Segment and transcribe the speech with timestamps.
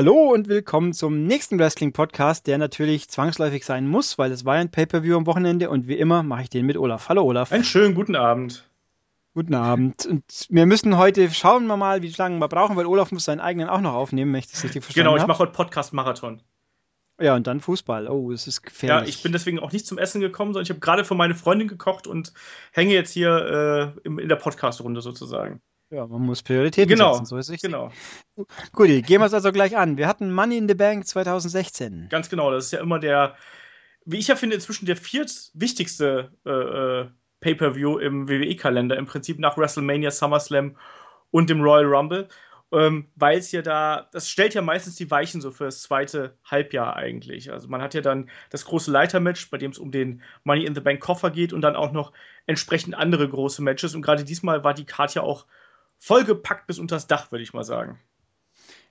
[0.00, 4.70] Hallo und willkommen zum nächsten Wrestling-Podcast, der natürlich zwangsläufig sein muss, weil es war ein
[4.70, 7.10] Pay-Per-View am Wochenende und wie immer mache ich den mit Olaf.
[7.10, 7.52] Hallo Olaf.
[7.52, 8.66] Einen schönen guten Abend.
[9.34, 10.06] Guten Abend.
[10.06, 13.40] Und wir müssen heute schauen wir mal, wie lange wir brauchen, weil Olaf muss seinen
[13.40, 16.40] eigenen auch noch aufnehmen, wenn ich das richtig verstanden Genau, ich mache heute Podcast-Marathon.
[17.20, 18.08] Ja, und dann Fußball.
[18.08, 19.06] Oh, es ist gefährlich.
[19.06, 21.34] Ja, ich bin deswegen auch nicht zum Essen gekommen, sondern ich habe gerade für meine
[21.34, 22.32] Freundin gekocht und
[22.72, 25.60] hänge jetzt hier äh, in der Podcast-Runde sozusagen.
[25.90, 27.60] Ja, man muss Prioritäten genau, setzen, so ist es.
[27.60, 27.90] Genau.
[28.72, 29.96] Gut, gehen wir es also gleich an.
[29.96, 32.06] Wir hatten Money in the Bank 2016.
[32.08, 33.34] Ganz genau, das ist ja immer der,
[34.04, 37.08] wie ich ja finde, inzwischen der viertwichtigste äh, äh,
[37.40, 40.76] Pay-Per-View im WWE-Kalender, im Prinzip nach WrestleMania, SummerSlam
[41.32, 42.28] und dem Royal Rumble.
[42.72, 46.38] Ähm, Weil es ja da, das stellt ja meistens die Weichen so für das zweite
[46.44, 47.50] Halbjahr eigentlich.
[47.50, 50.76] Also man hat ja dann das große Leitermatch, bei dem es um den Money in
[50.76, 52.12] the Bank Koffer geht und dann auch noch
[52.46, 53.96] entsprechend andere große Matches.
[53.96, 55.46] Und gerade diesmal war die Karte ja auch
[56.00, 58.00] vollgepackt bis unters Dach, würde ich mal sagen.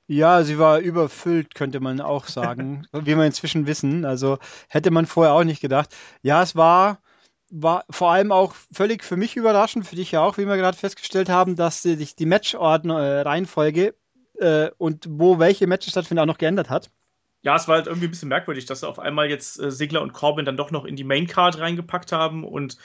[0.08, 4.06] Ja, sie war überfüllt, könnte man auch sagen, wie wir inzwischen wissen.
[4.06, 5.96] Also hätte man vorher auch nicht gedacht.
[6.22, 7.02] Ja, es war,
[7.52, 10.78] war vor allem auch völlig für mich überraschend, für dich ja auch, wie wir gerade
[10.78, 13.96] festgestellt haben, dass sich die Matchordnung-Reihenfolge
[14.40, 16.90] äh, und wo welche Matches stattfinden auch noch geändert hat.
[17.42, 20.02] Ja, es war halt irgendwie ein bisschen merkwürdig, dass sie auf einmal jetzt äh, Sigler
[20.02, 22.78] und Corbin dann doch noch in die Maincard reingepackt haben und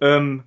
[0.00, 0.44] ähm,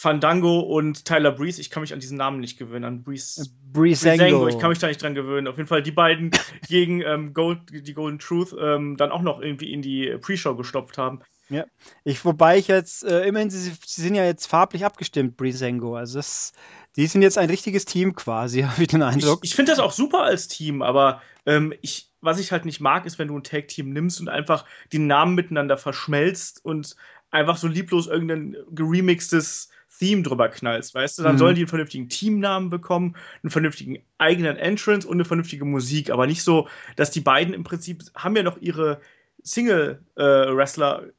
[0.00, 3.50] Fandango und Tyler Breeze, ich kann mich an diesen Namen nicht gewöhnen, an Breeze.
[3.70, 4.48] Breezango.
[4.48, 5.46] Ich kann mich da nicht dran gewöhnen.
[5.46, 6.30] Auf jeden Fall die beiden
[6.68, 10.96] gegen ähm, Gold, die Golden Truth ähm, dann auch noch irgendwie in die Pre-Show gestopft
[10.96, 11.20] haben.
[11.50, 11.66] Ja,
[12.04, 15.96] ich, wobei ich jetzt, äh, immerhin, sie, sie sind ja jetzt farblich abgestimmt, Breezango.
[15.96, 16.54] Also das,
[16.96, 19.40] die sind jetzt ein richtiges Team quasi, habe ich den Eindruck.
[19.42, 22.80] Ich, ich finde das auch super als Team, aber ähm, ich, was ich halt nicht
[22.80, 26.96] mag, ist, wenn du ein Tag-Team nimmst und einfach die Namen miteinander verschmelzt und
[27.30, 29.68] einfach so lieblos irgendein geremixtes
[30.00, 31.22] Theme drüber knallst, weißt du?
[31.22, 31.38] Dann mhm.
[31.38, 36.26] sollen die einen vernünftigen Teamnamen bekommen, einen vernünftigen eigenen Entrance und eine vernünftige Musik, aber
[36.26, 39.00] nicht so, dass die beiden im Prinzip haben ja noch ihre
[39.42, 41.12] Single-Wrestler- äh,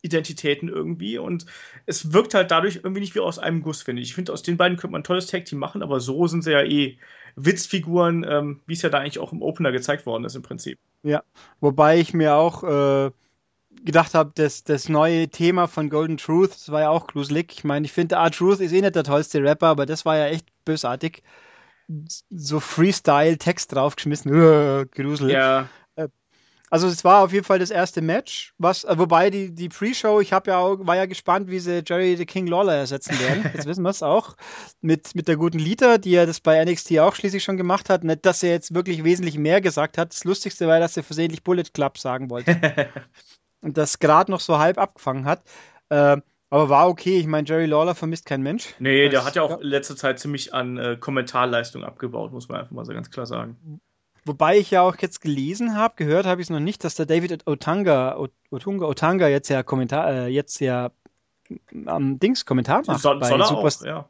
[0.00, 1.44] Identitäten irgendwie und
[1.84, 4.10] es wirkt halt dadurch irgendwie nicht wie aus einem Guss, finde ich.
[4.10, 6.52] Ich finde, aus den beiden könnte man ein tolles Tag-Team machen, aber so sind sie
[6.52, 6.98] ja eh
[7.34, 10.78] Witzfiguren, ähm, wie es ja da eigentlich auch im Opener gezeigt worden ist im Prinzip.
[11.02, 11.24] Ja,
[11.58, 13.10] wobei ich mir auch äh,
[13.84, 17.52] gedacht habe, das, das neue Thema von Golden Truth, das war ja auch gruselig.
[17.52, 20.26] Ich meine, ich finde, R-Truth ist eh nicht der tollste Rapper, aber das war ja
[20.26, 21.22] echt bösartig.
[22.30, 25.34] So Freestyle-Text draufgeschmissen, uh, gruselig.
[25.34, 25.68] Ja.
[25.96, 26.08] Äh,
[26.70, 30.20] also es war auf jeden Fall das erste Match, was, äh, wobei die, die Pre-Show,
[30.20, 33.50] ich habe ja auch, war ja gespannt, wie sie Jerry the King Lawler ersetzen werden.
[33.54, 34.36] Jetzt wissen wir es auch.
[34.82, 38.04] Mit, mit der guten Lita, die ja das bei NXT auch schließlich schon gemacht hat.
[38.04, 40.12] Nicht, dass sie jetzt wirklich wesentlich mehr gesagt hat.
[40.12, 42.88] Das Lustigste war, dass sie versehentlich Bullet Club sagen wollte.
[43.60, 45.42] und das gerade noch so halb abgefangen hat.
[45.88, 46.18] Äh,
[46.50, 47.18] aber war okay.
[47.18, 48.74] Ich meine, Jerry Lawler vermisst kein Mensch.
[48.78, 52.48] Nee, das, der hat ja auch in letzter Zeit ziemlich an äh, Kommentarleistung abgebaut, muss
[52.48, 53.80] man einfach mal so ganz klar sagen.
[54.24, 57.06] Wobei ich ja auch jetzt gelesen habe, gehört habe ich es noch nicht, dass der
[57.06, 58.18] David Otanga,
[58.50, 60.90] Otunga, Otanga jetzt ja Kommentar, äh, jetzt ja
[61.86, 63.00] am Dings Kommentar macht.
[63.00, 64.08] Soll, soll er auch, ja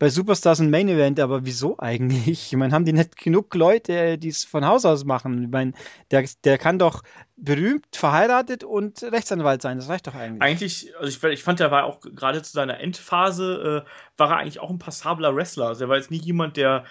[0.00, 2.52] bei Superstars ein Main Event, aber wieso eigentlich?
[2.52, 5.44] Ich meine, haben die nicht genug Leute, die es von Haus aus machen?
[5.44, 5.72] Ich meine,
[6.10, 7.02] der, der kann doch
[7.36, 9.76] berühmt, verheiratet und Rechtsanwalt sein.
[9.76, 10.42] Das reicht doch eigentlich.
[10.42, 14.38] Eigentlich, also ich, ich fand, der war auch gerade zu seiner Endphase, äh, war er
[14.38, 15.66] eigentlich auch ein passabler Wrestler.
[15.66, 16.84] Also er war jetzt nie jemand, der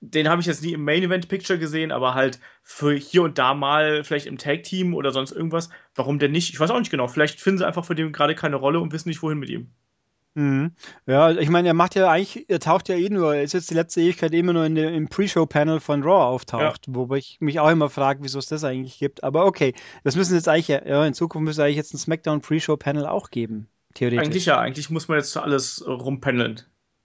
[0.00, 3.38] den habe ich jetzt nie im Main Event Picture gesehen, aber halt für hier und
[3.38, 5.68] da mal vielleicht im Tag Team oder sonst irgendwas.
[5.94, 6.50] Warum denn nicht?
[6.50, 7.08] Ich weiß auch nicht genau.
[7.08, 9.70] Vielleicht finden sie einfach für den gerade keine Rolle und wissen nicht, wohin mit ihm.
[10.36, 10.72] Mhm.
[11.06, 13.70] Ja, ich meine, er macht ja eigentlich, er taucht ja eh nur, er ist jetzt
[13.70, 16.94] die letzte Ewigkeit immer nur in der, im Pre-Show-Panel von Raw auftaucht, ja.
[16.94, 19.24] wobei ich mich auch immer frage, wieso es das eigentlich gibt.
[19.24, 19.72] Aber okay,
[20.04, 23.68] das müssen jetzt eigentlich, ja, in Zukunft müsste eigentlich jetzt ein SmackDown Pre-Show-Panel auch geben,
[23.94, 24.26] theoretisch.
[24.26, 26.60] Eigentlich ja, eigentlich muss man jetzt alles rumpendeln.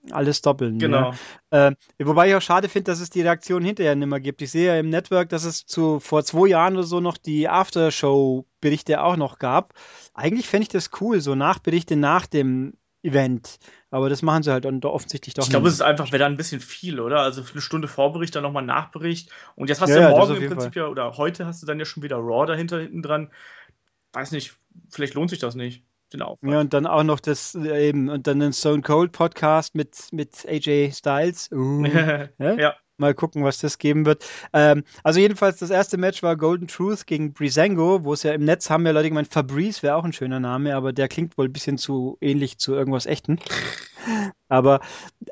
[0.09, 0.77] Alles doppeln.
[0.79, 1.13] Genau.
[1.53, 1.67] Ja.
[1.67, 4.41] Äh, wobei ich auch schade finde, dass es die Reaktion hinterher nicht mehr gibt.
[4.41, 7.47] Ich sehe ja im Network, dass es zu vor zwei Jahren oder so noch die
[7.47, 9.73] Aftershow-Berichte auch noch gab.
[10.15, 13.59] Eigentlich fände ich das cool, so Nachberichte nach dem Event.
[13.89, 16.25] Aber das machen sie halt dann offensichtlich doch Ich glaube, es ist einfach, wäre da
[16.27, 17.21] ein bisschen viel, oder?
[17.21, 19.31] Also eine Stunde Vorbericht, dann nochmal Nachbericht.
[19.55, 20.83] Und jetzt hast ja, du ja morgen im Prinzip Fall.
[20.83, 23.31] ja, oder heute hast du dann ja schon wieder Raw dahinter hinten dran.
[24.13, 24.55] Weiß nicht,
[24.89, 25.83] vielleicht lohnt sich das nicht.
[26.13, 26.51] Den Aufwand.
[26.51, 30.09] Ja, und dann auch noch das äh, eben, und dann den Stone Cold Podcast mit,
[30.11, 31.49] mit AJ Styles.
[31.53, 32.27] Uh, ja?
[32.37, 32.75] ja.
[33.01, 34.23] Mal gucken, was das geben wird.
[34.53, 38.45] Ähm, also jedenfalls, das erste Match war Golden Truth gegen Brisango, wo es ja im
[38.45, 41.47] Netz haben ja Leute gemeint, Fabrice wäre auch ein schöner Name, aber der klingt wohl
[41.47, 43.39] ein bisschen zu ähnlich zu irgendwas Echten.
[44.47, 44.79] aber,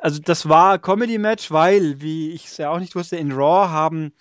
[0.01, 4.12] also das war Comedy-Match, weil, wie ich es ja auch nicht wusste, in Raw haben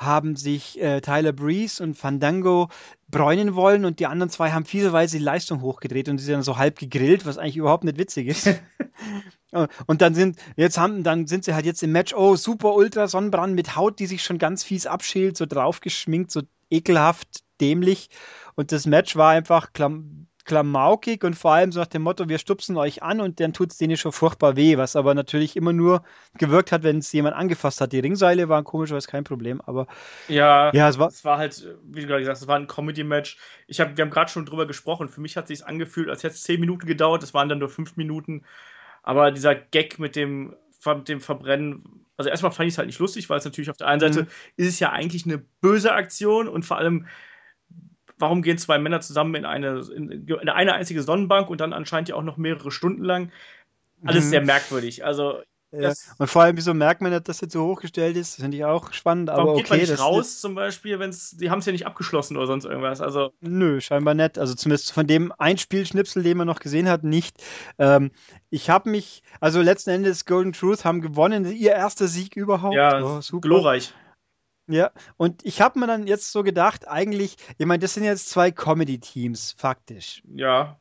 [0.00, 2.68] haben sich äh, Tyler Breeze und Fandango
[3.08, 6.42] bräunen wollen und die anderen zwei haben fieserweise die Leistung hochgedreht und sie sind dann
[6.42, 8.48] so halb gegrillt, was eigentlich überhaupt nicht witzig ist.
[9.52, 13.08] Und dann sind, jetzt haben, dann sind sie halt jetzt im Match, oh, super Ultra
[13.08, 18.10] Sonnenbrand mit Haut, die sich schon ganz fies abschält, so draufgeschminkt, so ekelhaft, dämlich.
[18.54, 22.38] Und das Match war einfach klam klamaukig und vor allem so nach dem Motto, wir
[22.38, 25.72] stupsen euch an und dann tut es denen schon furchtbar weh, was aber natürlich immer
[25.72, 26.02] nur
[26.38, 27.92] gewirkt hat, wenn es jemand angefasst hat.
[27.92, 29.86] Die Ringseile waren komischerweise kein Problem, aber
[30.28, 32.66] ja, ja es, war, es war halt, wie du gerade gesagt hast, es war ein
[32.66, 33.38] Comedy-Match.
[33.68, 35.08] Ich hab, wir haben gerade schon drüber gesprochen.
[35.08, 37.22] Für mich hat es sich angefühlt, als hätte es zehn Minuten gedauert.
[37.22, 38.42] Es waren dann nur fünf Minuten.
[39.02, 40.54] Aber dieser Gag mit dem,
[40.86, 43.76] mit dem Verbrennen, also erstmal fand ich es halt nicht lustig, weil es natürlich auf
[43.76, 44.28] der einen Seite mhm.
[44.56, 47.06] ist es ja eigentlich eine böse Aktion und vor allem
[48.20, 52.16] warum gehen zwei Männer zusammen in eine, in eine einzige Sonnenbank und dann anscheinend ja
[52.16, 53.32] auch noch mehrere Stunden lang?
[54.04, 54.30] Alles mhm.
[54.30, 55.04] sehr merkwürdig.
[55.04, 55.92] Also ja.
[56.18, 58.36] Und vor allem, wieso merkt man, dass das jetzt so hochgestellt ist?
[58.36, 59.28] Finde ich auch spannend.
[59.28, 61.66] Warum aber geht okay, man nicht raus ist, zum Beispiel, wenn es, die haben es
[61.66, 63.00] ja nicht abgeschlossen oder sonst irgendwas.
[63.00, 64.38] Also nö, scheinbar nicht.
[64.38, 67.42] Also zumindest von dem Einspielschnipsel, den man noch gesehen hat, nicht.
[67.78, 68.10] Ähm,
[68.50, 72.74] ich habe mich, also letzten Endes Golden Truth haben gewonnen, ihr erster Sieg überhaupt.
[72.74, 73.42] Ja, oh, super.
[73.42, 73.94] glorreich.
[74.66, 78.30] Ja, und ich habe mir dann jetzt so gedacht, eigentlich, ich meine, das sind jetzt
[78.30, 80.22] zwei Comedy-Teams, faktisch.
[80.32, 80.78] Ja.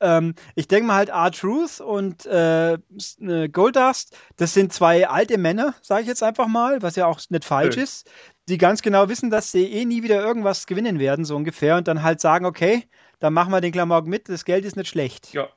[0.00, 5.74] Ähm, ich denke mal halt R-Truth und äh, äh, Goldust, das sind zwei alte Männer,
[5.82, 7.82] sage ich jetzt einfach mal, was ja auch nicht falsch Nö.
[7.82, 8.10] ist,
[8.48, 11.88] die ganz genau wissen, dass sie eh nie wieder irgendwas gewinnen werden, so ungefähr, und
[11.88, 15.32] dann halt sagen, okay, dann machen wir den Klamauk mit, das Geld ist nicht schlecht.
[15.32, 15.48] Ja.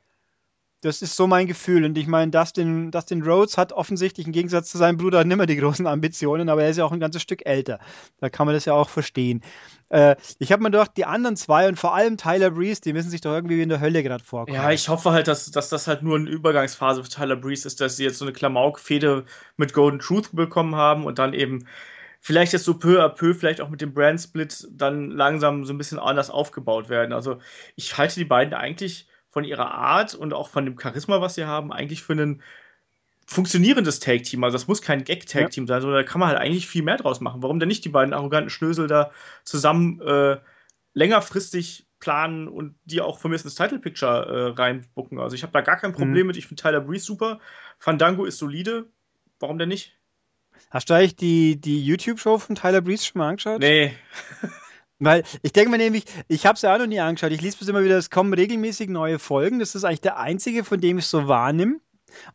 [0.82, 1.86] Das ist so mein Gefühl.
[1.86, 5.46] Und ich meine, Dustin, Dustin Rhodes hat offensichtlich im Gegensatz zu seinem Bruder nicht mehr
[5.46, 7.80] die großen Ambitionen, aber er ist ja auch ein ganzes Stück älter.
[8.20, 9.42] Da kann man das ja auch verstehen.
[9.90, 13.12] Äh, ich habe mir gedacht, die anderen zwei und vor allem Tyler Breeze, die müssen
[13.12, 14.56] sich doch irgendwie in der Hölle gerade vorkommen.
[14.56, 17.80] Ja, ich hoffe halt, dass, dass das halt nur eine Übergangsphase für Tyler Breeze ist,
[17.80, 19.26] dass sie jetzt so eine Klamauk-Fehde
[19.58, 21.68] mit Golden Truth bekommen haben und dann eben
[22.22, 25.78] vielleicht jetzt so peu à peu, vielleicht auch mit dem Brand-Split dann langsam so ein
[25.78, 27.14] bisschen anders aufgebaut werden.
[27.14, 27.40] Also
[27.76, 31.46] ich halte die beiden eigentlich von ihrer Art und auch von dem Charisma, was sie
[31.46, 32.42] haben, eigentlich für ein
[33.26, 34.44] funktionierendes Tag-Team.
[34.44, 35.68] Also das muss kein Gag-Tag-Team ja.
[35.68, 37.42] sein, sondern da kann man halt eigentlich viel mehr draus machen.
[37.42, 39.12] Warum denn nicht die beiden arroganten Schnösel da
[39.44, 40.38] zusammen äh,
[40.94, 45.20] längerfristig planen und die auch von mir ins Title Picture äh, reinbucken.
[45.20, 46.28] Also ich habe da gar kein Problem mhm.
[46.28, 46.38] mit.
[46.38, 47.40] Ich finde Tyler Breeze super.
[47.80, 48.88] Fandango ist solide.
[49.40, 49.98] Warum denn nicht?
[50.70, 53.62] Hast du eigentlich die, die YouTube-Show von Tyler Breeze schon mal angeschaut?
[53.62, 53.94] Nee.
[55.04, 57.32] Weil ich denke mir nämlich, ich habe es ja auch noch nie angeschaut.
[57.32, 59.58] Ich lese bis immer wieder, es kommen regelmäßig neue Folgen.
[59.58, 61.80] Das ist eigentlich der einzige, von dem ich so wahrnehme.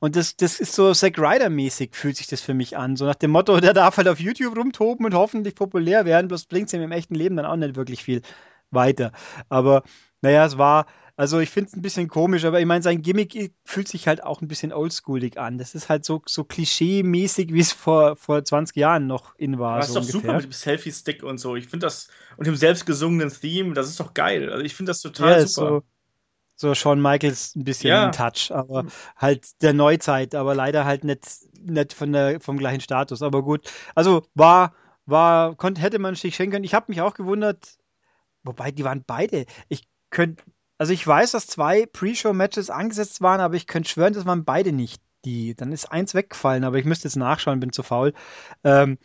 [0.01, 2.97] Und das, das ist so Zack Ryder-mäßig, fühlt sich das für mich an.
[2.97, 6.47] So nach dem Motto, der darf halt auf YouTube rumtoben und hoffentlich populär werden, bloß
[6.47, 8.23] bringt es ihm im echten Leben dann auch nicht wirklich viel
[8.73, 9.13] weiter.
[9.49, 9.85] Aber
[10.23, 10.87] naja, es war,
[11.19, 14.23] also ich finde es ein bisschen komisch, aber ich meine, sein Gimmick fühlt sich halt
[14.23, 15.57] auch ein bisschen oldschoolig an.
[15.57, 19.79] Das ist halt so, so klischee-mäßig, wie es vor, vor 20 Jahren noch in war.
[19.79, 21.57] Das so ist doch super mit dem Selfie-Stick und so.
[21.57, 24.53] Ich finde das, und dem selbstgesungenen Theme, das ist doch geil.
[24.53, 25.83] Also ich finde das total ja, super.
[26.57, 28.11] So, so Shawn Michaels ein bisschen ja.
[28.11, 28.85] Touch, aber
[29.17, 31.25] halt der Neuzeit, aber leider halt nicht,
[31.63, 33.23] nicht von der, vom gleichen Status.
[33.23, 34.75] Aber gut, also war,
[35.07, 36.65] war, konnte, hätte man sich schenken können.
[36.65, 37.79] Ich habe mich auch gewundert,
[38.43, 39.47] wobei die waren beide.
[39.69, 40.45] Ich könnte
[40.79, 44.73] also ich weiß, dass zwei Pre-Show-Matches angesetzt waren, aber ich könnte schwören, das waren beide
[44.73, 45.55] nicht die.
[45.55, 48.13] Dann ist eins weggefallen, aber ich müsste jetzt nachschauen, bin zu faul.
[48.65, 48.99] Ähm,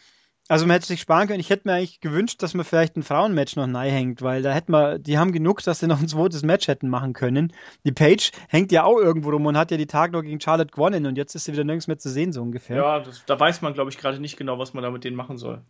[0.48, 1.40] also man hätte sich sparen können.
[1.40, 4.52] Ich hätte mir eigentlich gewünscht, dass man vielleicht ein Frauenmatch noch neu hängt, weil da
[4.52, 7.54] hätten wir, die haben genug, dass sie noch ein zweites Match hätten machen können.
[7.86, 10.72] Die Page hängt ja auch irgendwo rum und hat ja die Tag noch gegen Charlotte
[10.72, 12.76] gewonnen und jetzt ist sie wieder nirgends mehr zu sehen, so ungefähr.
[12.76, 15.16] Ja, das, da weiß man, glaube ich, gerade nicht genau, was man da mit denen
[15.16, 15.64] machen soll.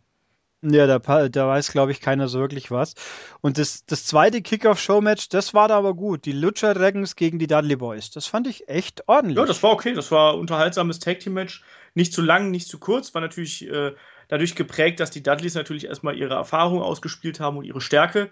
[0.64, 2.94] Ja, da, da weiß, glaube ich, keiner so wirklich was.
[3.42, 6.26] Und das, das zweite Kickoff-Show-Match, das war da aber gut.
[6.26, 8.12] Die Lucha Dragons gegen die Dudley Boys.
[8.12, 9.38] Das fand ich echt ordentlich.
[9.38, 9.94] Ja, das war okay.
[9.94, 11.64] Das war ein unterhaltsames Tag-Team-Match.
[11.96, 13.14] Nicht zu lang, nicht zu kurz.
[13.16, 13.94] War natürlich äh,
[14.28, 18.30] dadurch geprägt, dass die Dudleys natürlich erstmal ihre Erfahrung ausgespielt haben und ihre Stärke.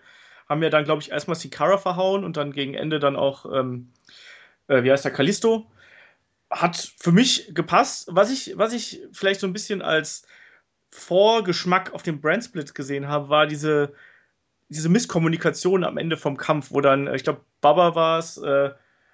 [0.47, 3.89] Haben ja dann, glaube ich, erstmal Sikara verhauen und dann gegen Ende dann auch, ähm,
[4.67, 5.65] äh, wie heißt der, Kalisto.
[6.51, 8.07] Hat für mich gepasst.
[8.11, 10.27] Was ich, was ich vielleicht so ein bisschen als
[10.91, 13.93] Vorgeschmack auf den Brandsplit gesehen habe, war diese,
[14.69, 18.71] diese Misskommunikation am Ende vom Kampf, wo dann, äh, ich glaube, Baba war es, äh,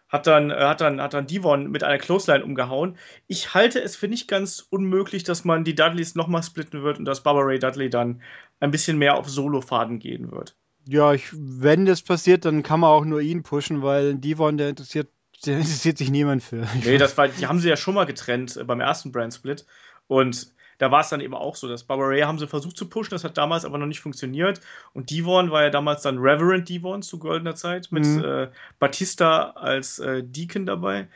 [0.08, 2.98] hat dann, äh, hat dann, hat dann Devon mit einer Clothesline umgehauen.
[3.28, 7.06] Ich halte es für nicht ganz unmöglich, dass man die Dudleys nochmal splitten wird und
[7.06, 8.22] dass Baba Ray Dudley dann
[8.60, 10.56] ein bisschen mehr auf Solo-Faden gehen wird.
[10.88, 14.70] Ja, ich, wenn das passiert, dann kann man auch nur ihn pushen, weil Devon, der
[14.70, 15.10] interessiert,
[15.46, 16.68] der interessiert sich niemand für.
[16.84, 19.66] Nee, das war, die haben sie ja schon mal getrennt äh, beim ersten Brand Split.
[20.08, 21.68] Und da war es dann eben auch so.
[21.68, 24.62] Das Barbara haben sie versucht zu pushen, das hat damals aber noch nicht funktioniert.
[24.94, 28.24] Und Devon war ja damals dann Reverend Devon zu goldener Zeit mit mhm.
[28.24, 28.48] äh,
[28.80, 31.08] Batista als äh, Deacon dabei.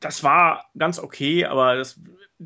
[0.00, 2.00] Das war ganz okay, aber das,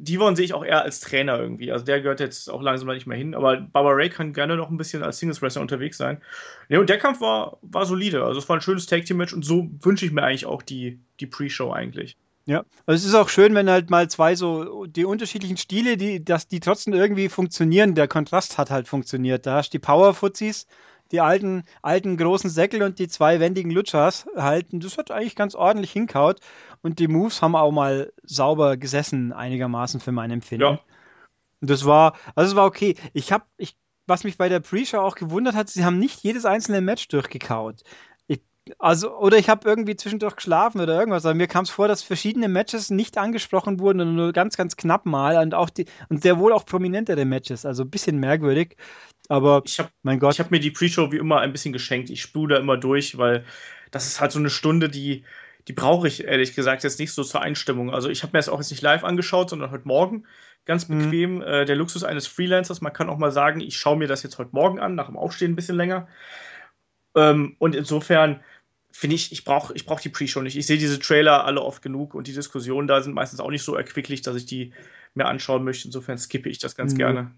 [0.05, 1.73] Devon sehe ich auch eher als Trainer irgendwie.
[1.73, 3.35] Also der gehört jetzt auch langsam nicht mehr hin.
[3.35, 6.21] Aber Barbara Ray kann gerne noch ein bisschen als Singles Wrestler unterwegs sein.
[6.69, 8.25] Ja, und der Kampf war, war solide.
[8.25, 10.63] Also es war ein schönes Tag Team Match und so wünsche ich mir eigentlich auch
[10.63, 12.17] die, die Pre-Show eigentlich.
[12.49, 16.25] Ja, also es ist auch schön, wenn halt mal zwei so die unterschiedlichen Stile, die,
[16.25, 17.97] dass die trotzdem irgendwie funktionieren.
[17.97, 19.47] Der Kontrast hat halt funktioniert.
[19.47, 20.67] Da hast du die Power-Fuzis,
[21.11, 24.79] die alten, alten großen Säckel und die zwei wendigen Lutschers halten.
[24.79, 26.39] Das hat eigentlich ganz ordentlich hinkaut.
[26.83, 30.63] Und die Moves haben auch mal sauber gesessen, einigermaßen für mein Empfinden.
[30.63, 30.81] Ja.
[31.61, 32.95] Und das war, also es war okay.
[33.13, 33.77] Ich habe, ich,
[34.07, 37.83] was mich bei der Pre-Show auch gewundert hat, sie haben nicht jedes einzelne Match durchgekaut.
[38.79, 41.25] Also, oder ich habe irgendwie zwischendurch geschlafen oder irgendwas.
[41.25, 44.77] Aber mir kam es vor, dass verschiedene Matches nicht angesprochen wurden und nur ganz, ganz
[44.77, 47.65] knapp mal und auch die und sehr wohl auch prominentere Matches.
[47.65, 48.77] Also ein bisschen merkwürdig.
[49.29, 50.35] Aber ich habe mein Gott.
[50.35, 52.11] Ich habe mir die Pre-Show wie immer ein bisschen geschenkt.
[52.11, 53.45] Ich spule da immer durch, weil
[53.93, 55.25] das ist halt so eine Stunde, die,
[55.69, 57.95] die brauche ich ehrlich gesagt jetzt nicht so zur Einstimmung.
[57.95, 60.27] Also ich habe mir das auch jetzt nicht live angeschaut, sondern heute Morgen.
[60.65, 60.99] Ganz mhm.
[60.99, 61.35] bequem.
[61.37, 61.43] Mhm.
[61.43, 62.81] Äh, der Luxus eines Freelancers.
[62.81, 65.17] Man kann auch mal sagen, ich schaue mir das jetzt heute Morgen an, nach dem
[65.17, 66.09] Aufstehen ein bisschen länger.
[67.17, 68.41] Ähm, und insofern
[68.97, 70.57] finde ich, ich brauche ich brauch die Pre-Show nicht.
[70.57, 73.63] Ich sehe diese Trailer alle oft genug und die Diskussionen da sind meistens auch nicht
[73.63, 74.73] so erquicklich, dass ich die
[75.15, 75.89] mir anschauen möchte.
[75.89, 76.99] Insofern skippe ich das ganz mhm.
[76.99, 77.31] gerne.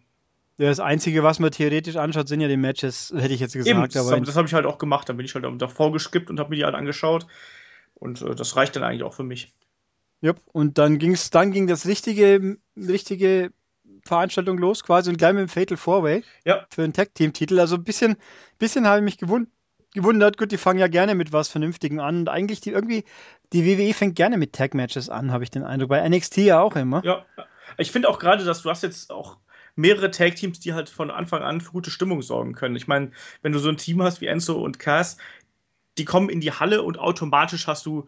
[0.59, 3.69] Ja, das Einzige, was man theoretisch anschaut, sind ja die Matches, hätte ich jetzt gesagt.
[3.69, 5.09] Eben, das habe hab ich halt auch gemacht.
[5.09, 7.27] Dann bin ich halt davor geskippt und habe mir die halt angeschaut.
[7.95, 9.53] Und äh, das reicht dann eigentlich auch für mich.
[10.21, 13.53] Ja, und dann ging's, dann ging das richtige, richtige
[14.03, 16.67] Veranstaltung los, quasi und gleich mit dem Fatal Four Way ja.
[16.71, 17.61] für den Tag Team Titel.
[17.61, 18.17] Also ein bisschen,
[18.59, 19.53] bisschen habe ich mich gewundert
[19.99, 22.21] gewundert, gut, die fangen ja gerne mit was Vernünftigem an.
[22.21, 23.05] Und eigentlich die irgendwie,
[23.53, 25.91] die WWE fängt gerne mit Tag-Matches an, habe ich den Eindruck.
[25.91, 27.05] Bei NXT ja auch immer.
[27.05, 27.25] Ja,
[27.77, 29.37] ich finde auch gerade, dass du hast jetzt auch
[29.77, 32.77] mehrere Tag-Teams, die halt von Anfang an für gute Stimmung sorgen können.
[32.77, 33.13] Ich meine,
[33.43, 35.19] wenn du so ein Team hast wie Enzo und Cass,
[35.99, 38.07] die kommen in die Halle und automatisch hast du,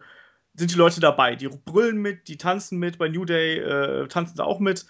[0.53, 1.35] sind die Leute dabei.
[1.35, 4.85] Die brüllen mit, die tanzen mit, bei New Day äh, tanzen sie auch mit.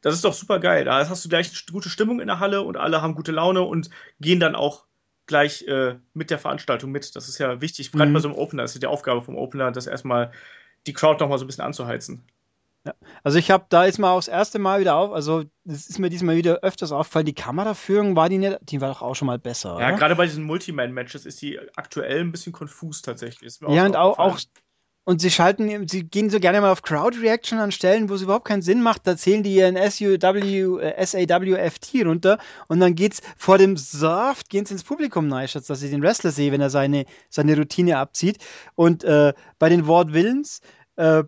[0.00, 0.84] Das ist doch super geil.
[0.84, 3.62] Da hast du gleich eine gute Stimmung in der Halle und alle haben gute Laune
[3.62, 3.90] und
[4.20, 4.86] gehen dann auch
[5.26, 7.14] gleich äh, mit der Veranstaltung mit.
[7.16, 8.14] Das ist ja wichtig, gerade mhm.
[8.14, 8.62] bei so einem Opener.
[8.62, 10.32] Das ist die Aufgabe vom Opener, das erstmal
[10.86, 12.24] die Crowd noch mal so ein bisschen anzuheizen.
[12.84, 12.94] Ja.
[13.22, 16.00] Also ich habe da ist mal auch das erste Mal wieder auf, also es ist
[16.00, 19.26] mir diesmal wieder öfters aufgefallen, die Kameraführung war die nicht, die war doch auch schon
[19.26, 19.78] mal besser.
[19.78, 23.56] Ja, gerade bei diesen Multiman-Matches ist die aktuell ein bisschen konfus tatsächlich.
[23.68, 24.38] ja, und auch, auch,
[25.04, 28.22] und sie schalten, sie gehen so gerne mal auf Crowd Reaction an Stellen, wo es
[28.22, 29.06] überhaupt keinen Sinn macht.
[29.06, 34.64] Da zählen die ihren SUW, äh, SAWFT runter und dann geht's vor dem Saft, gehen
[34.64, 37.98] sie ins Publikum rein, statt dass sie den Wrestler sehe, wenn er seine, seine Routine
[37.98, 38.38] abzieht.
[38.76, 40.60] Und äh, bei den Wort Willens,
[40.96, 41.24] äh,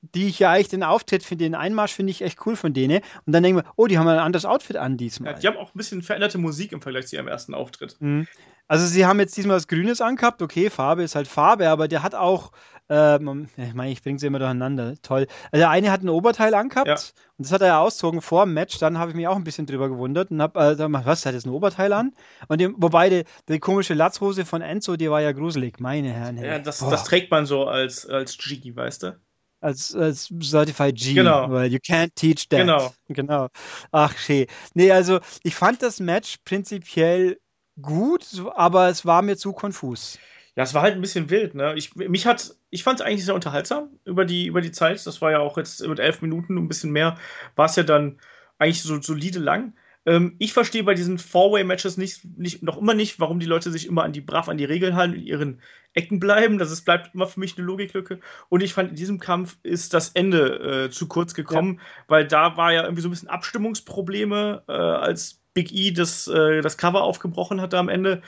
[0.00, 3.00] die ich ja eigentlich den Auftritt finde, den Einmarsch finde ich echt cool von denen.
[3.26, 5.32] Und dann denken wir, oh, die haben ein anderes Outfit an diesmal.
[5.32, 7.96] Ja, die haben auch ein bisschen veränderte Musik im Vergleich zu ihrem ersten Auftritt.
[8.00, 8.26] Mhm.
[8.68, 12.02] Also sie haben jetzt diesmal was Grünes angehabt, okay, Farbe ist halt Farbe, aber der
[12.02, 12.52] hat auch
[12.90, 14.94] ähm, ich meine, ich bringe sie immer durcheinander.
[15.02, 15.26] Toll.
[15.52, 16.94] Also der eine hat ein Oberteil angehabt ja.
[16.94, 18.78] und das hat er ja auszogen vor dem Match.
[18.78, 21.46] Dann habe ich mich auch ein bisschen drüber gewundert und habe äh, was, hat jetzt
[21.46, 22.14] ein Oberteil an?
[22.48, 26.38] Und dem, wobei die, die, komische Latzhose von Enzo, die war ja gruselig, meine Herren.
[26.38, 29.20] Ja, das, das, trägt man so als, als G, weißt du?
[29.60, 31.50] Als, als Certified G, genau.
[31.50, 32.60] weil you can't teach that.
[32.60, 32.94] Genau.
[33.08, 33.48] Genau.
[33.90, 34.46] Ach, schee.
[34.72, 37.38] Nee, also ich fand das Match prinzipiell
[37.80, 40.18] gut, aber es war mir zu konfus.
[40.56, 41.74] Ja, es war halt ein bisschen wild, ne?
[41.76, 45.06] Ich, mich hat, ich fand es eigentlich sehr unterhaltsam über die, über die Zeit.
[45.06, 47.16] Das war ja auch jetzt mit elf Minuten ein bisschen mehr,
[47.54, 48.18] war es ja dann
[48.58, 49.74] eigentlich so solide lang.
[50.08, 53.86] Ähm, ich verstehe bei diesen Four-Way-Matches nicht, nicht, noch immer nicht, warum die Leute sich
[53.86, 56.58] immer an die brav an die Regeln halten und in ihren Ecken bleiben.
[56.58, 58.18] Das ist, bleibt immer für mich eine Logiklücke.
[58.48, 62.04] Und ich fand, in diesem Kampf ist das Ende äh, zu kurz gekommen, ja.
[62.08, 66.60] weil da war ja irgendwie so ein bisschen Abstimmungsprobleme, äh, als Big E das, äh,
[66.60, 68.22] das Cover aufgebrochen hatte am Ende.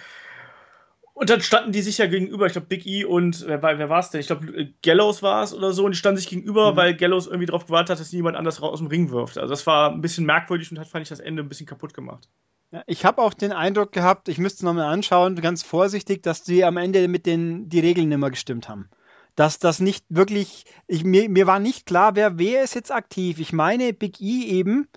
[1.14, 4.00] Und dann standen die sich ja gegenüber, ich glaube Big E und wer, wer war
[4.00, 4.20] es denn?
[4.20, 6.76] Ich glaube äh, Gallows war es oder so und die standen sich gegenüber, mhm.
[6.76, 9.38] weil Gallows irgendwie darauf gewartet hat, dass niemand anders aus dem Ring wirft.
[9.38, 11.94] Also das war ein bisschen merkwürdig und hat, fand ich, das Ende ein bisschen kaputt
[11.94, 12.28] gemacht.
[12.72, 16.42] Ja, ich habe auch den Eindruck gehabt, ich müsste es nochmal anschauen, ganz vorsichtig, dass
[16.42, 18.88] die am Ende mit den die Regeln nicht mehr gestimmt haben.
[19.36, 23.38] Dass das nicht wirklich, ich, mir, mir war nicht klar, wer, wer ist jetzt aktiv.
[23.38, 24.88] Ich meine Big E eben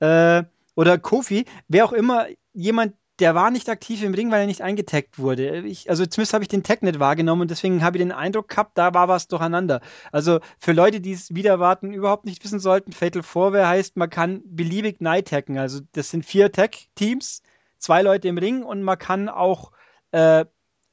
[0.00, 0.44] äh,
[0.76, 4.60] oder Kofi, wer auch immer, jemand, der war nicht aktiv im Ring, weil er nicht
[4.60, 5.60] eingetaggt wurde.
[5.60, 8.48] Ich, also zumindest habe ich den Tag nicht wahrgenommen und deswegen habe ich den Eindruck
[8.48, 9.80] gehabt, da war was durcheinander.
[10.12, 14.10] Also für Leute, die es wieder warten, überhaupt nicht wissen sollten, Fatal Fourwear heißt, man
[14.10, 15.58] kann beliebig night taggen.
[15.58, 17.42] Also das sind vier Tag-Teams,
[17.78, 19.72] zwei Leute im Ring und man kann auch
[20.12, 20.44] äh,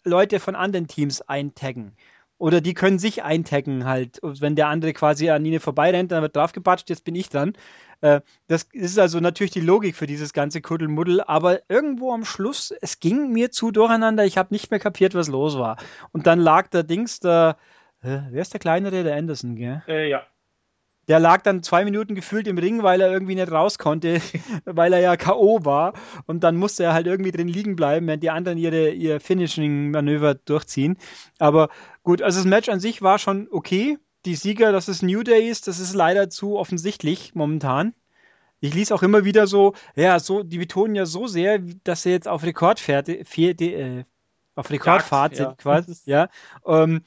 [0.06, 1.96] Leute von anderen Teams eintaggen.
[2.44, 4.20] Oder die können sich eintaggen halt.
[4.20, 7.54] Und wenn der andere quasi an ihnen vorbeirennt, dann wird draufgepatscht, jetzt bin ich dran.
[8.02, 8.20] Äh,
[8.50, 13.00] das ist also natürlich die Logik für dieses ganze Kuddelmuddel, aber irgendwo am Schluss, es
[13.00, 15.78] ging mir zu durcheinander, ich habe nicht mehr kapiert, was los war.
[16.12, 17.56] Und dann lag der Dings, der,
[18.02, 19.82] äh, wer ist der kleinere, der Anderson, gell?
[19.88, 20.24] Äh, ja.
[21.08, 24.22] Der lag dann zwei Minuten gefühlt im Ring, weil er irgendwie nicht raus konnte,
[24.66, 25.66] weil er ja K.O.
[25.66, 25.94] war.
[26.26, 30.36] Und dann musste er halt irgendwie drin liegen bleiben, während die anderen ihre, ihr Finishing-Manöver
[30.36, 30.98] durchziehen.
[31.40, 31.70] Aber
[32.04, 35.50] gut, also das Match an sich war schon okay die Sieger, dass es New Day
[35.50, 37.94] ist, das ist leider zu offensichtlich momentan.
[38.60, 42.12] Ich lese auch immer wieder so, ja, so, die betonen ja so sehr, dass sie
[42.12, 44.06] jetzt auf Rekordfahrt, äh,
[44.56, 45.56] auf Rekordfahrt sind, ja.
[45.56, 46.30] quasi, ja.
[46.66, 47.02] Ähm,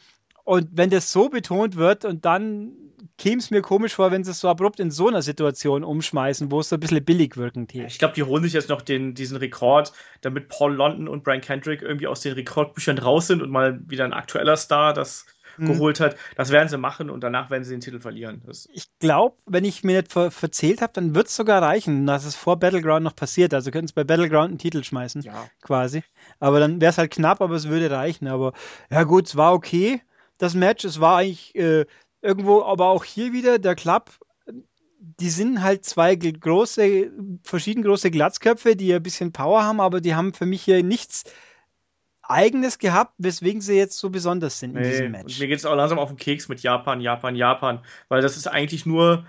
[0.45, 2.73] und wenn das so betont wird und dann
[3.19, 6.51] käme es mir komisch vor, wenn sie es so abrupt in so einer Situation umschmeißen,
[6.51, 7.87] wo es so ein bisschen billig wirken täte.
[7.87, 11.41] Ich glaube, die holen sich jetzt noch den, diesen Rekord, damit Paul London und Brian
[11.41, 15.27] Kendrick irgendwie aus den Rekordbüchern raus sind und mal wieder ein aktueller Star das
[15.59, 15.67] mhm.
[15.67, 16.17] geholt hat.
[16.37, 18.43] Das werden sie machen und danach werden sie den Titel verlieren.
[18.47, 22.07] Das ich glaube, wenn ich mir nicht ver verzählt habe, dann wird es sogar reichen,
[22.07, 23.55] dass es vor Battleground noch passiert.
[23.55, 25.49] Also könnten es bei Battleground einen Titel schmeißen, ja.
[25.63, 26.03] quasi.
[26.39, 28.29] Aber dann wäre es halt knapp, aber es würde reichen.
[28.29, 28.53] Aber
[28.91, 30.03] ja gut, es war okay,
[30.39, 30.85] das Match.
[30.85, 31.87] Es war eigentlich äh,
[32.27, 34.11] irgendwo, aber auch hier wieder der Club
[35.21, 37.11] die sind halt zwei große,
[37.43, 41.25] verschieden große Glatzköpfe, die ein bisschen Power haben, aber die haben für mich hier nichts
[42.23, 45.35] Eigenes gehabt, weswegen sie jetzt so besonders sind nee, in diesem Match.
[45.35, 48.37] Und mir geht es auch langsam auf den Keks mit Japan, Japan, Japan, weil das
[48.37, 49.27] ist eigentlich nur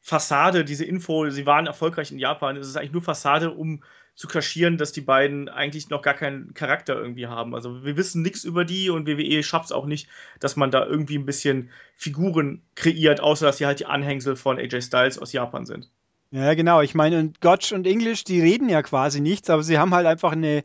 [0.00, 3.82] Fassade, diese Info, sie waren erfolgreich in Japan, es ist eigentlich nur Fassade, um
[4.16, 7.54] zu kaschieren, dass die beiden eigentlich noch gar keinen Charakter irgendwie haben.
[7.54, 10.08] Also wir wissen nichts über die und WWE schafft es auch nicht,
[10.40, 14.58] dass man da irgendwie ein bisschen Figuren kreiert, außer dass sie halt die Anhängsel von
[14.58, 15.90] AJ Styles aus Japan sind.
[16.30, 16.80] Ja, genau.
[16.80, 20.06] Ich meine, und Gotch und English, die reden ja quasi nichts, aber sie haben halt
[20.06, 20.64] einfach eine,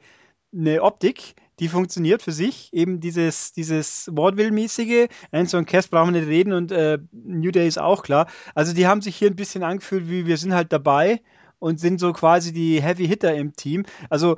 [0.54, 2.70] eine Optik, die funktioniert für sich.
[2.72, 5.10] Eben dieses, dieses Vaudeville-mäßige.
[5.32, 8.28] Enzo und Cass brauchen nicht reden und äh, New Day ist auch klar.
[8.56, 11.22] Also die haben sich hier ein bisschen angefühlt, wie wir sind halt dabei
[11.62, 13.86] und sind so quasi die Heavy Hitter im Team.
[14.10, 14.38] Also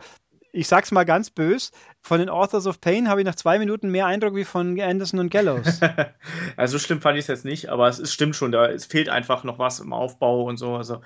[0.51, 3.89] ich sag's mal ganz bös, von den Authors of Pain habe ich nach zwei Minuten
[3.89, 5.79] mehr Eindruck wie von Anderson und Gallows.
[6.57, 9.09] also schlimm fand ich es jetzt nicht, aber es, es stimmt schon, da es fehlt
[9.09, 10.75] einfach noch was im Aufbau und so.
[10.75, 11.01] Also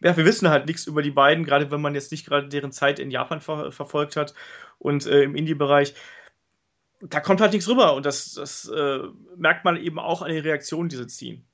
[0.00, 2.70] ja, wir wissen halt nichts über die beiden, gerade wenn man jetzt nicht gerade deren
[2.70, 4.34] Zeit in Japan ver verfolgt hat
[4.78, 5.94] und äh, im Indie-Bereich.
[7.00, 9.00] Da kommt halt nichts rüber und das, das äh,
[9.36, 11.44] merkt man eben auch an den Reaktionen, die sie ziehen.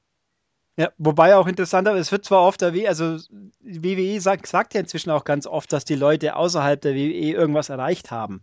[0.79, 3.19] Ja, wobei auch interessant, es wird zwar oft erwähnt, also
[3.61, 7.69] WWE sagt, sagt ja inzwischen auch ganz oft, dass die Leute außerhalb der WWE irgendwas
[7.69, 8.41] erreicht haben.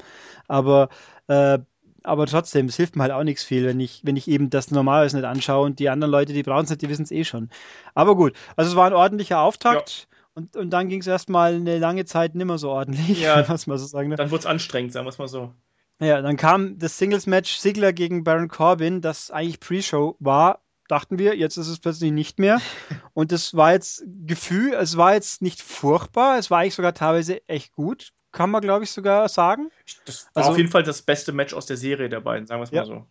[0.50, 0.90] Aber,
[1.28, 1.60] äh,
[2.04, 4.70] aber trotzdem, es hilft mir halt auch nichts viel, wenn ich, wenn ich eben das
[4.70, 7.24] Normalerweise nicht anschaue und die anderen Leute, die brauchen es nicht, die wissen es eh
[7.24, 7.50] schon.
[7.94, 10.10] Aber gut, also es war ein ordentlicher Auftakt.
[10.10, 10.18] Ja.
[10.34, 13.78] Und, und dann ging es erstmal eine lange Zeit nimmer so ordentlich, ja, was man
[13.78, 14.18] so sagen darf.
[14.18, 15.54] Dann wurde es anstrengend, sagen wir es mal so.
[16.02, 21.36] Ja, dann kam das Singles-Match Sigler gegen Baron Corbin, das eigentlich Pre-Show war, dachten wir,
[21.36, 22.62] jetzt ist es plötzlich nicht mehr.
[23.14, 27.48] Und es war jetzt Gefühl, es war jetzt nicht furchtbar, es war eigentlich sogar teilweise
[27.48, 29.70] echt gut, kann man glaube ich sogar sagen.
[30.06, 32.60] Das war also, auf jeden Fall das beste Match aus der Serie der beiden, sagen
[32.60, 32.82] wir es ja.
[32.82, 33.08] mal so.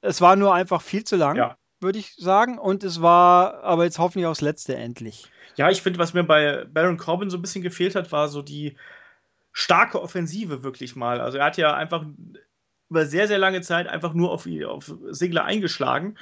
[0.00, 1.56] Es war nur einfach viel zu lang, ja.
[1.80, 2.58] würde ich sagen.
[2.58, 5.30] Und es war aber jetzt hoffentlich auch das letzte endlich.
[5.56, 8.42] Ja, ich finde, was mir bei Baron Corbin so ein bisschen gefehlt hat, war so
[8.42, 8.76] die
[9.52, 11.20] starke Offensive wirklich mal.
[11.20, 12.04] Also er hat ja einfach
[12.90, 16.16] über sehr, sehr lange Zeit einfach nur auf, auf Sigler eingeschlagen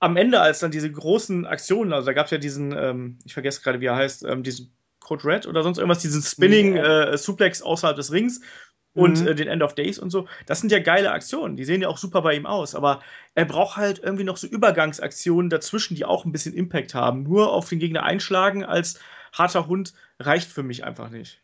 [0.00, 3.34] am Ende, als dann diese großen Aktionen, also da gab es ja diesen, ähm, ich
[3.34, 7.16] vergesse gerade, wie er heißt, ähm, diesen Code Red oder sonst irgendwas, diesen Spinning äh,
[7.16, 8.40] Suplex außerhalb des Rings
[8.94, 9.28] und mhm.
[9.28, 10.26] äh, den End of Days und so.
[10.46, 11.56] Das sind ja geile Aktionen.
[11.56, 12.74] Die sehen ja auch super bei ihm aus.
[12.74, 13.00] Aber
[13.34, 17.22] er braucht halt irgendwie noch so Übergangsaktionen dazwischen, die auch ein bisschen Impact haben.
[17.22, 18.98] Nur auf den Gegner einschlagen als
[19.32, 21.40] harter Hund reicht für mich einfach nicht.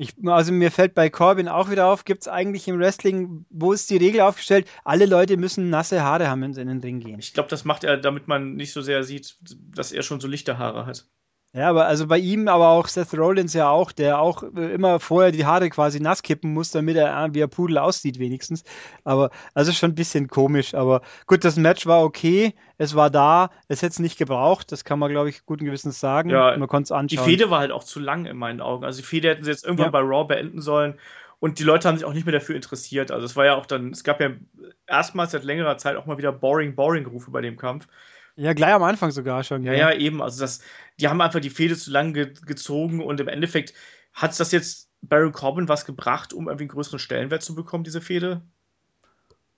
[0.00, 3.72] Ich, also mir fällt bei Corbin auch wieder auf, gibt es eigentlich im Wrestling, wo
[3.72, 7.00] ist die Regel aufgestellt, alle Leute müssen nasse Haare haben, wenn sie in den Ring
[7.00, 7.18] gehen.
[7.18, 9.36] Ich glaube, das macht er, damit man nicht so sehr sieht,
[9.74, 11.08] dass er schon so lichte Haare hat.
[11.54, 15.00] Ja, aber also bei ihm, aber auch Seth Rollins ja auch, der auch äh, immer
[15.00, 18.64] vorher die Haare quasi nass kippen muss, damit er äh, wie ein Pudel aussieht, wenigstens.
[19.04, 20.74] Aber also schon ein bisschen komisch.
[20.74, 24.84] Aber gut, das Match war okay, es war da, es hätte es nicht gebraucht, das
[24.84, 26.28] kann man, glaube ich, guten Gewissens sagen.
[26.28, 27.08] Ja, man konnte es anschauen.
[27.08, 28.84] Die Fehde war halt auch zu lang in meinen Augen.
[28.84, 29.90] Also die Fehde hätten sie jetzt irgendwann ja.
[29.90, 30.98] bei Raw beenden sollen.
[31.40, 33.10] Und die Leute haben sich auch nicht mehr dafür interessiert.
[33.10, 34.30] Also es war ja auch dann, es gab ja
[34.86, 37.86] erstmals seit längerer Zeit auch mal wieder Boring, Boring-Rufe bei dem Kampf.
[38.38, 39.64] Ja, gleich am Anfang sogar schon.
[39.64, 40.22] Ja, ja, ja eben.
[40.22, 40.60] Also das,
[41.00, 43.74] die haben einfach die Fehde zu lang ge gezogen und im Endeffekt
[44.12, 47.82] hat es das jetzt Baron Corbin was gebracht, um irgendwie einen größeren Stellenwert zu bekommen,
[47.82, 48.42] diese Fehde?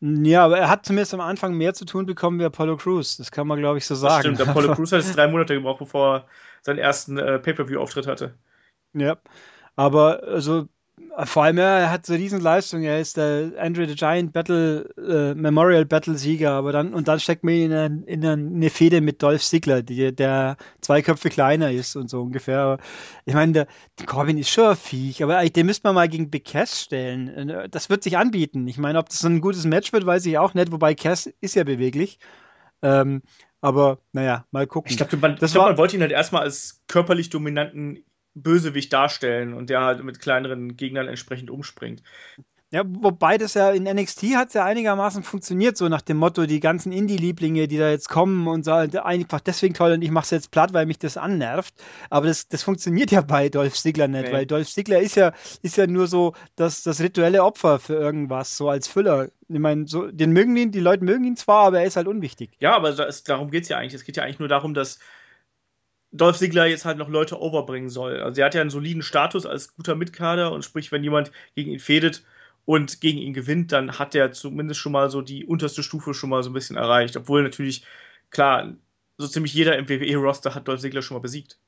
[0.01, 3.19] Ja, aber er hat zumindest am Anfang mehr zu tun bekommen wie Apollo Crews.
[3.19, 4.35] Das kann man, glaube ich, so sagen.
[4.35, 6.27] Das stimmt, Apollo Crews hat jetzt drei Monate gebraucht, bevor er
[6.63, 8.35] seinen ersten äh, Pay-Per-View-Auftritt hatte.
[8.95, 9.19] Ja,
[9.77, 10.69] aber also
[11.25, 12.83] vor allem, er hat so Riesenleistung.
[12.83, 17.21] Er ist der Andre the Giant Battle, äh, Memorial Battle Sieger, aber dann, und dann
[17.21, 21.29] steckt man ihn in, eine, in eine Fehde mit Dolph Ziggler, die, der zwei Köpfe
[21.29, 22.61] kleiner ist und so ungefähr.
[22.61, 22.79] Aber
[23.25, 23.67] ich meine, der,
[23.99, 27.69] der Corbin ist schon ein Viech, aber den müsste man mal gegen Big Cass stellen.
[27.71, 28.67] Das wird sich anbieten.
[28.69, 31.55] Ich meine, ob das ein gutes Match wird, weiß ich auch nicht, wobei Cass ist
[31.55, 32.19] ja beweglich.
[32.83, 33.23] Ähm,
[33.61, 34.91] aber naja, mal gucken.
[34.91, 38.05] Ich glaube, man, glaub, man wollte ihn halt erstmal als körperlich dominanten
[38.35, 42.03] Bösewicht darstellen und der halt mit kleineren Gegnern entsprechend umspringt.
[42.73, 46.47] Ja, wobei das ja in NXT hat es ja einigermaßen funktioniert, so nach dem Motto,
[46.47, 50.23] die ganzen Indie-Lieblinge, die da jetzt kommen und so, einfach deswegen toll und ich mache
[50.23, 51.75] es jetzt platt, weil mich das annervt.
[52.11, 54.33] Aber das, das funktioniert ja bei Dolph Ziggler nicht, nee.
[54.33, 58.57] weil Dolph Ziggler ist ja, ist ja nur so das, das rituelle Opfer für irgendwas,
[58.57, 59.31] so als Füller.
[59.49, 62.07] Ich meine, so, den mögen ihn, die Leute mögen ihn zwar, aber er ist halt
[62.07, 62.53] unwichtig.
[62.61, 63.95] Ja, aber das, darum geht es ja eigentlich.
[63.95, 65.01] Es geht ja eigentlich nur darum, dass
[66.13, 68.21] Dolph Ziggler jetzt halt noch Leute overbringen soll.
[68.21, 71.71] Also er hat ja einen soliden Status als guter Mitkader und sprich, wenn jemand gegen
[71.71, 72.25] ihn fädet,
[72.65, 76.31] und gegen ihn gewinnt, dann hat er zumindest schon mal so die unterste Stufe schon
[76.31, 77.17] mal so ein bisschen erreicht.
[77.17, 77.85] Obwohl natürlich,
[78.31, 78.75] klar,
[79.19, 81.59] so ziemlich jeder im WWE-Roster hat Dolph Ziggler schon mal besiegt.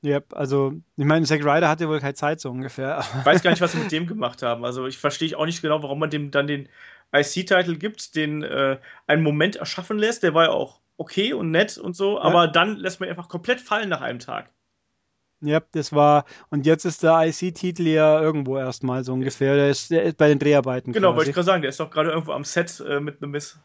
[0.00, 3.04] Ja, also ich meine, Zack Ryder hatte wohl keine Zeit so ungefähr.
[3.20, 4.64] Ich weiß gar nicht, was sie mit dem gemacht haben.
[4.64, 6.68] Also ich verstehe auch nicht genau, warum man dem dann den
[7.14, 10.22] IC-Titel gibt, den äh, einen Moment erschaffen lässt.
[10.22, 12.22] Der war ja auch okay und nett und so, ja.
[12.22, 14.50] aber dann lässt man einfach komplett fallen nach einem Tag.
[15.40, 19.56] Ja, das war, und jetzt ist der IC-Titel ja irgendwo erstmal so ungefähr.
[19.56, 20.92] Der ist, der ist bei den Dreharbeiten.
[20.92, 23.32] Genau, wollte ich gerade sagen, der ist doch gerade irgendwo am Set äh, mit einem
[23.32, 23.58] Miss.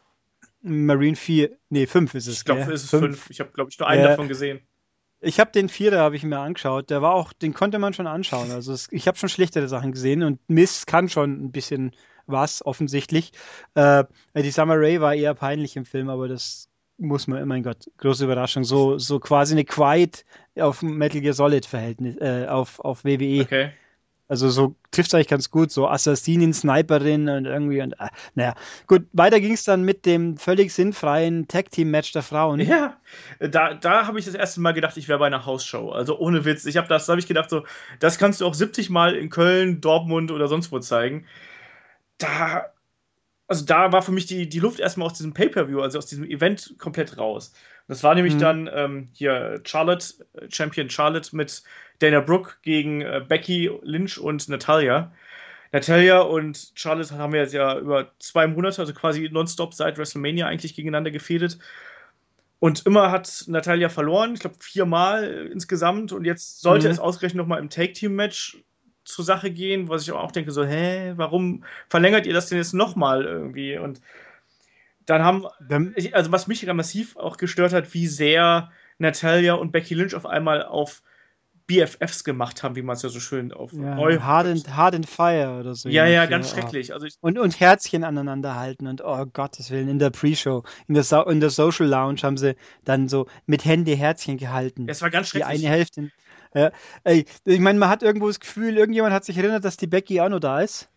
[0.62, 2.38] Marine 4, nee, 5 ist es.
[2.38, 3.30] Ich glaube, es ist 5.
[3.30, 4.08] Ich habe, glaube ich, nur einen ja.
[4.08, 4.60] davon gesehen.
[5.22, 6.90] Ich habe den Vierer, habe ich mir angeschaut.
[6.90, 8.50] Der war auch, den konnte man schon anschauen.
[8.50, 11.92] Also es, ich habe schon schlechtere Sachen gesehen und Miss kann schon ein bisschen
[12.26, 13.32] was, offensichtlich.
[13.74, 16.69] Äh, die Summer Ray war eher peinlich im Film, aber das
[17.00, 20.24] muss man, oh mein Gott, große Überraschung, so, so quasi eine Quiet
[20.56, 23.42] auf Metal Gear Solid Verhältnis, äh, auf, auf WWE.
[23.42, 23.70] Okay.
[24.30, 28.54] Also so trifft es eigentlich ganz gut, so Assassinin, Sniperin und irgendwie und äh, naja.
[28.86, 32.60] Gut, weiter ging es dann mit dem völlig sinnfreien Tag-Team-Match der Frauen.
[32.60, 32.96] Ja,
[33.40, 35.90] da, da habe ich das erste Mal gedacht, ich wäre bei einer Hausshow.
[35.90, 36.64] Also ohne Witz.
[36.64, 37.64] Ich habe das, habe ich gedacht, so,
[37.98, 41.26] das kannst du auch 70 Mal in Köln, Dortmund oder sonst wo zeigen.
[42.18, 42.72] Da
[43.50, 46.24] also da war für mich die, die Luft erstmal aus diesem Pay-Per-View, also aus diesem
[46.24, 47.52] Event komplett raus.
[47.88, 48.38] Das war nämlich mhm.
[48.38, 51.64] dann ähm, hier Charlotte, äh, Champion Charlotte mit
[51.98, 55.12] Dana Brooke gegen äh, Becky Lynch und Natalia.
[55.72, 60.46] Natalia und Charlotte haben wir jetzt ja über zwei Monate, also quasi nonstop seit WrestleMania
[60.46, 61.58] eigentlich gegeneinander gefädet.
[62.60, 66.12] Und immer hat Natalia verloren, ich glaube viermal insgesamt.
[66.12, 66.92] Und jetzt sollte mhm.
[66.92, 68.58] es ausgerechnet nochmal im Take-Team-Match
[69.12, 72.74] zur Sache gehen, was ich auch denke, so, hä, warum verlängert ihr das denn jetzt
[72.74, 73.78] nochmal irgendwie?
[73.78, 74.00] Und
[75.06, 75.46] dann haben,
[76.12, 80.64] also was mich massiv auch gestört hat, wie sehr Natalia und Becky Lynch auf einmal
[80.64, 81.02] auf
[81.70, 85.08] BFFs gemacht haben, wie man es ja so schön auf ja, hard, and, hard and
[85.08, 85.88] Fire oder so.
[85.88, 86.92] Ja, ja, ganz schrecklich.
[86.92, 91.04] Also und, und Herzchen aneinander halten und oh Gottes Willen, in der Pre-Show, in der,
[91.04, 94.88] so in der Social Lounge haben sie dann so mit Hände Herzchen gehalten.
[94.88, 95.60] Das war ganz schrecklich.
[95.60, 96.10] Die eine Hälfte.
[96.54, 96.72] Ja,
[97.04, 100.20] ey, ich meine, man hat irgendwo das Gefühl, irgendjemand hat sich erinnert, dass die Becky
[100.20, 100.88] auch noch da ist.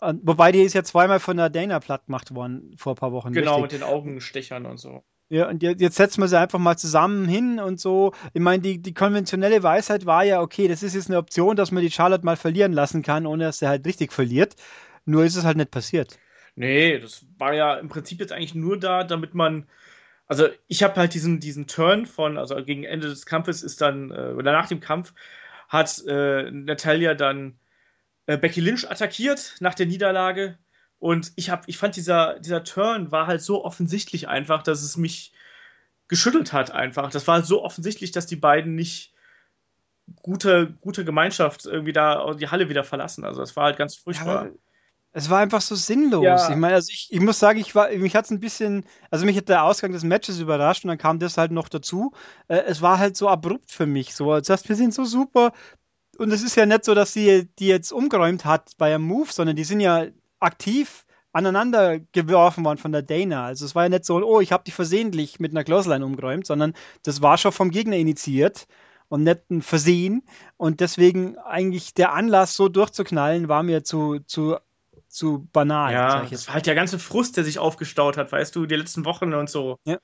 [0.00, 3.12] Und, wobei die ist ja zweimal von der Dana platt gemacht worden vor ein paar
[3.12, 3.32] Wochen.
[3.32, 3.80] Genau, richtig.
[3.80, 5.04] mit den Augenstechern und so.
[5.28, 8.12] Ja, und jetzt setzen wir sie einfach mal zusammen hin und so.
[8.32, 11.70] Ich meine, die, die konventionelle Weisheit war ja, okay, das ist jetzt eine Option, dass
[11.70, 14.56] man die Charlotte mal verlieren lassen kann, ohne dass sie halt richtig verliert.
[15.04, 16.18] Nur ist es halt nicht passiert.
[16.56, 19.66] Nee, das war ja im Prinzip jetzt eigentlich nur da, damit man
[20.30, 24.12] also ich habe halt diesen, diesen Turn von, also gegen Ende des Kampfes ist dann,
[24.12, 25.12] äh, oder nach dem Kampf,
[25.68, 27.58] hat äh, Natalia dann
[28.26, 30.56] äh, Becky Lynch attackiert nach der Niederlage.
[31.00, 34.96] Und ich, hab, ich fand, dieser, dieser Turn war halt so offensichtlich einfach, dass es
[34.96, 35.32] mich
[36.06, 37.10] geschüttelt hat einfach.
[37.10, 39.12] Das war halt so offensichtlich, dass die beiden nicht
[40.22, 43.24] gute, gute Gemeinschaft irgendwie da die Halle wieder verlassen.
[43.24, 44.44] Also das war halt ganz furchtbar.
[44.44, 44.52] Ja,
[45.12, 46.24] es war einfach so sinnlos.
[46.24, 46.50] Ja.
[46.50, 49.26] Ich meine, also ich, ich muss sagen, ich war, mich hat es ein bisschen, also
[49.26, 52.12] mich hat der Ausgang des Matches überrascht und dann kam das halt noch dazu.
[52.48, 54.14] Äh, es war halt so abrupt für mich.
[54.14, 55.52] So, das heißt, wir sind so super.
[56.18, 59.32] Und es ist ja nicht so, dass sie die jetzt umgeräumt hat bei einem Move,
[59.32, 60.06] sondern die sind ja
[60.38, 63.46] aktiv aneinander geworfen worden von der Dana.
[63.46, 66.46] Also es war ja nicht so, oh, ich habe die versehentlich mit einer Clothesline umgeräumt,
[66.46, 68.66] sondern das war schon vom Gegner initiiert
[69.08, 70.22] und nicht ein Versehen.
[70.56, 74.56] Und deswegen eigentlich der Anlass, so durchzuknallen, war mir zu, zu
[75.10, 75.92] zu banal.
[75.92, 79.04] Ja, das war halt der ganze Frust, der sich aufgestaut hat, weißt du, die letzten
[79.04, 79.78] Wochen und so.
[79.84, 79.98] Ja.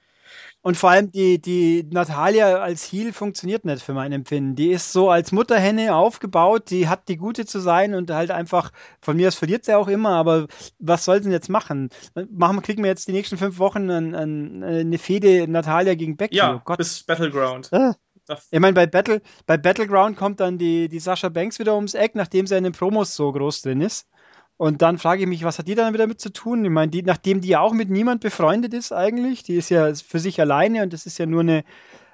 [0.60, 4.56] Und vor allem die, die Natalia als Heel funktioniert nicht für mein Empfinden.
[4.56, 8.72] Die ist so als Mutterhenne aufgebaut, die hat die Gute zu sein und halt einfach,
[9.00, 10.48] von mir aus verliert sie auch immer, aber
[10.80, 11.90] was soll sie denn jetzt machen?
[12.30, 16.36] Machen, kriegen wir jetzt die nächsten fünf Wochen ein, ein, eine Fehde Natalia gegen Becky?
[16.36, 17.72] Ja, oh bis Battleground.
[17.72, 17.94] Ah.
[18.50, 22.16] Ich meine, bei, Battle, bei Battleground kommt dann die, die Sascha Banks wieder ums Eck,
[22.16, 24.08] nachdem sie in den Promos so groß drin ist.
[24.58, 26.64] Und dann frage ich mich, was hat die dann wieder mit zu tun?
[26.64, 29.94] Ich meine, die, nachdem die ja auch mit niemand befreundet ist eigentlich, die ist ja
[29.94, 31.64] für sich alleine und das ist ja nur eine,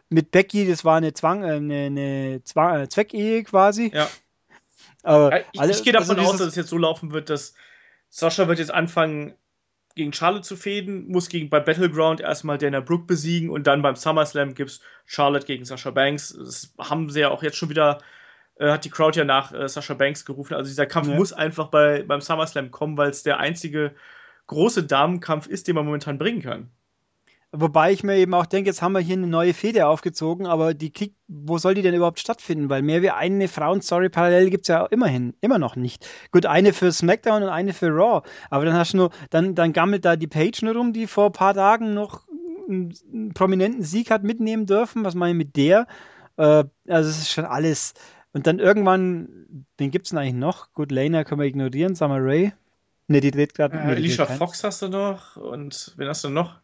[0.09, 3.93] mit Becky, das war eine Zwang, äh, eine, eine Zwang, äh, Zweckehe quasi.
[3.95, 4.09] Ja.
[5.05, 7.55] Aber ich, alle, ich gehe davon also aus, dass es jetzt so laufen wird, dass
[8.09, 9.35] Sascha wird jetzt anfangen,
[9.95, 13.97] gegen Charlotte zu fäden, muss gegen bei Battleground erstmal Dana Brooke besiegen und dann beim
[13.97, 16.35] SummerSlam gibt es Charlotte gegen Sascha Banks.
[16.37, 17.99] Das haben sie ja auch jetzt schon wieder
[18.63, 20.55] äh, hat die Crowd ja nach äh, Sasha Banks gerufen.
[20.55, 21.17] Also dieser Kampf ja.
[21.17, 23.93] muss einfach bei, beim SummerSlam kommen, weil es der einzige
[24.47, 26.71] große Damenkampf ist, den man momentan bringen kann.
[27.55, 30.73] Wobei ich mir eben auch denke, jetzt haben wir hier eine neue Feder aufgezogen, aber
[30.73, 32.71] die kriegt, wo soll die denn überhaupt stattfinden?
[32.71, 36.09] Weil mehr wie eine Frauen-Story parallel gibt es ja immerhin, immer noch nicht.
[36.31, 38.27] Gut, eine für SmackDown und eine für Raw.
[38.49, 41.27] Aber dann hast du nur, dann, dann gammelt da die Page nur rum, die vor
[41.27, 42.23] ein paar Tagen noch
[42.71, 45.05] einen, einen prominenten Sieg hat mitnehmen dürfen.
[45.05, 45.87] Was meine ich mit der?
[46.39, 47.93] Äh, also es ist schon alles.
[48.33, 50.73] Und dann irgendwann, wen gibt es denn eigentlich noch?
[50.73, 52.53] Gut, Lena können wir ignorieren, Summer Ray.
[53.09, 53.77] Ne, die dreht gerade.
[53.77, 56.57] Äh, Alicia Fox hast du noch und wen hast du noch?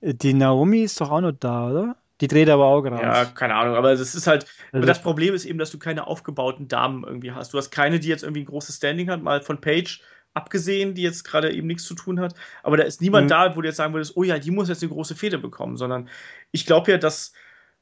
[0.00, 1.96] Die Naomi ist doch auch noch da, oder?
[2.20, 3.02] Die dreht aber auch gerade.
[3.02, 4.46] Ja, keine Ahnung, aber es ist halt.
[4.72, 7.54] Also das Problem ist eben, dass du keine aufgebauten Damen irgendwie hast.
[7.54, 10.02] Du hast keine, die jetzt irgendwie ein großes Standing hat, mal von Page
[10.34, 12.34] abgesehen, die jetzt gerade eben nichts zu tun hat.
[12.62, 13.30] Aber da ist niemand mhm.
[13.30, 15.76] da, wo du jetzt sagen würdest, oh ja, die muss jetzt eine große Fehde bekommen,
[15.76, 16.08] sondern
[16.52, 17.32] ich glaube ja, dass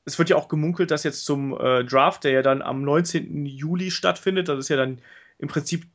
[0.09, 3.45] es wird ja auch gemunkelt, dass jetzt zum äh, Draft, der ja dann am 19.
[3.45, 5.01] Juli stattfindet, das ist ja dann
[5.39, 5.87] im Prinzip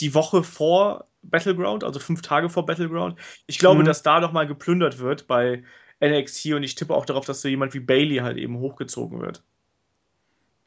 [0.00, 3.18] die Woche vor Battleground, also fünf Tage vor Battleground.
[3.46, 3.86] Ich glaube, mhm.
[3.86, 5.64] dass da noch mal geplündert wird bei
[6.02, 9.42] NXT und ich tippe auch darauf, dass so jemand wie Bailey halt eben hochgezogen wird.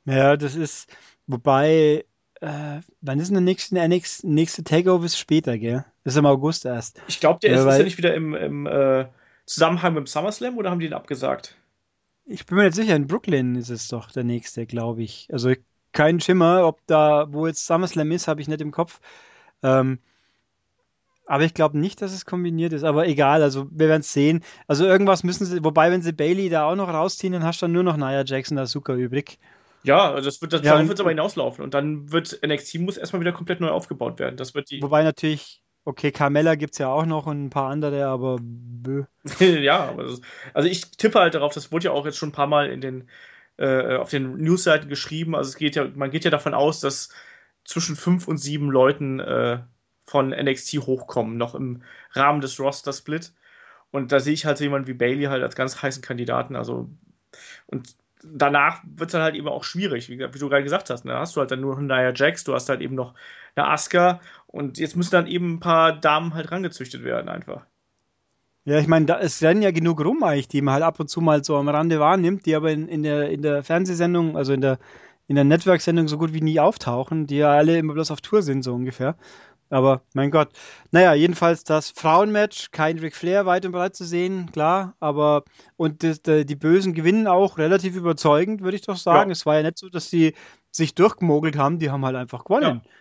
[0.04, 0.94] Ja, das ist,
[1.28, 2.04] wobei,
[2.42, 5.86] äh, wann ist denn der nächste, NXT, nächste Takeover ist später, gell?
[6.04, 7.02] Ist im August erst.
[7.08, 9.06] Ich glaube, der ja, ist, ist ja nicht wieder im, im äh,
[9.46, 11.56] Zusammenhang mit dem SummerSlam oder haben die ihn abgesagt?
[12.26, 15.28] Ich bin mir jetzt sicher, in Brooklyn ist es doch der nächste, glaube ich.
[15.32, 15.54] Also
[15.92, 19.02] kein Schimmer, ob da, wo jetzt SummerSlam ist, habe ich nicht im Kopf.
[19.64, 20.00] Ähm,
[21.26, 22.84] aber ich glaube nicht, dass es kombiniert ist.
[22.84, 24.44] Aber egal, also wir werden es sehen.
[24.68, 27.66] Also irgendwas müssen sie, wobei, wenn sie Bailey da auch noch rausziehen, dann hast du
[27.66, 29.40] dann nur noch Nia Jackson Asuka übrig.
[29.84, 31.64] Ja, also das wird, das ja, darauf wird aber hinauslaufen.
[31.64, 34.38] Und dann wird NXT muss erstmal wieder komplett neu aufgebaut werden.
[34.38, 34.82] Das wird die.
[34.82, 38.40] Wobei natürlich, okay, Carmella gibt es ja auch noch und ein paar andere, aber.
[39.40, 40.22] ja, aber das,
[40.54, 42.82] also ich tippe halt darauf, das wurde ja auch jetzt schon ein paar Mal in
[42.82, 43.10] den
[43.58, 45.36] äh, auf den Newsseiten geschrieben.
[45.36, 47.10] Also es geht ja, man geht ja davon aus, dass
[47.64, 49.60] zwischen fünf und sieben Leuten äh,
[50.06, 53.34] von NXT hochkommen, noch im Rahmen des Roster-Split.
[53.92, 56.56] Und da sehe ich halt so jemanden wie Bailey halt als ganz heißen Kandidaten.
[56.56, 56.90] Also,
[57.68, 61.04] und danach wird es dann halt eben auch schwierig, wie, wie du gerade gesagt hast.
[61.04, 61.20] Da ne?
[61.20, 63.14] hast du halt dann nur Nia Jax, du hast halt eben noch
[63.56, 67.66] eine Asuka und jetzt müssen dann eben ein paar Damen halt rangezüchtet werden einfach.
[68.64, 71.10] Ja, ich meine, da es rennen ja genug rum eigentlich, die man halt ab und
[71.10, 74.54] zu mal so am Rande wahrnimmt, die aber in, in, der, in der Fernsehsendung, also
[74.54, 74.78] in der,
[75.28, 78.44] in der Network-Sendung so gut wie nie auftauchen, die ja alle immer bloß auf Tour
[78.44, 79.16] sind, so ungefähr.
[79.72, 80.50] Aber mein Gott.
[80.92, 84.96] Naja, jedenfalls das Frauenmatch, kein Ric Flair weit und breit zu sehen, klar.
[85.00, 85.44] Aber
[85.78, 89.30] und das, die Bösen gewinnen auch relativ überzeugend, würde ich doch sagen.
[89.30, 89.32] Ja.
[89.32, 90.36] Es war ja nicht so, dass sie
[90.72, 92.82] sich durchgemogelt haben, die haben halt einfach gewonnen.
[92.84, 92.92] Ja.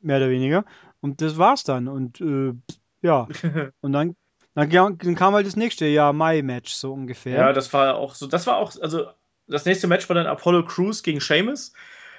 [0.00, 0.64] Mehr oder weniger.
[1.00, 1.88] Und das war's dann.
[1.88, 2.52] Und äh,
[3.00, 3.26] ja.
[3.80, 4.14] und dann
[4.54, 4.68] dann,
[5.14, 7.38] kam halt das nächste Jahr Mai-Match, so ungefähr.
[7.38, 8.26] Ja, das war auch so.
[8.26, 9.06] Das war auch, also
[9.46, 11.72] das nächste Match war dann Apollo Crews gegen Sheamus.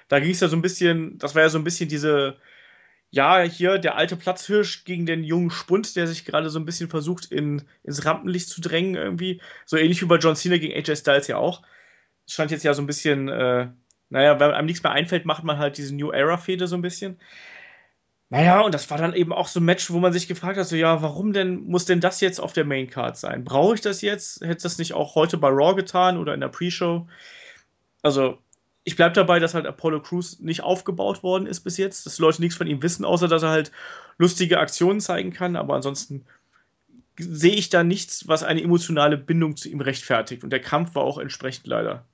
[0.07, 2.37] Da ging es ja so ein bisschen, das war ja so ein bisschen diese,
[3.11, 6.89] ja, hier der alte Platzhirsch gegen den jungen Spund, der sich gerade so ein bisschen
[6.89, 9.41] versucht, in, ins Rampenlicht zu drängen irgendwie.
[9.65, 11.61] So ähnlich wie bei John Cena gegen AJ Styles ja auch.
[12.25, 13.69] Das stand jetzt ja so ein bisschen, äh,
[14.09, 17.19] naja, wenn einem nichts mehr einfällt, macht man halt diese New Era-Fehde so ein bisschen.
[18.31, 20.67] Naja, und das war dann eben auch so ein Match, wo man sich gefragt hat,
[20.67, 23.43] so, ja, warum denn, muss denn das jetzt auf der Maincard sein?
[23.43, 24.41] Brauche ich das jetzt?
[24.41, 27.07] Hätte das nicht auch heute bei Raw getan oder in der Pre-Show?
[28.03, 28.37] Also,
[28.83, 32.21] ich bleibe dabei, dass halt Apollo Crews nicht aufgebaut worden ist bis jetzt, dass die
[32.21, 33.71] Leute nichts von ihm wissen, außer dass er halt
[34.17, 36.25] lustige Aktionen zeigen kann, aber ansonsten
[37.17, 40.43] sehe ich da nichts, was eine emotionale Bindung zu ihm rechtfertigt.
[40.43, 42.05] Und der Kampf war auch entsprechend leider.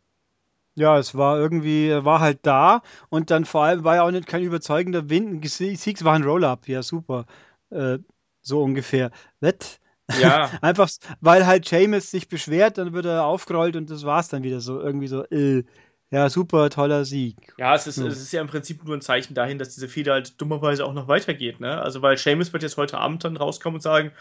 [0.76, 4.28] Ja, es war irgendwie, war halt da und dann vor allem war ja auch nicht
[4.28, 5.48] kein überzeugender Wind.
[5.48, 7.26] Sieg war ein Roll-Up, ja super.
[7.70, 8.00] Äh,
[8.42, 9.12] so ungefähr.
[9.40, 9.80] Wett.
[10.20, 10.52] Ja.
[10.62, 10.90] Einfach,
[11.22, 14.82] weil halt Seamus sich beschwert, dann wird er aufgerollt und das war's dann wieder so.
[14.82, 15.64] Irgendwie so, äh,
[16.12, 17.54] ja, super, toller Sieg.
[17.58, 18.08] Ja, es ist, so.
[18.08, 20.94] es ist ja im Prinzip nur ein Zeichen dahin, dass diese Fehde halt dummerweise auch
[20.94, 21.82] noch weitergeht, ne?
[21.82, 24.12] Also, weil Seamus wird jetzt heute Abend dann rauskommen und sagen,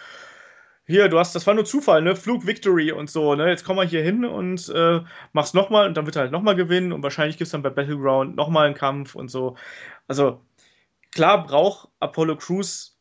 [0.87, 2.16] hier, du hast, das war nur Zufall, ne?
[2.16, 3.49] Flug Victory und so, ne?
[3.49, 5.01] Jetzt komm mal hier hin und äh,
[5.33, 8.37] mach's nochmal und dann wird er halt nochmal gewinnen und wahrscheinlich gibt's dann bei Battleground
[8.37, 9.57] nochmal einen Kampf und so.
[10.09, 10.40] Also,
[11.12, 12.99] klar braucht Apollo Crews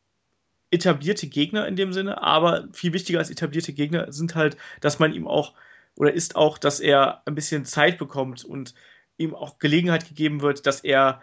[0.70, 5.12] etablierte Gegner in dem Sinne, aber viel wichtiger als etablierte Gegner sind halt, dass man
[5.12, 5.54] ihm auch
[5.96, 8.74] oder ist auch, dass er ein bisschen Zeit bekommt und
[9.16, 11.20] ihm auch Gelegenheit gegeben wird, dass er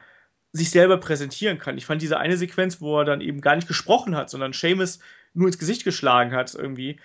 [0.54, 1.78] sich selber präsentieren kann.
[1.78, 5.00] Ich fand diese eine Sequenz, wo er dann eben gar nicht gesprochen hat, sondern Seamus
[5.34, 7.00] nur ins Gesicht geschlagen hat, irgendwie,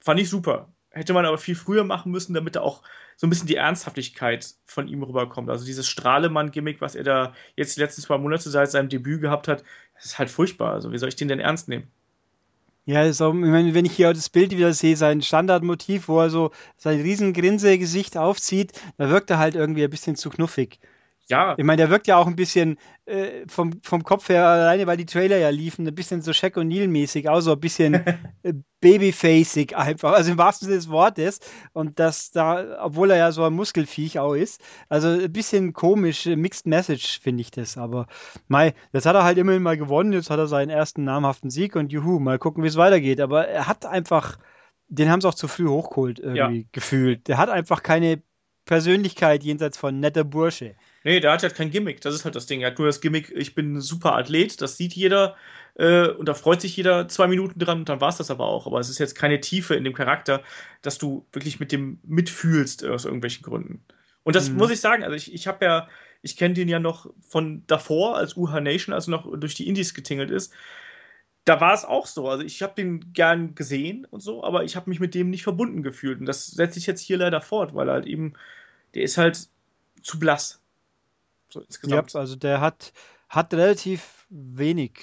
[0.00, 0.72] fand ich super.
[0.90, 2.82] Hätte man aber viel früher machen müssen, damit da auch
[3.16, 5.50] so ein bisschen die Ernsthaftigkeit von ihm rüberkommt.
[5.50, 9.48] Also dieses Strahlemann-Gimmick, was er da jetzt die letzten zwei Monate seit seinem Debüt gehabt
[9.48, 9.62] hat,
[9.94, 10.72] das ist halt furchtbar.
[10.72, 11.90] Also wie soll ich den denn ernst nehmen?
[12.86, 16.30] Ja, auch, ich meine, wenn ich hier das Bild wieder sehe, sein Standardmotiv, wo er
[16.30, 20.78] so sein riesen Grinse-Gesicht aufzieht, da wirkt er halt irgendwie ein bisschen zu knuffig.
[21.28, 21.54] Ja.
[21.58, 24.96] Ich meine, der wirkt ja auch ein bisschen äh, vom, vom Kopf her, alleine weil
[24.96, 27.94] die Trailer ja liefen, ein bisschen so Shaq O'Neal-mäßig, auch so ein bisschen
[28.44, 31.40] äh, babyfacig einfach, also im wahrsten Sinne des Wortes.
[31.72, 36.26] Und das da, obwohl er ja so ein Muskelfiech auch ist, also ein bisschen komisch,
[36.26, 37.76] äh, Mixed Message finde ich das.
[37.76, 38.06] Aber
[38.46, 41.74] Mai, jetzt hat er halt immerhin mal gewonnen, jetzt hat er seinen ersten namhaften Sieg
[41.74, 43.20] und juhu, mal gucken, wie es weitergeht.
[43.20, 44.38] Aber er hat einfach,
[44.88, 46.68] den haben sie auch zu früh hochgeholt irgendwie ja.
[46.70, 47.26] gefühlt.
[47.26, 48.22] Der hat einfach keine
[48.64, 50.76] Persönlichkeit jenseits von netter Bursche.
[51.06, 52.00] Nee, der hat halt kein Gimmick.
[52.00, 52.62] Das ist halt das Ding.
[52.62, 55.36] Er hat nur das Gimmick, ich bin ein super Athlet, das sieht jeder
[55.76, 58.46] äh, und da freut sich jeder zwei Minuten dran und dann war es das aber
[58.46, 58.66] auch.
[58.66, 60.42] Aber es ist jetzt keine Tiefe in dem Charakter,
[60.82, 63.84] dass du wirklich mit dem mitfühlst aus irgendwelchen Gründen.
[64.24, 64.56] Und das mhm.
[64.56, 65.88] muss ich sagen, also ich, ich habe ja,
[66.22, 69.94] ich kenne den ja noch von davor, als UH Nation, also noch durch die Indies
[69.94, 70.52] getingelt ist.
[71.44, 72.28] Da war es auch so.
[72.28, 75.44] Also ich habe den gern gesehen und so, aber ich habe mich mit dem nicht
[75.44, 76.18] verbunden gefühlt.
[76.18, 78.32] Und das setze ich jetzt hier leider fort, weil halt eben,
[78.96, 79.48] der ist halt
[80.02, 80.60] zu blass.
[81.48, 82.12] So insgesamt.
[82.12, 82.92] Ja, also der hat,
[83.28, 85.00] hat relativ wenig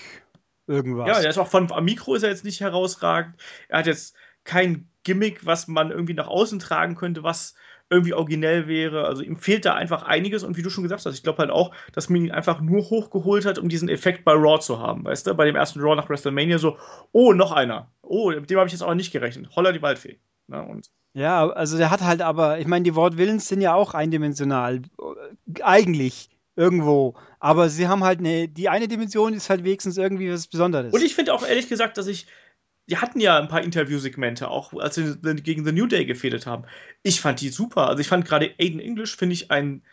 [0.68, 1.08] irgendwas.
[1.08, 3.36] Ja, der ist auch von am Mikro ist er jetzt nicht herausragend.
[3.70, 7.56] Er hat jetzt kein Gimmick, was man irgendwie nach außen tragen könnte, was
[7.90, 9.06] irgendwie originell wäre.
[9.06, 11.52] Also ihm fehlt da einfach einiges und wie du schon gesagt hast, ich glaube halt
[11.52, 15.06] auch, dass man ihn einfach nur hochgeholt hat, um diesen Effekt bei Raw zu haben,
[15.06, 15.36] weißt du?
[15.36, 16.78] Bei dem ersten Raw nach WrestleMania so,
[17.12, 17.92] oh, noch einer.
[18.02, 19.56] Oh, mit dem habe ich jetzt auch nicht gerechnet.
[19.56, 20.20] Holla die Waldfee.
[20.48, 20.70] Na, ne?
[20.70, 24.82] und ja, also der hat halt aber, ich meine, die Wortwillens sind ja auch eindimensional.
[25.62, 27.16] Eigentlich irgendwo.
[27.40, 30.94] Aber sie haben halt eine, die eine Dimension ist halt wenigstens irgendwie was Besonderes.
[30.94, 32.28] Und ich finde auch ehrlich gesagt, dass ich,
[32.90, 36.66] die hatten ja ein paar Interviewsegmente, auch als sie gegen The New Day gefädelt haben.
[37.02, 37.88] Ich fand die super.
[37.88, 39.84] Also ich fand gerade Aiden English, finde ich, einen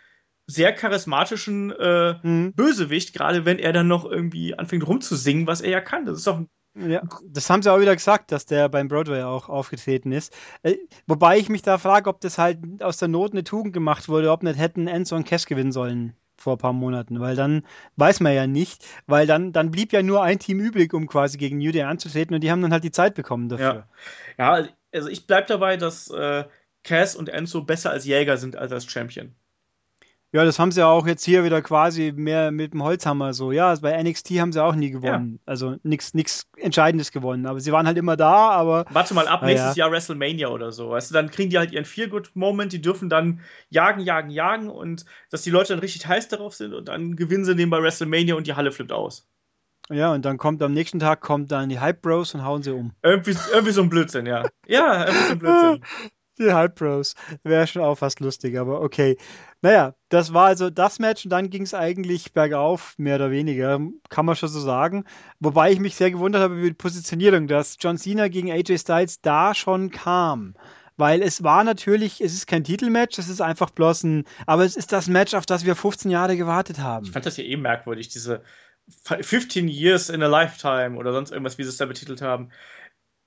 [0.47, 2.53] sehr charismatischen äh, mhm.
[2.55, 6.07] Bösewicht, gerade wenn er dann noch irgendwie anfängt rumzusingen, was er ja kann.
[6.07, 9.23] Das ist doch ein ja, das haben sie auch wieder gesagt, dass der beim Broadway
[9.23, 10.33] auch aufgetreten ist.
[10.63, 10.77] Äh,
[11.09, 14.31] wobei ich mich da frage, ob das halt aus der Not eine Tugend gemacht wurde,
[14.31, 17.63] ob nicht hätten Enzo und Cass gewinnen sollen vor ein paar Monaten, weil dann
[17.97, 21.39] weiß man ja nicht, weil dann, dann blieb ja nur ein Team übrig, um quasi
[21.39, 23.87] gegen New Day anzutreten und die haben dann halt die Zeit bekommen dafür.
[24.39, 26.45] Ja, ja also ich bleib dabei, dass äh,
[26.83, 29.35] Cass und Enzo besser als Jäger sind als als Champion.
[30.33, 33.51] Ja, das haben sie auch jetzt hier wieder quasi mehr mit dem Holzhammer so.
[33.51, 35.35] Ja, bei NXT haben sie auch nie gewonnen.
[35.35, 35.41] Ja.
[35.45, 37.47] Also nichts Entscheidendes gewonnen.
[37.47, 38.85] Aber sie waren halt immer da, aber.
[38.91, 39.87] Warte mal ab, nächstes ja.
[39.87, 40.91] Jahr WrestleMania oder so.
[40.91, 43.41] Weißt du, dann kriegen die halt ihren Feel-Good-Moment, die dürfen dann
[43.71, 47.45] jagen, jagen, jagen und dass die Leute dann richtig heiß darauf sind und dann gewinnen
[47.45, 49.27] sie den bei WrestleMania und die Halle flippt aus.
[49.89, 52.73] Ja, und dann kommt am nächsten Tag kommt dann die Hype Bros und hauen sie
[52.73, 52.93] um.
[53.03, 54.45] Irgendwie, irgendwie so ein Blödsinn, ja.
[54.69, 55.85] Ja, irgendwie so ein Blödsinn.
[56.41, 57.15] Die Hype Bros.
[57.43, 59.19] Wäre schon auch fast lustig, aber okay.
[59.61, 63.79] Naja, das war also das Match und dann ging es eigentlich bergauf, mehr oder weniger,
[64.09, 65.05] kann man schon so sagen.
[65.39, 69.21] Wobei ich mich sehr gewundert habe über die Positionierung, dass John Cena gegen AJ Styles
[69.21, 70.55] da schon kam.
[70.97, 74.77] Weil es war natürlich, es ist kein Titelmatch, es ist einfach bloß ein, aber es
[74.77, 77.07] ist das Match, auf das wir 15 Jahre gewartet haben.
[77.07, 78.43] Ich fand das ja eh merkwürdig, diese
[79.05, 82.51] 15 Years in a Lifetime oder sonst irgendwas, wie sie es da betitelt haben.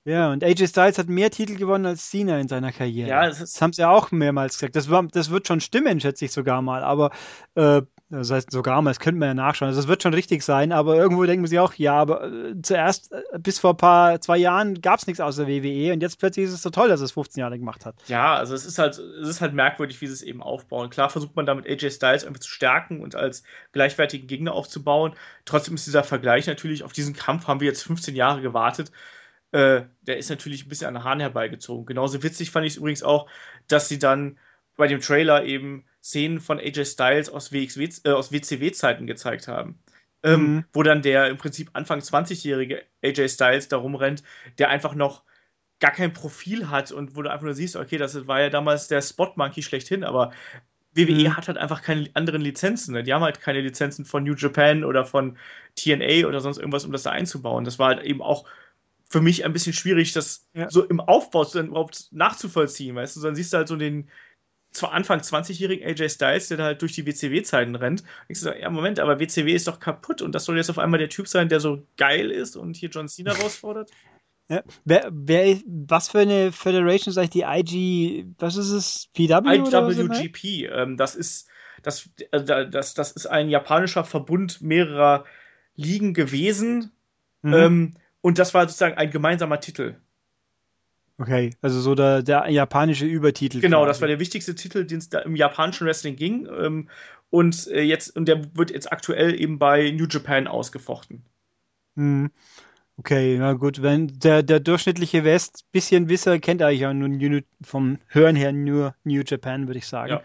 [0.04, 3.08] Ja, und AJ Styles hat mehr Titel gewonnen als Cena in seiner Karriere.
[3.08, 4.76] Ja, das, das haben sie ja auch mehrmals gesagt.
[4.76, 6.84] Das, war, das wird schon stimmen, schätze ich sogar mal.
[6.84, 7.10] Aber
[7.54, 9.68] äh, das heißt sogar mal, das könnte man ja nachschauen.
[9.68, 13.12] Also das wird schon richtig sein, aber irgendwo denken sie auch, ja, aber äh, zuerst
[13.12, 16.44] äh, bis vor ein paar zwei Jahren gab es nichts außer WWE und jetzt plötzlich
[16.44, 17.94] ist es so toll, dass es 15 Jahre gemacht hat.
[18.06, 20.90] Ja, also es ist halt, es ist halt merkwürdig, wie sie es eben aufbauen.
[20.90, 25.14] Klar versucht man damit AJ Styles einfach zu stärken und als gleichwertigen Gegner aufzubauen.
[25.46, 28.92] Trotzdem ist dieser Vergleich natürlich, auf diesen Kampf haben wir jetzt 15 Jahre gewartet
[29.54, 31.86] äh, der ist natürlich ein bisschen an den Haaren herbeigezogen.
[31.86, 33.30] Genauso witzig fand ich es übrigens auch,
[33.68, 34.36] dass sie dann
[34.76, 39.78] bei dem Trailer eben Szenen von AJ Styles aus, WXW, äh, aus WCW-Zeiten gezeigt haben.
[40.24, 40.64] Ähm, mhm.
[40.72, 44.24] Wo dann der im Prinzip Anfang 20-jährige AJ Styles da rumrennt,
[44.58, 45.22] der einfach noch
[45.78, 48.88] gar kein Profil hat und wo du einfach nur siehst, okay, das war ja damals
[48.88, 50.32] der Spot-Monkey schlechthin, aber
[50.94, 51.36] WWE mhm.
[51.36, 52.92] hat halt einfach keine anderen Lizenzen.
[52.94, 53.04] Ne?
[53.04, 55.36] Die haben halt keine Lizenzen von New Japan oder von
[55.76, 57.64] TNA oder sonst irgendwas, um das da einzubauen.
[57.64, 58.46] Das war halt eben auch
[59.14, 60.68] für mich ein bisschen schwierig, das ja.
[60.68, 63.20] so im Aufbau dann überhaupt nachzuvollziehen, weißt du?
[63.20, 64.10] Dann siehst du halt so den
[64.72, 68.00] zwar Anfang 20-jährigen AJ Styles, der halt durch die WCW-Zeiten rennt.
[68.00, 70.80] Und ich so, ja, Moment, aber WCW ist doch kaputt und das soll jetzt auf
[70.80, 73.92] einmal der Typ sein, der so geil ist und hier John Cena herausfordert.
[74.48, 74.64] Ja.
[74.84, 79.10] Wer, wer, was für eine Federation ist eigentlich die IG, was ist es?
[79.14, 79.32] PW?
[79.46, 80.72] IWGP.
[80.72, 81.48] Ähm, das ist,
[81.84, 85.24] das, äh, das, das ist ein japanischer Verbund mehrerer
[85.76, 86.90] Ligen gewesen.
[87.42, 87.54] Mhm.
[87.54, 87.94] Ähm,
[88.24, 89.96] und das war sozusagen ein gemeinsamer Titel.
[91.18, 93.60] Okay, also so der, der japanische Übertitel.
[93.60, 93.88] Genau, quasi.
[93.88, 96.48] das war der wichtigste Titel, den es da im japanischen Wrestling ging.
[96.58, 96.88] Ähm,
[97.28, 101.22] und äh, jetzt, und der wird jetzt aktuell eben bei New Japan ausgefochten.
[101.96, 102.30] Hm.
[102.96, 107.98] Okay, na gut, wenn der, der durchschnittliche West bisschen Wisser kennt eigentlich auch nur vom
[108.06, 110.12] Hören her nur New Japan, würde ich sagen.
[110.12, 110.22] Ja.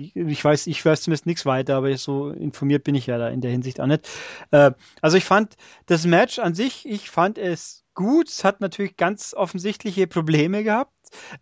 [0.00, 3.28] Ich, ich, weiß, ich weiß zumindest nichts weiter, aber so informiert bin ich ja da
[3.30, 4.08] in der Hinsicht auch nicht.
[4.52, 4.70] Äh,
[5.02, 8.28] also ich fand das Match an sich, ich fand es gut.
[8.28, 10.92] Es hat natürlich ganz offensichtliche Probleme gehabt.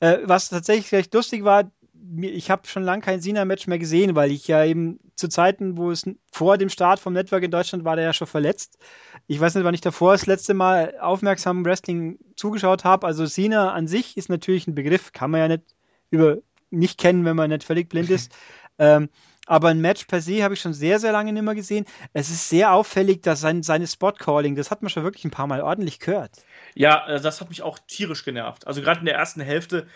[0.01, 1.71] Äh, was tatsächlich recht lustig war,
[2.19, 5.91] ich habe schon lange kein Sina-Match mehr gesehen, weil ich ja eben zu Zeiten, wo
[5.91, 8.79] es vor dem Start vom Network in Deutschland war, der ja schon verletzt.
[9.27, 13.07] Ich weiß nicht, wann ich davor das letzte Mal aufmerksam Wrestling zugeschaut habe.
[13.07, 15.65] Also Sina an sich ist natürlich ein Begriff, kann man ja nicht
[16.11, 16.39] über
[16.71, 18.35] nicht kennen, wenn man nicht völlig blind ist.
[18.79, 19.09] ähm,
[19.47, 21.85] aber ein Match per se habe ich schon sehr, sehr lange nicht mehr gesehen.
[22.13, 25.47] Es ist sehr auffällig, dass sein, seine Spot-Calling, das hat man schon wirklich ein paar
[25.47, 26.33] Mal ordentlich gehört.
[26.75, 28.67] Ja, äh, das hat mich auch tierisch genervt.
[28.67, 29.87] Also gerade in der ersten Hälfte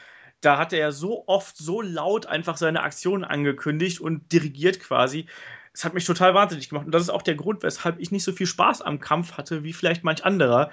[0.41, 5.27] da hatte er so oft, so laut einfach seine Aktionen angekündigt und dirigiert quasi.
[5.73, 6.87] Es hat mich total wahnsinnig gemacht.
[6.87, 9.63] Und das ist auch der Grund, weshalb ich nicht so viel Spaß am Kampf hatte,
[9.63, 10.71] wie vielleicht manch anderer.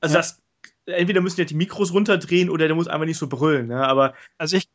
[0.00, 0.20] Also ja.
[0.20, 0.42] das,
[0.86, 3.68] entweder müssen ja die Mikros runterdrehen oder der muss einfach nicht so brüllen.
[3.68, 3.86] Ne?
[3.86, 4.68] Aber also ich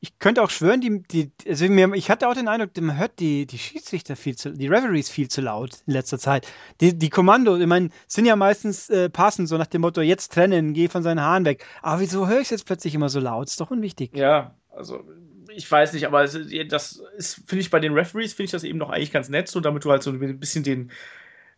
[0.00, 3.18] ich könnte auch schwören, die, die, also mir, ich hatte auch den Eindruck, man hört
[3.18, 6.46] die, die Schiedsrichter viel zu, die Referees viel zu laut in letzter Zeit.
[6.80, 10.32] Die, die Kommando, ich meine, sind ja meistens äh, passend, so nach dem Motto, jetzt
[10.32, 11.64] trennen, geh von seinen Haaren weg.
[11.82, 13.48] Aber wieso höre ich es jetzt plötzlich immer so laut?
[13.48, 14.16] Ist doch unwichtig.
[14.16, 15.04] Ja, also
[15.48, 18.78] ich weiß nicht, aber das ist, finde ich, bei den Referees finde ich das eben
[18.78, 20.92] noch eigentlich ganz nett, so damit du halt so ein bisschen den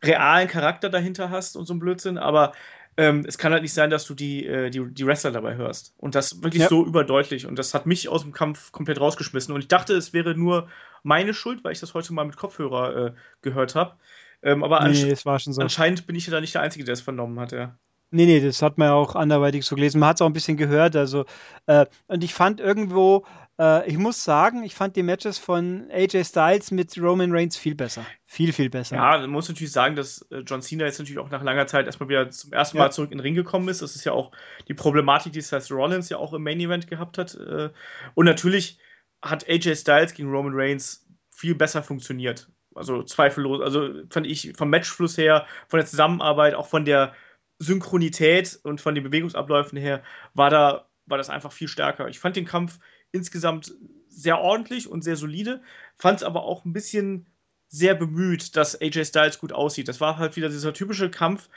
[0.02, 2.52] realen Charakter dahinter hast und so ein Blödsinn, aber
[2.96, 5.94] ähm, es kann halt nicht sein, dass du die, äh, die, die Wrestler dabei hörst.
[5.96, 6.68] Und das wirklich ja.
[6.68, 7.46] so überdeutlich.
[7.46, 9.54] Und das hat mich aus dem Kampf komplett rausgeschmissen.
[9.54, 10.68] Und ich dachte, es wäre nur
[11.02, 13.12] meine Schuld, weil ich das heute mal mit Kopfhörer äh,
[13.42, 13.94] gehört habe.
[14.42, 15.60] Ähm, aber nee, ansch so.
[15.60, 17.76] anscheinend bin ich ja da nicht der Einzige, der es vernommen hat, ja.
[18.12, 20.00] Nee, nee, das hat man ja auch anderweitig so gelesen.
[20.00, 20.96] Man hat es auch ein bisschen gehört.
[20.96, 21.26] Also,
[21.66, 23.24] äh, und ich fand irgendwo,
[23.60, 27.74] äh, ich muss sagen, ich fand die Matches von AJ Styles mit Roman Reigns viel
[27.74, 28.06] besser.
[28.24, 28.96] Viel, viel besser.
[28.96, 31.84] Ja, man muss natürlich sagen, dass äh, John Cena jetzt natürlich auch nach langer Zeit
[31.84, 32.90] erstmal wieder zum ersten Mal ja.
[32.90, 33.82] zurück in den Ring gekommen ist.
[33.82, 34.32] Das ist ja auch
[34.66, 37.34] die Problematik, die Seth Rollins ja auch im Main Event gehabt hat.
[37.34, 37.68] Äh,
[38.14, 38.78] und natürlich
[39.20, 42.48] hat AJ Styles gegen Roman Reigns viel besser funktioniert.
[42.74, 43.60] Also zweifellos.
[43.60, 47.12] Also fand ich vom Matchfluss her, von der Zusammenarbeit, auch von der
[47.58, 50.02] Synchronität und von den Bewegungsabläufen her
[50.32, 52.08] war da war das einfach viel stärker.
[52.08, 52.78] Ich fand den Kampf
[53.12, 53.74] insgesamt
[54.08, 55.62] sehr ordentlich und sehr solide,
[55.96, 57.26] fand es aber auch ein bisschen
[57.68, 59.88] sehr bemüht, dass AJ Styles gut aussieht.
[59.88, 61.48] Das war halt wieder dieser typische Kampf.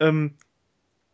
[0.00, 0.34] Ähm,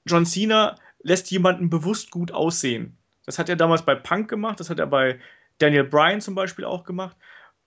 [0.07, 2.97] John Cena lässt jemanden bewusst gut aussehen.
[3.27, 5.21] Das hat er damals bei Punk gemacht, das hat er bei
[5.59, 7.17] Daniel Bryan zum Beispiel auch gemacht,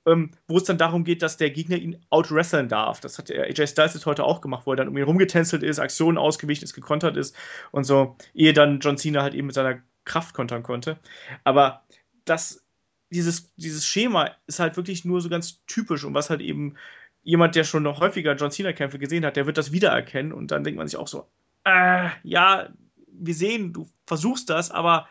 [0.07, 2.99] ähm, wo es dann darum geht, dass der Gegner ihn outwresteln darf.
[2.99, 5.61] Das hat der AJ Styles jetzt heute auch gemacht, wo er dann um ihn rumgetänzelt
[5.61, 7.35] ist, Aktionen ausgewichen ist, gekontert ist
[7.69, 10.97] und so, ehe dann John Cena halt eben mit seiner Kraft kontern konnte.
[11.43, 11.83] Aber
[12.25, 12.65] das,
[13.09, 16.75] dieses, dieses Schema ist halt wirklich nur so ganz typisch und was halt eben
[17.23, 20.63] jemand, der schon noch häufiger John Cena-Kämpfe gesehen hat, der wird das wiedererkennen und dann
[20.63, 21.27] denkt man sich auch so,
[21.65, 22.69] äh, ja,
[23.07, 25.07] wir sehen, du versuchst das, aber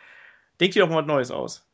[0.60, 1.66] denk dir doch mal was Neues aus.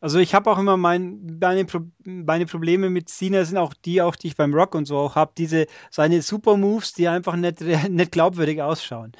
[0.00, 4.02] Also ich habe auch immer mein, meine, Pro meine Probleme mit Cena sind auch die,
[4.02, 5.32] auch die ich beim Rock und so auch habe.
[5.38, 9.12] Diese seine Super Moves, die einfach nicht, nicht glaubwürdig ausschauen.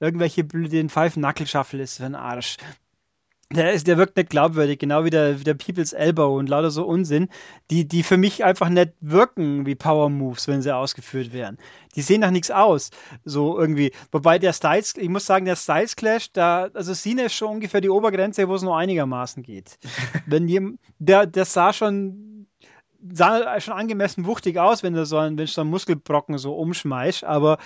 [0.00, 2.56] Irgendwelche den Five Knuckle Shuffle ist für ein Arsch.
[3.52, 6.70] Der, ist, der wirkt nicht glaubwürdig, genau wie der, wie der People's Elbow und lauter
[6.70, 7.28] so Unsinn,
[7.68, 11.58] die, die für mich einfach nicht wirken wie Power Moves, wenn sie ausgeführt werden.
[11.96, 12.90] Die sehen nach nichts aus,
[13.24, 13.90] so irgendwie.
[14.12, 17.80] Wobei der Styles, ich muss sagen, der Styles Clash, da, also Cena ist schon ungefähr
[17.80, 19.80] die Obergrenze, wo es nur einigermaßen geht.
[20.26, 22.46] wenn die, der, der sah schon,
[23.12, 26.54] sah schon angemessen wuchtig aus, wenn du so einen, wenn du so einen Muskelbrocken so
[26.54, 27.58] umschmeißt, aber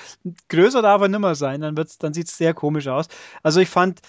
[0.49, 3.09] größer darf er nimmer sein, dann, wird's, dann sieht es sehr komisch aus.
[3.43, 4.01] Also ich fand,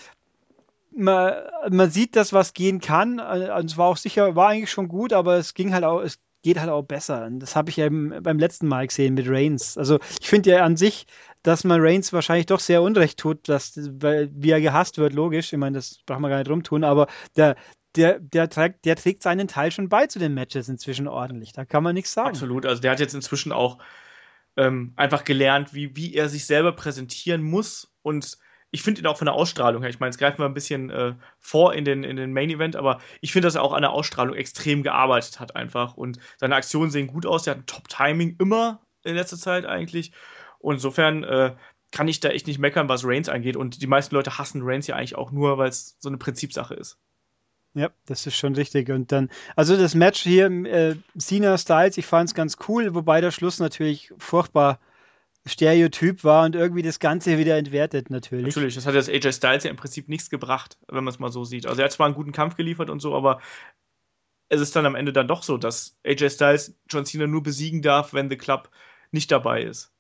[0.96, 1.34] man,
[1.70, 3.20] man sieht das, was gehen kann.
[3.20, 6.20] Und es war auch sicher, war eigentlich schon gut, aber es ging halt auch, es
[6.42, 7.26] geht halt auch besser.
[7.26, 9.78] Und das habe ich ja beim letzten Mal gesehen mit Reigns.
[9.78, 11.06] Also ich finde ja an sich,
[11.44, 15.52] dass man Reigns wahrscheinlich doch sehr unrecht tut, dass, weil, wie er gehasst wird, logisch.
[15.52, 17.56] Ich meine, das braucht man gar nicht rumtun, aber der,
[17.96, 21.52] der, der, trägt, der trägt seinen Teil schon bei zu den Matches inzwischen ordentlich.
[21.52, 22.30] Da kann man nichts sagen.
[22.30, 22.66] Absolut.
[22.66, 23.80] Also der hat jetzt inzwischen auch
[24.58, 28.38] ähm, einfach gelernt, wie, wie er sich selber präsentieren muss und
[28.76, 30.90] ich finde ihn auch von der Ausstrahlung her, ich meine, jetzt greifen wir ein bisschen
[30.90, 33.84] äh, vor in den, in den Main Event, aber ich finde, dass er auch an
[33.84, 37.44] der Ausstrahlung extrem gearbeitet hat einfach und seine Aktionen sehen gut aus.
[37.44, 40.12] Der hat ein Top-Timing immer in letzter Zeit eigentlich.
[40.60, 41.56] Und insofern äh,
[41.92, 43.56] kann ich da echt nicht meckern, was Reigns angeht.
[43.56, 46.74] Und die meisten Leute hassen Reigns ja eigentlich auch nur, weil es so eine Prinzipsache
[46.74, 46.98] ist.
[47.76, 48.90] Ja, das ist schon richtig.
[48.90, 53.22] Und dann, also das Match hier, äh, Cena Styles, ich fand es ganz cool, wobei
[53.22, 54.80] der Schluss natürlich furchtbar
[55.48, 58.56] Stereotyp war und irgendwie das Ganze wieder entwertet, natürlich.
[58.56, 61.32] Natürlich, das hat jetzt AJ Styles ja im Prinzip nichts gebracht, wenn man es mal
[61.32, 61.68] so sieht.
[61.68, 63.40] Also er hat zwar einen guten Kampf geliefert und so, aber
[64.50, 67.82] es ist dann am Ende dann doch so, dass AJ Styles John Cena nur besiegen
[67.82, 68.70] darf, wenn The Club
[69.12, 69.92] nicht dabei ist.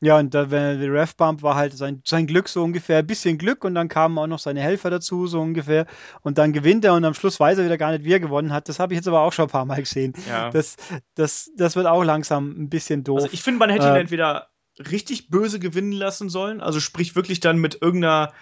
[0.00, 3.64] Ja, und da, der Ref-Bump war halt sein, sein Glück so ungefähr, ein bisschen Glück
[3.64, 5.86] und dann kamen auch noch seine Helfer dazu, so ungefähr.
[6.20, 8.52] Und dann gewinnt er und am Schluss weiß er wieder gar nicht, wie er gewonnen
[8.52, 8.68] hat.
[8.68, 10.12] Das habe ich jetzt aber auch schon ein paar Mal gesehen.
[10.28, 10.50] Ja.
[10.50, 10.76] Das,
[11.14, 13.22] das, das wird auch langsam ein bisschen doof.
[13.22, 14.48] Also ich finde, man hätte äh, ihn entweder
[14.78, 18.32] richtig böse gewinnen lassen sollen, also sprich wirklich dann mit irgendeiner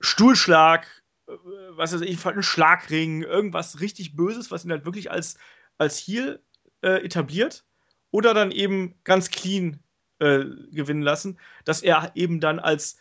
[0.00, 0.86] Stuhlschlag,
[1.28, 1.32] äh,
[1.70, 5.38] was weiß ich, ein Schlagring, irgendwas richtig Böses, was ihn halt wirklich als,
[5.78, 6.42] als Heal
[6.82, 7.64] äh, etabliert.
[8.10, 9.80] Oder dann eben ganz clean
[10.20, 12.98] äh, gewinnen lassen, dass er eben dann als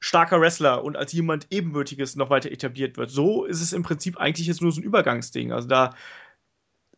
[0.00, 3.10] starker Wrestler und als jemand Ebenbürtiges noch weiter etabliert wird.
[3.10, 5.52] So ist es im Prinzip eigentlich jetzt nur so ein Übergangsding.
[5.52, 5.94] Also da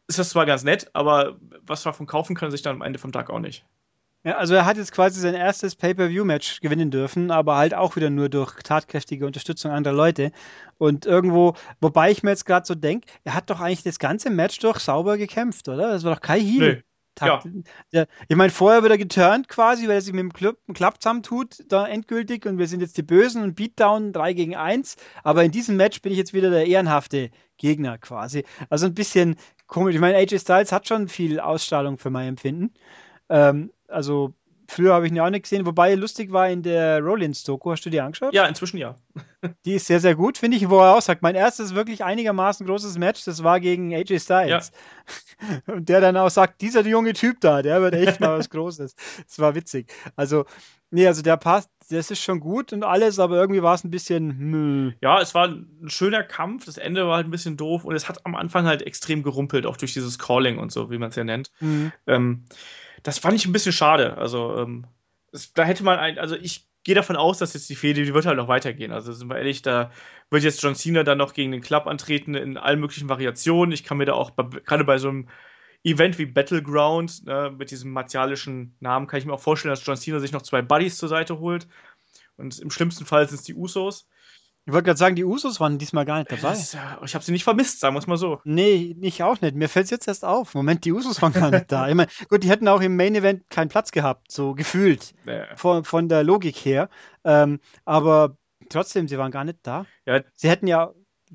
[0.09, 3.13] ist das zwar ganz nett, aber was davon kaufen kann, sich dann am Ende vom
[3.13, 3.65] Tag auch nicht.
[4.25, 8.09] Ja, also er hat jetzt quasi sein erstes Pay-per-view-Match gewinnen dürfen, aber halt auch wieder
[8.09, 10.31] nur durch tatkräftige Unterstützung anderer Leute.
[10.79, 14.31] Und irgendwo, wobei ich mir jetzt gerade so denke, er hat doch eigentlich das ganze
[14.31, 15.91] Match durch sauber gekämpft, oder?
[15.91, 16.75] Das war doch kein Heal.
[16.77, 16.83] Nee.
[17.15, 17.47] Takt.
[17.91, 18.07] Ja.
[18.27, 21.59] ich meine, vorher wird er geturnt quasi, weil er sich mit dem Club, Club zusammentut,
[21.69, 24.97] da endgültig und wir sind jetzt die Bösen und Beatdown 3 gegen 1.
[25.23, 28.45] Aber in diesem Match bin ich jetzt wieder der ehrenhafte Gegner quasi.
[28.71, 29.95] Also ein bisschen komisch.
[29.95, 32.73] Ich meine, AJ Styles hat schon viel Ausstrahlung für mein Empfinden.
[33.29, 34.35] Ähm, also
[34.73, 37.73] Früher habe ich ihn ja auch nicht gesehen, wobei lustig war in der Rollins-Doku.
[37.73, 38.33] Hast du die angeschaut?
[38.33, 38.97] Ja, inzwischen ja.
[39.67, 42.67] die ist sehr, sehr gut, finde ich, wo er auch sagt, mein erstes wirklich einigermaßen
[42.67, 44.73] großes Match, das war gegen AJ Styles.
[44.73, 45.59] Ja.
[45.75, 48.95] Und der dann auch sagt, dieser junge Typ da, der wird echt mal was Großes.
[49.27, 49.93] Das war witzig.
[50.17, 50.47] Also,
[50.91, 53.91] nee, also der passt, das ist schon gut und alles, aber irgendwie war es ein
[53.91, 54.87] bisschen.
[54.87, 54.95] Mh.
[55.03, 58.09] Ja, es war ein schöner Kampf, das Ende war halt ein bisschen doof und es
[58.09, 61.17] hat am Anfang halt extrem gerumpelt, auch durch dieses Calling und so, wie man es
[61.17, 61.51] ja nennt.
[61.61, 61.93] Mhm.
[62.07, 62.45] Ähm,
[63.03, 64.17] das fand ich ein bisschen schade.
[64.17, 64.87] Also, ähm,
[65.33, 68.15] es, da hätte man ein, also ich gehe davon aus, dass jetzt die Fehde, die
[68.15, 68.93] wird halt noch weitergehen.
[68.93, 69.91] Also sind wir ehrlich, da
[70.31, 73.73] wird jetzt John Cena dann noch gegen den Club antreten in allen möglichen Variationen.
[73.73, 75.29] Ich kann mir da auch gerade bei so einem
[75.85, 79.97] Event wie Battleground ne, mit diesem martialischen Namen kann ich mir auch vorstellen, dass John
[79.97, 81.67] Cena sich noch zwei Buddies zur Seite holt.
[82.37, 84.09] Und im schlimmsten Fall sind es die Usos.
[84.65, 86.51] Ich wollte gerade sagen, die Usos waren diesmal gar nicht dabei.
[86.51, 88.41] Das, ich habe sie nicht vermisst, sagen wir es mal so.
[88.45, 89.57] Nee, ich auch nicht.
[89.57, 90.55] Mir fällt es jetzt erst auf.
[90.55, 91.89] Moment, die Usos waren gar nicht da.
[91.89, 95.15] Ich meine, gut, die hätten auch im Main Event keinen Platz gehabt, so gefühlt.
[95.27, 95.47] Ja.
[95.57, 96.91] Von, von der Logik her.
[97.25, 98.37] Ähm, aber
[98.69, 99.85] trotzdem, sie waren gar nicht da.
[100.07, 100.23] Ja.
[100.35, 100.93] Sie hätten ja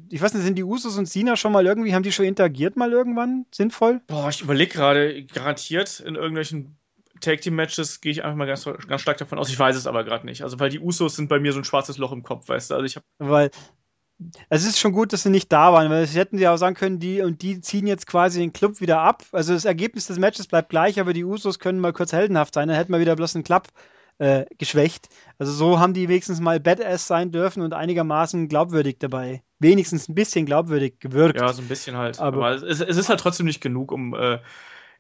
[0.09, 2.78] ich weiß nicht, sind die Usos und Sina schon mal irgendwie, haben die schon interagiert
[2.78, 3.45] mal irgendwann?
[3.53, 4.01] Sinnvoll?
[4.07, 6.78] Boah, ich überlege gerade, garantiert in irgendwelchen
[7.22, 9.49] Tag Team Matches gehe ich einfach mal ganz, ganz stark davon aus.
[9.49, 10.43] Ich weiß es aber gerade nicht.
[10.43, 12.76] Also, weil die Usos sind bei mir so ein schwarzes Loch im Kopf, weißt du?
[12.76, 13.05] Also, ich habe.
[13.20, 13.51] Weil.
[14.49, 16.76] Es ist schon gut, dass sie nicht da waren, weil sie hätten ja auch sagen
[16.76, 19.24] können, die und die ziehen jetzt quasi den Club wieder ab.
[19.32, 22.68] Also das Ergebnis des Matches bleibt gleich, aber die Usos können mal kurz heldenhaft sein.
[22.68, 23.68] Dann hätten wir wieder bloß einen Club
[24.20, 25.09] äh, geschwächt.
[25.38, 29.43] Also so haben die wenigstens mal Badass sein dürfen und einigermaßen glaubwürdig dabei.
[29.59, 31.39] Wenigstens ein bisschen glaubwürdig gewirkt.
[31.39, 32.20] Ja, so ein bisschen halt.
[32.20, 34.39] Aber, aber es, es, ist halt trotzdem nicht genug, um äh,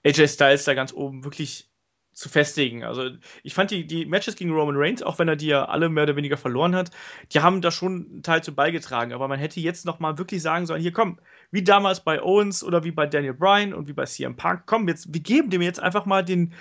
[0.05, 1.69] AJ Styles da ganz oben wirklich
[2.17, 2.83] zu festigen.
[2.83, 3.11] Also
[3.43, 6.01] ich fand die, die Matches gegen Roman Reigns, auch wenn er die ja alle mehr
[6.03, 6.89] oder weniger verloren hat,
[7.31, 9.13] die haben da schon einen Teil zu beigetragen.
[9.13, 11.19] Aber man hätte jetzt noch mal wirklich sagen sollen, hier komm,
[11.51, 14.87] wie damals bei Owens oder wie bei Daniel Bryan und wie bei CM Punk, komm,
[14.87, 16.55] jetzt, wir geben dem jetzt einfach mal den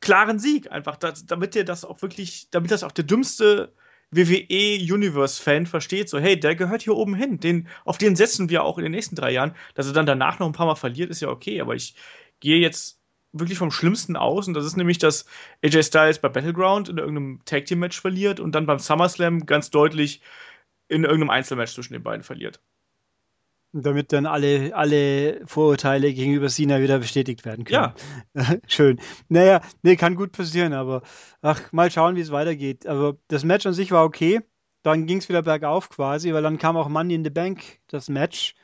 [0.00, 3.74] klaren Sieg, einfach, dass, damit der das auch wirklich, damit das auch der dümmste
[4.12, 8.48] WWE Universe Fan versteht, so hey, der gehört hier oben hin, den, auf den setzen
[8.48, 10.76] wir auch in den nächsten drei Jahren, dass er dann danach noch ein paar Mal
[10.76, 11.96] verliert, ist ja okay, aber ich
[12.38, 12.99] gehe jetzt
[13.32, 14.48] wirklich vom Schlimmsten aus.
[14.48, 15.26] Und das ist nämlich, dass
[15.64, 19.70] AJ Styles bei Battleground in irgendeinem Tag Team Match verliert und dann beim SummerSlam ganz
[19.70, 20.20] deutlich
[20.88, 22.60] in irgendeinem Einzelmatch zwischen den beiden verliert.
[23.72, 27.92] Damit dann alle, alle Vorurteile gegenüber Sina wieder bestätigt werden können.
[28.34, 28.56] Ja.
[28.66, 29.00] Schön.
[29.28, 31.02] Naja, nee, kann gut passieren, aber
[31.40, 32.88] ach, mal schauen, wie es weitergeht.
[32.88, 34.40] Aber das Match an sich war okay.
[34.82, 38.08] Dann ging es wieder bergauf quasi, weil dann kam auch Money in the Bank, das
[38.08, 38.54] Match,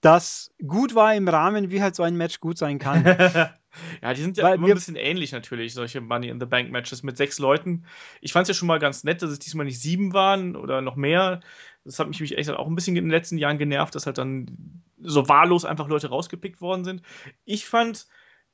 [0.00, 3.04] das gut war im Rahmen, wie halt so ein Match gut sein kann.
[4.02, 6.70] Ja, die sind ja Weil immer ein bisschen ähnlich natürlich, solche Money in the Bank
[6.70, 7.84] Matches mit sechs Leuten.
[8.20, 10.80] Ich fand es ja schon mal ganz nett, dass es diesmal nicht sieben waren oder
[10.80, 11.40] noch mehr.
[11.84, 14.18] Das hat mich, mich echt auch ein bisschen in den letzten Jahren genervt, dass halt
[14.18, 17.02] dann so wahllos einfach Leute rausgepickt worden sind.
[17.44, 18.06] Ich fand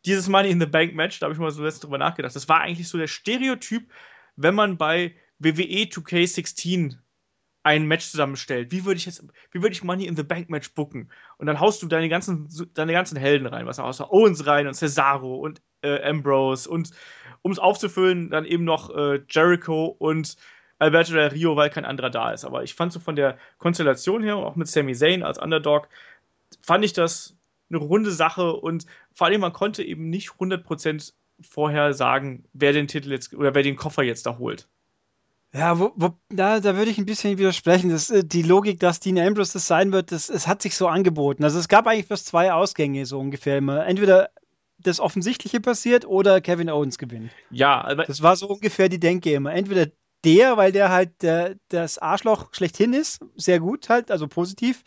[0.05, 2.49] dieses Money in the Bank Match, da habe ich mal so letztens drüber nachgedacht, das
[2.49, 3.91] war eigentlich so der Stereotyp,
[4.37, 6.97] wenn man bei WWE 2K16
[7.63, 10.75] ein Match zusammenstellt, wie würde ich jetzt, wie würde ich Money in the Bank Match
[10.75, 11.11] booken?
[11.39, 14.75] Und dann haust du deine ganzen, deine ganzen Helden rein, was außer Owens rein und
[14.75, 16.91] Cesaro und äh, Ambrose und
[17.43, 20.37] um es aufzufüllen, dann eben noch äh, Jericho und
[20.79, 22.45] Alberto del Rio, weil kein anderer da ist.
[22.45, 25.89] Aber ich fand so von der Konstellation her, auch mit Sami Zayn als Underdog,
[26.61, 27.37] fand ich das
[27.71, 32.89] eine runde Sache und vor allem man konnte eben nicht 100% vorher sagen, wer den
[32.89, 34.69] Titel jetzt oder wer den Koffer jetzt da holt.
[35.55, 37.91] Ja, wo, wo, da, da würde ich ein bisschen widersprechen.
[37.91, 40.89] Das, äh, die Logik, dass Dean Ambrose das sein wird, das, es hat sich so
[40.89, 41.45] angeboten.
[41.45, 43.87] Also es gab eigentlich bloß zwei Ausgänge so ungefähr immer.
[43.87, 44.31] Entweder
[44.79, 47.31] das Offensichtliche passiert oder Kevin Owens gewinnt.
[47.51, 49.53] Ja, aber das war so ungefähr die Denke immer.
[49.53, 49.87] Entweder
[50.25, 54.83] der, weil der halt der, das Arschloch schlechthin ist, sehr gut halt, also positiv,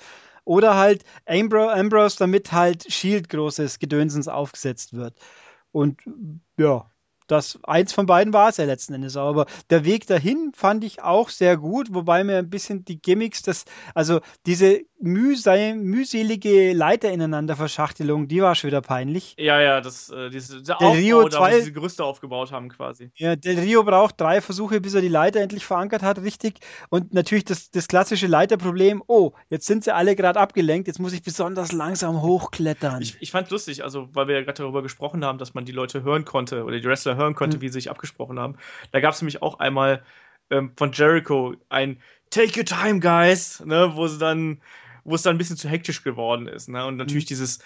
[0.46, 5.18] oder halt Ambro Ambrose, damit halt Shield großes Gedönsens aufgesetzt wird.
[5.72, 6.02] Und
[6.58, 6.90] ja,
[7.28, 9.18] das eins von beiden war es ja letzten Endes.
[9.18, 13.42] Aber der Weg dahin fand ich auch sehr gut, wobei mir ein bisschen die Gimmicks,
[13.42, 19.36] das, also diese mühsam, mühselige Leiter ineinander Verschachtelung, die war schon wieder peinlich.
[19.38, 23.12] Ja, ja, das, äh, diese, dieser Aufbau, Rio da, zwei, diese Gerüste aufgebaut haben quasi.
[23.16, 26.60] Ja, Del Rio braucht drei Versuche, bis er die Leiter endlich verankert hat, richtig.
[26.90, 31.14] Und natürlich das, das klassische Leiterproblem, oh, jetzt sind sie alle gerade abgelenkt, jetzt muss
[31.14, 33.02] ich besonders langsam hochklettern.
[33.02, 35.72] Ich, ich fand lustig, also weil wir ja gerade darüber gesprochen haben, dass man die
[35.72, 37.62] Leute hören konnte oder die Wrestler hören konnte, mhm.
[37.62, 38.58] wie sie sich abgesprochen haben.
[38.92, 40.04] Da gab es nämlich auch einmal
[40.50, 42.00] ähm, von Jericho ein
[42.30, 44.62] Take your time, guys, ne, wo sie dann
[45.06, 46.68] wo es dann ein bisschen zu hektisch geworden ist.
[46.68, 46.86] Ne?
[46.86, 47.30] Und natürlich mhm.
[47.30, 47.60] dieses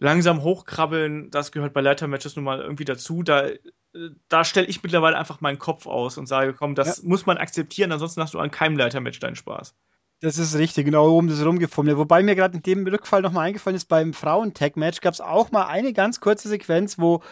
[0.00, 3.22] langsam hochkrabbeln, das gehört bei Leitermatches nun mal irgendwie dazu.
[3.22, 3.48] Da,
[4.28, 7.08] da stelle ich mittlerweile einfach meinen Kopf aus und sage, komm, das ja.
[7.08, 9.74] muss man akzeptieren, ansonsten hast du an keinem Leitermatch deinen Spaß.
[10.20, 11.96] Das ist richtig, genau oben das rumgefummelt.
[11.96, 15.66] Wobei mir gerade in dem Rückfall nochmal eingefallen ist, beim Frauen-Tag-Match gab es auch mal
[15.66, 17.22] eine ganz kurze Sequenz, wo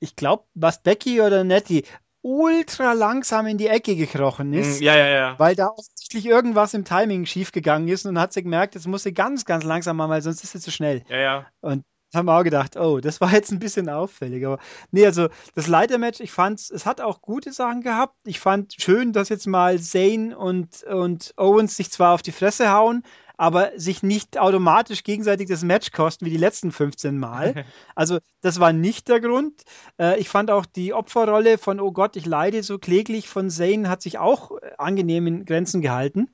[0.00, 1.84] ich glaube, was Becky oder Nettie
[2.22, 4.80] ultra langsam in die Ecke gekrochen ist.
[4.80, 5.38] Mm, ja, ja, ja.
[5.38, 9.14] Weil da offensichtlich irgendwas im Timing schiefgegangen ist und hat sie gemerkt, jetzt muss sie
[9.14, 11.04] ganz, ganz langsam machen, weil sonst ist sie zu schnell.
[11.08, 11.46] Ja, ja.
[11.60, 11.84] Und
[12.14, 14.44] haben wir auch gedacht, oh, das war jetzt ein bisschen auffällig.
[14.44, 14.58] Aber
[14.90, 18.16] nee, also das Leitermatch, ich fand es hat auch gute Sachen gehabt.
[18.24, 22.72] Ich fand schön, dass jetzt mal Zane und, und Owens sich zwar auf die Fresse
[22.72, 23.04] hauen,
[23.36, 27.64] aber sich nicht automatisch gegenseitig das Match kosten wie die letzten 15 Mal.
[27.94, 29.62] Also das war nicht der Grund.
[29.98, 33.88] Äh, ich fand auch die Opferrolle von Oh Gott, ich leide so kläglich von Zane
[33.88, 36.28] hat sich auch äh, angenehm in Grenzen gehalten.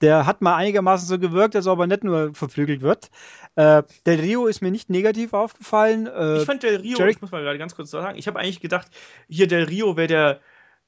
[0.00, 3.10] Der hat mal einigermaßen so gewirkt, als ob er nicht nur verprügelt wird.
[3.54, 6.06] Äh, Del Rio ist mir nicht negativ aufgefallen.
[6.06, 8.38] Äh, ich fand Del Rio, Jerry ich muss mal gerade ganz kurz sagen, ich habe
[8.38, 8.88] eigentlich gedacht,
[9.28, 10.40] hier Del Rio wäre der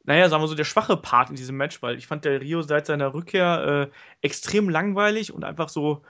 [0.05, 2.63] naja, sagen wir so, der schwache Part in diesem Match, weil ich fand der Rio
[2.63, 6.03] seit seiner Rückkehr äh, extrem langweilig und einfach so,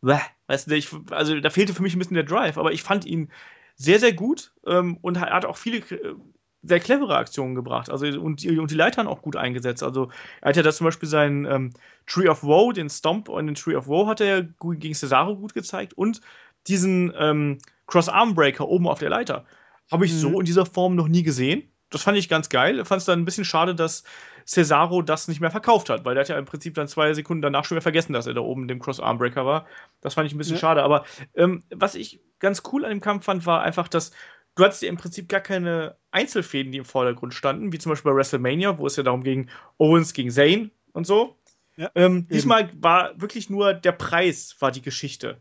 [0.00, 2.82] bäh, weißt du, ich, also da fehlte für mich ein bisschen der Drive, aber ich
[2.82, 3.30] fand ihn
[3.76, 6.14] sehr, sehr gut ähm, und er hat auch viele äh,
[6.62, 7.90] sehr clevere Aktionen gebracht.
[7.90, 9.82] Also und die, und die Leitern auch gut eingesetzt.
[9.82, 10.10] Also
[10.40, 11.70] er hat ja da zum Beispiel seinen ähm,
[12.06, 15.54] Tree of Woe, den Stomp und den Tree of Woe hat er gegen Cesaro gut
[15.54, 16.20] gezeigt und
[16.66, 19.44] diesen ähm, Cross-Arm-Breaker oben auf der Leiter.
[19.90, 20.18] Habe ich mhm.
[20.18, 22.84] so in dieser Form noch nie gesehen das fand ich ganz geil.
[22.84, 24.04] Fand es dann ein bisschen schade, dass
[24.46, 27.42] Cesaro das nicht mehr verkauft hat, weil der hat ja im Prinzip dann zwei Sekunden
[27.42, 29.66] danach schon wieder vergessen, dass er da oben dem Cross-Armbreaker war.
[30.00, 30.60] Das fand ich ein bisschen ja.
[30.60, 30.82] schade.
[30.82, 34.12] Aber ähm, was ich ganz cool an dem Kampf fand, war einfach, dass
[34.54, 38.10] du hattest ja im Prinzip gar keine Einzelfäden, die im Vordergrund standen, wie zum Beispiel
[38.10, 41.36] bei WrestleMania, wo es ja darum ging, Owens gegen Zayn und so.
[41.76, 45.40] Ja, ähm, diesmal war wirklich nur der Preis war die Geschichte.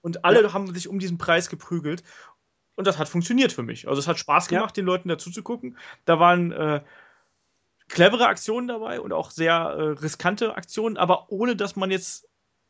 [0.00, 0.52] Und alle ja.
[0.52, 2.02] haben sich um diesen Preis geprügelt.
[2.78, 3.88] Und das hat funktioniert für mich.
[3.88, 4.82] Also es hat Spaß gemacht, ja.
[4.82, 5.76] den Leuten dazu zu gucken.
[6.04, 6.80] Da waren äh,
[7.88, 12.28] clevere Aktionen dabei und auch sehr äh, riskante Aktionen, aber ohne dass man jetzt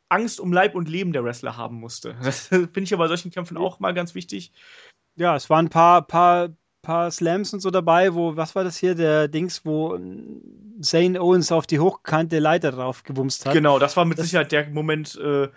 [0.09, 2.15] Angst um Leib und Leben der Wrestler haben musste.
[2.23, 4.51] Das finde ich ja bei solchen Kämpfen auch mal ganz wichtig.
[5.15, 6.49] Ja, es waren ein paar, paar,
[6.81, 9.95] paar Slams und so dabei, wo, was war das hier, der Dings, wo
[10.81, 13.53] Zane Owens auf die hochkante Leiter drauf gewumst hat.
[13.53, 15.49] Genau, das war mit das, Sicherheit der Moment, äh,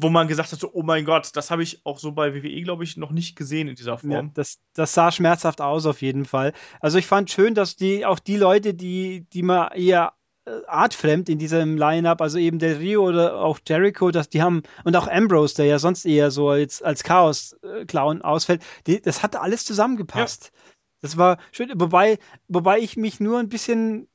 [0.00, 2.62] wo man gesagt hat, so, oh mein Gott, das habe ich auch so bei WWE,
[2.62, 4.10] glaube ich, noch nicht gesehen in dieser Form.
[4.10, 6.52] Ja, das, das sah schmerzhaft aus auf jeden Fall.
[6.80, 10.12] Also ich fand schön, dass die auch die Leute, die, die mal eher
[10.46, 14.62] äh, artfremd in diesem Line-Up, also eben der Rio oder auch Jericho, dass die haben,
[14.84, 19.34] und auch Ambrose, der ja sonst eher so als, als Chaos-Clown ausfällt, die, das hat
[19.34, 20.52] alles zusammengepasst.
[20.54, 20.72] Ja.
[21.00, 24.08] Das war schön, wobei, wobei ich mich nur ein bisschen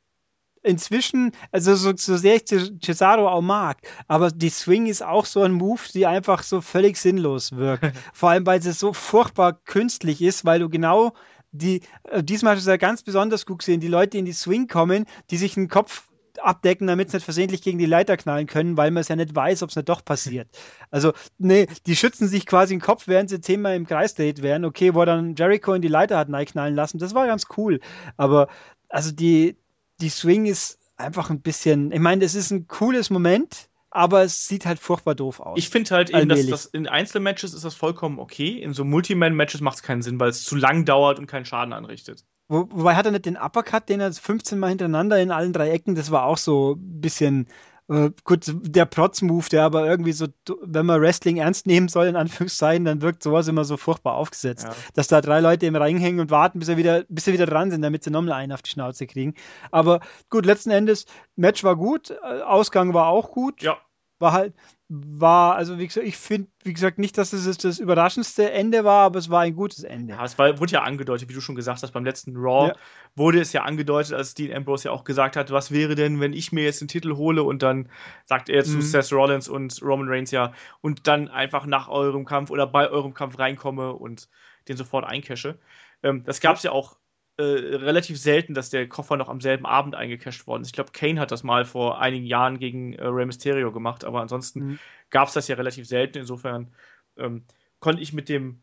[0.64, 2.45] inzwischen, also so, so sehr ich
[2.82, 6.97] Cesaro auch mag, aber die Swing ist auch so ein Move, die einfach so völlig
[6.97, 7.91] sinnlos wirkt.
[8.14, 11.14] Vor allem, weil sie so furchtbar künstlich ist, weil du genau
[11.51, 14.68] die, äh, diesmal ist ja ganz besonders gut gesehen, die Leute, die in die Swing
[14.68, 16.09] kommen, die sich den Kopf
[16.41, 19.36] abdecken, damit sie nicht versehentlich gegen die Leiter knallen können, weil man es ja nicht
[19.36, 20.47] weiß, ob es nicht doch passiert.
[20.89, 24.64] Also, nee, die schützen sich quasi den Kopf, während sie zehnmal im Kreis dreht werden.
[24.64, 27.80] Okay, wo dann Jericho in die Leiter hat knallen lassen, das war ganz cool.
[28.16, 28.47] Aber,
[28.89, 29.57] also die,
[30.01, 34.47] die Swing ist einfach ein bisschen, ich meine, es ist ein cooles Moment, aber es
[34.47, 35.57] sieht halt furchtbar doof aus.
[35.57, 38.59] Ich finde halt eben, dass das in Einzelmatches ist das vollkommen okay.
[38.59, 41.73] In so Multiman-Matches macht es keinen Sinn, weil es zu lang dauert und keinen Schaden
[41.73, 42.25] anrichtet.
[42.47, 45.69] Wo, wobei hat er nicht den Uppercut, den er 15 Mal hintereinander in allen drei
[45.69, 47.47] Ecken, das war auch so ein bisschen
[47.89, 50.27] äh, gut, der Protz-Move, der aber irgendwie so,
[50.61, 54.65] wenn man Wrestling ernst nehmen soll, in Anführungszeichen, dann wirkt sowas immer so furchtbar aufgesetzt.
[54.65, 54.75] Ja.
[54.93, 57.45] Dass da drei Leute im Ring hängen und warten, bis sie wieder, bis sie wieder
[57.45, 59.34] dran sind, damit sie nochmal einen auf die Schnauze kriegen.
[59.71, 61.05] Aber gut, letzten Endes,
[61.36, 63.61] Match war gut, äh, Ausgang war auch gut.
[63.61, 63.77] Ja.
[64.19, 64.53] War halt,
[64.95, 69.05] war, also wie gesagt, ich finde, wie gesagt, nicht, dass es das, überraschendste Ende war,
[69.05, 70.13] aber es war ein gutes Ende.
[70.13, 72.75] Ja, es war, wurde ja angedeutet, wie du schon gesagt hast, beim letzten Raw ja.
[73.15, 76.33] wurde es ja angedeutet, als Dean Ambrose ja auch gesagt hat, was wäre denn, wenn
[76.33, 77.89] ich mir jetzt den Titel hole und dann
[78.25, 78.81] sagt er zu mhm.
[78.81, 83.15] Seth Rollins und Roman Reigns ja und dann einfach nach eurem Kampf oder bei eurem
[83.15, 84.29] Kampf reinkomme und
[84.67, 85.57] den sofort eincashe.
[86.03, 86.97] Ähm, das gab es ja auch
[87.43, 90.69] äh, relativ selten, dass der Koffer noch am selben Abend eingecasht worden ist.
[90.69, 94.21] Ich glaube, Kane hat das mal vor einigen Jahren gegen äh, Rey Mysterio gemacht, aber
[94.21, 94.79] ansonsten mhm.
[95.09, 96.19] gab es das ja relativ selten.
[96.19, 96.73] Insofern
[97.17, 97.43] ähm,
[97.79, 98.61] konnte ich mit dem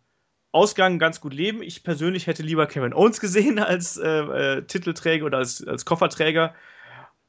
[0.52, 1.62] Ausgang ganz gut leben.
[1.62, 6.54] Ich persönlich hätte lieber Kevin Owens gesehen als äh, äh, Titelträger oder als, als Kofferträger.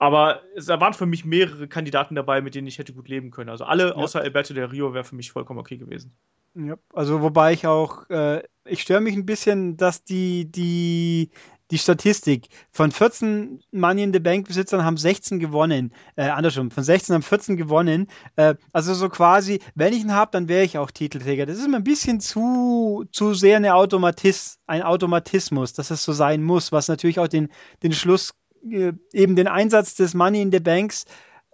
[0.02, 3.52] Aber es, waren für mich mehrere Kandidaten dabei, mit denen ich hätte gut leben können.
[3.52, 3.94] Also alle ja.
[3.94, 6.18] außer Alberto del Rio wäre für mich vollkommen okay gewesen.
[6.56, 11.30] Ja, also wobei ich auch, äh, ich störe mich ein bisschen, dass die, die,
[11.70, 15.94] die Statistik von 14 Money in the Bank Besitzern haben 16 gewonnen.
[16.16, 18.08] Äh, andersrum, von 16 haben 14 gewonnen.
[18.38, 21.46] Äh, also so quasi, wenn ich ihn habe, dann wäre ich auch Titelträger.
[21.46, 26.12] Das ist mir ein bisschen zu, zu sehr eine Automatis, ein Automatismus, dass es so
[26.12, 27.50] sein muss, was natürlich auch den,
[27.84, 28.34] den Schluss,
[28.64, 31.06] eben den Einsatz des Money in the Banks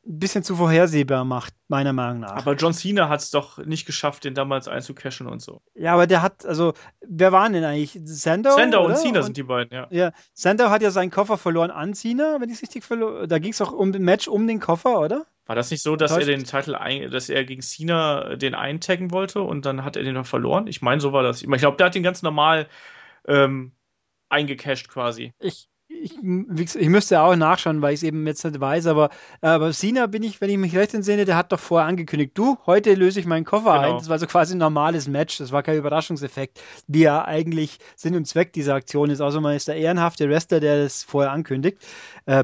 [0.08, 2.38] ein bisschen zu vorhersehbar macht, meiner Meinung nach.
[2.38, 5.62] Aber John Cena hat es doch nicht geschafft, den damals einzucashen und so.
[5.76, 8.00] Ja, aber der hat, also, wer waren denn eigentlich?
[8.06, 8.52] Sandow?
[8.52, 9.88] Sandow und Cena und, sind die beiden, ja.
[9.90, 13.40] Ja, Sandow hat ja seinen Koffer verloren an Cena, wenn ich es richtig verloren Da
[13.40, 15.26] ging es auch um ein Match um den Koffer, oder?
[15.46, 19.12] War das nicht so, dass er den Titel, ein, dass er gegen Cena den eintaggen
[19.12, 20.68] wollte und dann hat er den noch verloren?
[20.68, 21.42] Ich meine, so war das.
[21.42, 22.68] Ich glaube, der hat den ganz normal
[23.28, 23.72] ähm,
[24.30, 25.34] eingecashed quasi.
[25.40, 25.70] Ich
[26.04, 29.10] ich, ich müsste auch nachschauen, weil ich es eben jetzt nicht weiß, aber,
[29.42, 32.58] aber Sina bin ich, wenn ich mich recht entsinne, der hat doch vorher angekündigt, du,
[32.66, 33.94] heute löse ich meinen Koffer genau.
[33.94, 33.98] ein.
[33.98, 38.16] Das war so quasi ein normales Match, das war kein Überraschungseffekt, wie ja eigentlich Sinn
[38.16, 39.22] und Zweck dieser Aktion ist.
[39.22, 41.78] Also man ist der ehrenhafte Wrestler, der das vorher ankündigt.
[42.26, 42.44] Äh,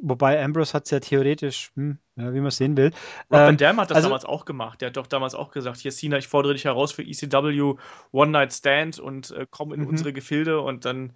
[0.00, 2.86] wobei Ambrose hat es ja theoretisch, hm, ja, wie man es sehen will.
[3.30, 4.80] Rob ähm, Van Dam hat das also, damals auch gemacht.
[4.80, 7.74] Der hat doch damals auch gesagt, hier Cena, ich fordere dich heraus für ECW
[8.12, 9.88] One Night Stand und äh, komm in mhm.
[9.88, 11.12] unsere Gefilde und dann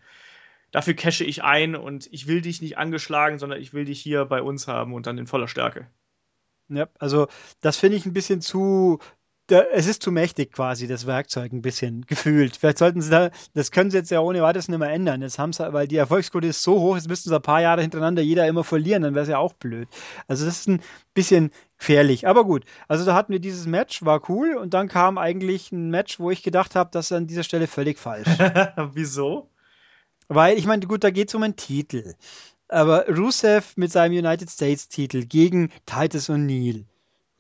[0.70, 4.24] dafür cache ich ein und ich will dich nicht angeschlagen, sondern ich will dich hier
[4.24, 5.88] bei uns haben und dann in voller Stärke.
[6.70, 7.26] Ja, also
[7.60, 8.98] das finde ich ein bisschen zu.
[9.72, 12.56] Es ist zu mächtig quasi, das Werkzeug ein bisschen gefühlt.
[12.56, 15.22] Vielleicht sollten sie da, das können sie jetzt ja ohne weiteres nicht mehr ändern.
[15.22, 17.82] Jetzt haben sie, weil die Erfolgsquote ist so hoch, jetzt müssten sie ein paar Jahre
[17.82, 19.88] hintereinander jeder immer verlieren, dann wäre es ja auch blöd.
[20.28, 20.80] Also das ist ein
[21.14, 22.28] bisschen gefährlich.
[22.28, 25.90] Aber gut, also da hatten wir dieses Match, war cool und dann kam eigentlich ein
[25.90, 28.28] Match, wo ich gedacht habe, das ist an dieser Stelle völlig falsch.
[28.92, 29.49] Wieso?
[30.32, 32.14] Weil, ich meine, gut, da geht es um einen Titel.
[32.68, 36.84] Aber Rusev mit seinem United States-Titel gegen Titus O'Neill.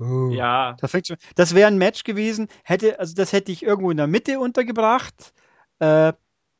[0.00, 0.76] Oh, ja.
[0.80, 0.92] Das,
[1.36, 5.32] das wäre ein Match gewesen, hätte, also das hätte ich irgendwo in der Mitte untergebracht.
[5.78, 6.12] Äh,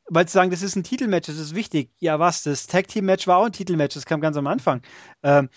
[0.05, 1.91] weil zu sagen, das ist ein Titelmatch, das ist wichtig.
[1.99, 2.43] Ja, was?
[2.43, 4.81] Das Tag Team Match war auch ein Titelmatch, das kam ganz am Anfang.
[5.23, 5.49] Ähm,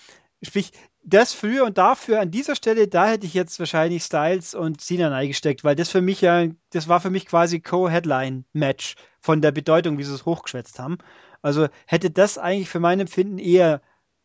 [0.43, 0.73] sprich,
[1.05, 5.15] das früher und dafür an dieser Stelle, da hätte ich jetzt wahrscheinlich Styles und Cena
[5.15, 9.97] eingesteckt, weil das für mich ja, das war für mich quasi Co-Headline-Match von der Bedeutung,
[9.97, 10.99] wie sie es hochgeschwätzt haben.
[11.41, 13.81] Also hätte das eigentlich für mein Empfinden eher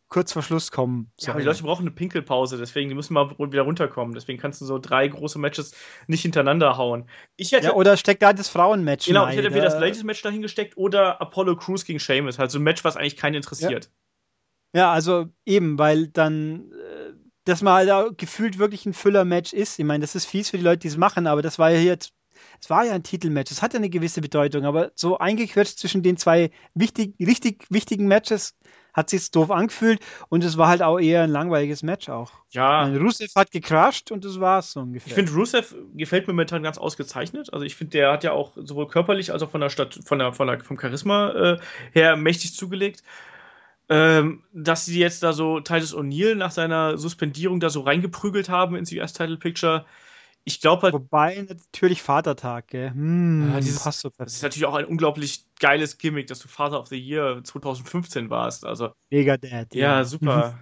[0.08, 1.10] kurz vor Schluss kommen.
[1.20, 4.14] Ja, aber die Leute brauchen eine Pinkelpause, deswegen die müssen mal wieder runterkommen.
[4.14, 5.74] Deswegen kannst du so drei große Matches
[6.06, 7.08] nicht hintereinander hauen.
[7.36, 10.20] Ich hätte, ja, oder steckt da das Frauenmatch Genau, ich hätte entweder das Ladies Match
[10.20, 12.38] dahin gesteckt oder Apollo Crews gegen Sheamus.
[12.38, 13.86] Halt so ein Match, was eigentlich keinen interessiert.
[13.86, 13.90] Ja.
[14.82, 17.12] Ja, also eben, weil dann äh,
[17.44, 19.78] das mal da gefühlt wirklich ein Füller-Match ist.
[19.78, 21.78] Ich meine, das ist fies für die Leute, die es machen, aber das war ja
[21.78, 21.98] hier,
[22.60, 26.02] es war ja ein Titelmatch, es hat ja eine gewisse Bedeutung, aber so eingequetscht zwischen
[26.02, 28.56] den zwei wichtig, richtig wichtigen Matches
[28.92, 32.32] hat sich doof angefühlt und es war halt auch eher ein langweiliges Match auch.
[32.50, 32.82] Ja.
[32.82, 35.08] Meine, Rusev hat gecrashed und das war's so ungefähr.
[35.08, 37.52] Ich finde, Rusev gefällt mir momentan ganz ausgezeichnet.
[37.52, 40.18] Also ich finde, der hat ja auch sowohl körperlich als auch von der Stadt, von
[40.18, 41.58] der, von der, vom Charisma äh,
[41.92, 43.04] her mächtig zugelegt
[43.90, 48.76] ähm, dass sie jetzt da so Titus O'Neill nach seiner Suspendierung da so reingeprügelt haben
[48.76, 49.84] ins US-Title-Picture.
[50.44, 50.94] Ich glaube halt.
[50.94, 52.90] Wobei natürlich Vatertag, gell?
[52.90, 56.48] Hm, ja, dieses, passt so das ist natürlich auch ein unglaublich geiles Gimmick, dass du
[56.48, 58.64] Father of the Year 2015 warst.
[58.64, 59.74] Also, Mega Dad.
[59.74, 60.04] Ja, ja.
[60.04, 60.58] super.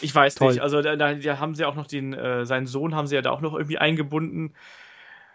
[0.00, 0.52] ich weiß Toll.
[0.52, 0.62] nicht.
[0.62, 3.30] Also, da, da, haben sie auch noch den, äh, seinen Sohn haben sie ja da
[3.30, 4.54] auch noch irgendwie eingebunden.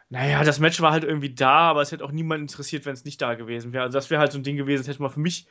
[0.09, 3.05] Naja, das Match war halt irgendwie da, aber es hätte auch niemand interessiert, wenn es
[3.05, 3.83] nicht da gewesen wäre.
[3.83, 5.47] Also, das wäre halt so ein Ding gewesen, das hätte man für mich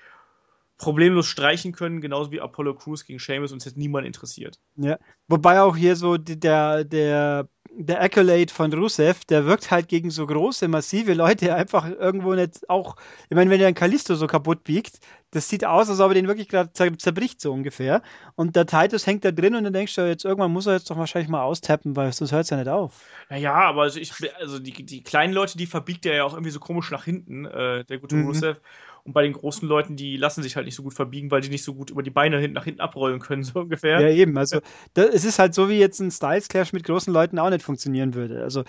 [0.82, 4.58] problemlos streichen können, genauso wie Apollo Crews gegen Sheamus und es hätte niemand interessiert.
[4.76, 4.98] Ja,
[5.28, 10.26] wobei auch hier so der, der, der Accolade von Rusev, der wirkt halt gegen so
[10.26, 12.96] große, massive Leute einfach irgendwo nicht auch,
[13.28, 15.00] ich meine, wenn der ein Kalisto so kaputt biegt,
[15.30, 18.02] das sieht aus, als ob er den wirklich gerade zerbricht, so ungefähr.
[18.34, 20.90] Und der Titus hängt da drin und dann denkst du, jetzt irgendwann muss er jetzt
[20.90, 23.00] doch wahrscheinlich mal austappen, weil sonst hört es ja nicht auf.
[23.30, 26.50] Naja, aber also ich, also die, die kleinen Leute, die verbiegt er ja auch irgendwie
[26.50, 28.26] so komisch nach hinten, äh, der gute mhm.
[28.26, 28.60] Rusev.
[29.04, 31.48] Und bei den großen Leuten, die lassen sich halt nicht so gut verbiegen, weil die
[31.48, 34.00] nicht so gut über die Beine hinten nach hinten abrollen können, so ungefähr.
[34.00, 34.36] Ja, eben.
[34.38, 34.60] Also,
[34.94, 37.64] da, es ist halt so, wie jetzt ein Styles Clash mit großen Leuten auch nicht
[37.64, 38.42] funktionieren würde.
[38.42, 38.64] Also,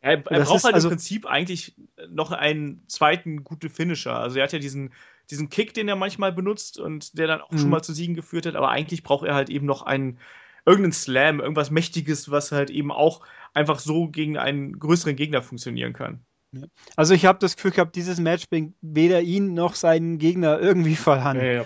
[0.00, 1.76] er, er braucht ist, halt also, im Prinzip eigentlich
[2.08, 4.16] noch einen zweiten guten Finisher.
[4.16, 4.92] Also er hat ja diesen,
[5.30, 7.70] diesen Kick, den er manchmal benutzt und der dann auch schon mhm.
[7.70, 10.18] mal zu Siegen geführt hat, aber eigentlich braucht er halt eben noch einen
[10.64, 15.92] irgendeinen Slam, irgendwas Mächtiges, was halt eben auch einfach so gegen einen größeren Gegner funktionieren
[15.92, 16.24] kann.
[16.96, 20.96] Also ich habe das Gefühl gehabt, dieses Match bringt weder ihn noch seinen Gegner irgendwie
[20.96, 21.36] voran.
[21.36, 21.64] Ja, ja,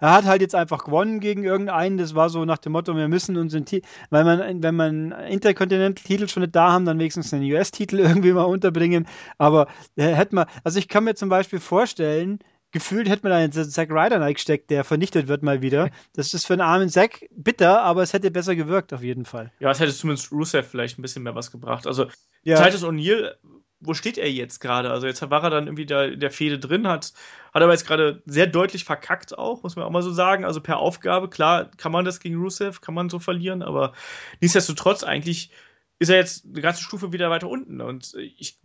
[0.00, 1.98] er hat halt jetzt einfach gewonnen gegen irgendeinen.
[1.98, 6.28] Das war so nach dem Motto, wir müssen unseren Titel, weil man, wenn man Intercontinental-Titel
[6.28, 9.06] schon nicht da haben, dann wenigstens einen US-Titel irgendwie mal unterbringen.
[9.38, 12.40] Aber äh, hätte man, also ich kann mir zum Beispiel vorstellen,
[12.72, 15.90] gefühlt hätte man einen Zack Ryder reingesteckt, der vernichtet wird mal wieder.
[16.14, 19.52] Das ist für einen armen Zack bitter, aber es hätte besser gewirkt auf jeden Fall.
[19.60, 21.86] Ja, es hätte zumindest Rusev vielleicht ein bisschen mehr was gebracht.
[21.86, 22.06] Also
[22.42, 22.62] ja.
[22.62, 23.34] Titus O'Neill
[23.80, 24.90] wo steht er jetzt gerade?
[24.90, 27.12] Also jetzt war er dann irgendwie da in der Fehde drin, hat,
[27.54, 30.44] hat aber jetzt gerade sehr deutlich verkackt auch, muss man auch mal so sagen.
[30.44, 33.92] Also per Aufgabe, klar kann man das gegen Rusev, kann man so verlieren, aber
[34.40, 35.50] nichtsdestotrotz eigentlich
[35.98, 37.80] ist er jetzt eine ganze Stufe wieder weiter unten.
[37.80, 38.58] Und ich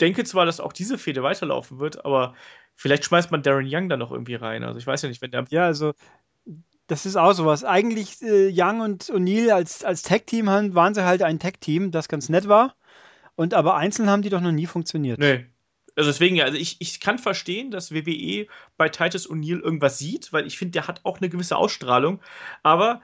[0.00, 2.34] denke zwar, dass auch diese Fehde weiterlaufen wird, aber
[2.74, 4.64] vielleicht schmeißt man Darren Young da noch irgendwie rein.
[4.64, 5.44] Also ich weiß ja nicht, wenn der.
[5.50, 5.92] Ja, also
[6.86, 7.64] das ist auch sowas.
[7.64, 12.28] Eigentlich äh, Young und O'Neill als, als Tag-Team waren sie halt ein Tag-Team, das ganz
[12.28, 12.74] nett war.
[13.40, 15.18] Und aber einzeln haben die doch noch nie funktioniert.
[15.18, 15.46] Nee.
[15.96, 20.30] Also deswegen, ja, also ich, ich kann verstehen, dass WWE bei Titus O'Neill irgendwas sieht,
[20.34, 22.20] weil ich finde, der hat auch eine gewisse Ausstrahlung.
[22.62, 23.00] Aber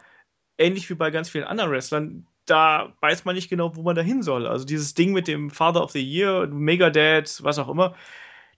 [0.58, 4.02] ähnlich wie bei ganz vielen anderen Wrestlern, da weiß man nicht genau, wo man da
[4.02, 4.46] hin soll.
[4.46, 7.94] Also dieses Ding mit dem Father of the Year, Megadad, was auch immer,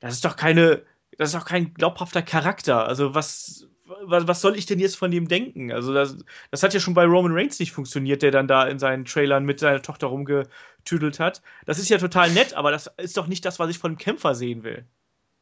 [0.00, 0.82] das ist doch keine,
[1.16, 2.88] das ist doch kein glaubhafter Charakter.
[2.88, 3.68] Also was,
[4.04, 5.72] was, was soll ich denn jetzt von dem denken?
[5.72, 6.16] Also das,
[6.50, 9.44] das hat ja schon bei Roman Reigns nicht funktioniert, der dann da in seinen Trailern
[9.44, 11.42] mit seiner Tochter rumgetüdelt hat.
[11.66, 13.98] Das ist ja total nett, aber das ist doch nicht das, was ich von einem
[13.98, 14.86] Kämpfer sehen will.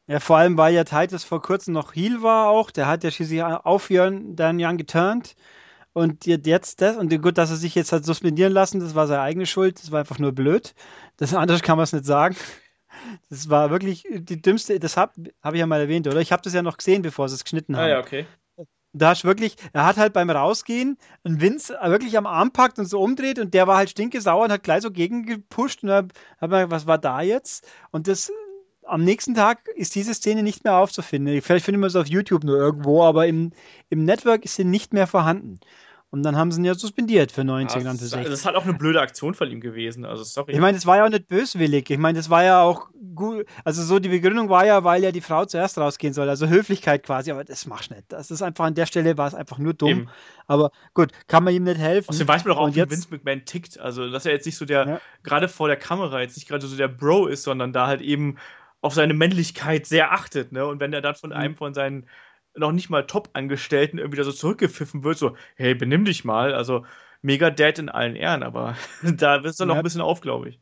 [0.07, 2.71] Ja, vor allem, weil ja Titus vor kurzem noch Heal war auch.
[2.71, 5.35] Der hat ja schließlich auf Jörn dann Jan geturnt.
[5.91, 9.21] Und jetzt das, und gut, dass er sich jetzt hat suspendieren lassen, das war seine
[9.23, 10.75] eigene Schuld, das war einfach nur blöd.
[11.17, 12.35] Das anders kann man es nicht sagen.
[13.29, 16.19] Das war wirklich die dümmste, das habe hab ich ja mal erwähnt, oder?
[16.19, 17.85] Ich habe das ja noch gesehen, bevor sie es geschnitten haben.
[17.85, 18.25] Ah, ja, okay.
[18.93, 22.85] Da hast wirklich, er hat halt beim Rausgehen einen Vince wirklich am Arm packt und
[22.85, 26.71] so umdreht und der war halt stinkesauer und hat gleich so gegengepusht und hab mir,
[26.71, 27.67] was war da jetzt?
[27.91, 28.31] Und das,
[28.83, 31.41] am nächsten Tag ist diese Szene nicht mehr aufzufinden.
[31.41, 33.51] Vielleicht findet man es auf YouTube nur irgendwo, aber im,
[33.89, 35.59] im Network ist sie nicht mehr vorhanden.
[36.09, 38.29] Und dann haben sie ihn ja suspendiert für 90 ja, und für 60.
[38.29, 40.05] Das ist halt auch eine blöde Aktion von ihm gewesen.
[40.05, 40.53] Also, sorry.
[40.53, 41.89] Ich meine, das war ja auch nicht böswillig.
[41.89, 43.45] Ich meine, das war ja auch gut.
[43.65, 46.29] Also, so die Begründung war ja, weil ja die Frau zuerst rausgehen soll.
[46.29, 47.29] Also Höflichkeit quasi.
[47.31, 48.05] Aber das machst du nicht.
[48.09, 49.89] Das ist einfach an der Stelle war es einfach nur dumm.
[49.89, 50.09] Eben.
[50.47, 52.09] Aber gut, kann man ihm nicht helfen.
[52.09, 53.77] Außerdem weiß man doch auch, wie Vince McMahon tickt.
[53.77, 55.01] Also, dass er jetzt nicht so der, ja.
[55.23, 58.37] gerade vor der Kamera, jetzt nicht gerade so der Bro ist, sondern da halt eben
[58.79, 60.53] auf seine Männlichkeit sehr achtet.
[60.53, 60.65] Ne?
[60.65, 61.35] Und wenn er dann von mhm.
[61.35, 62.07] einem von seinen
[62.57, 66.53] noch nicht mal Top-Angestellten irgendwie da so zurückgepfiffen wird, so, hey, benimm dich mal.
[66.53, 66.85] Also
[67.21, 70.49] mega Dad in allen Ehren, aber da bist du noch ja, ein bisschen auf, glaube
[70.49, 70.59] ich.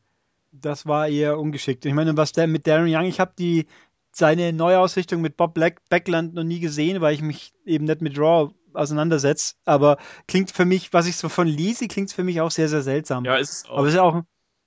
[0.51, 1.85] Das war eher ungeschickt.
[1.85, 3.67] Ich meine, was der mit Darren Young, ich habe die
[4.11, 8.17] seine Neuausrichtung mit Bob Black Backland noch nie gesehen, weil ich mich eben nicht mit
[8.17, 9.55] Raw auseinandersetze.
[9.65, 12.81] Aber klingt für mich, was ich so von lese, klingt für mich auch sehr, sehr
[12.81, 13.25] seltsam.
[13.25, 13.79] Ja, ist auch.
[13.79, 14.23] Aber es ist auch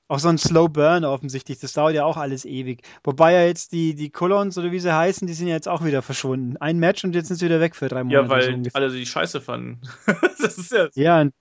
[0.08, 1.58] auch so ein Slow Burn offensichtlich.
[1.60, 2.82] Das dauert ja auch alles ewig.
[3.04, 5.84] Wobei ja jetzt die, die Colons oder wie sie heißen, die sind ja jetzt auch
[5.84, 6.56] wieder verschwunden.
[6.56, 8.24] Ein Match und jetzt sind sie wieder weg für drei Monate.
[8.24, 9.80] Ja, weil so alle die Scheiße fanden.
[10.40, 10.88] das ist ja.
[10.94, 11.34] Ja, und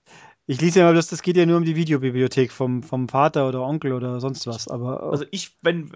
[0.45, 3.47] ich lese ja mal, dass das geht ja nur um die Videobibliothek vom, vom Vater
[3.47, 4.67] oder Onkel oder sonst was.
[4.67, 5.91] Aber, also ich, wenn,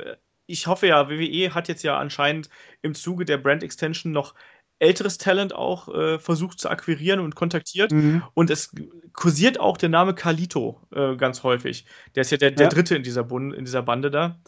[0.46, 2.50] ich hoffe ja, WWE hat jetzt ja anscheinend
[2.82, 4.34] im Zuge der Brand Extension noch
[4.82, 7.92] älteres Talent auch äh, versucht zu akquirieren und kontaktiert.
[7.92, 8.24] Mhm.
[8.34, 8.74] Und es
[9.14, 11.86] kursiert auch der Name Kalito äh, ganz häufig.
[12.16, 12.70] Der ist ja der, der ja.
[12.70, 14.40] dritte in dieser, Bund, in dieser Bande da.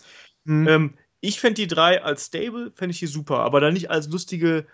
[0.44, 0.68] Mhm.
[0.68, 4.10] Ähm, ich fände die drei als Stable, fände ich die super, aber dann nicht als
[4.10, 4.66] lustige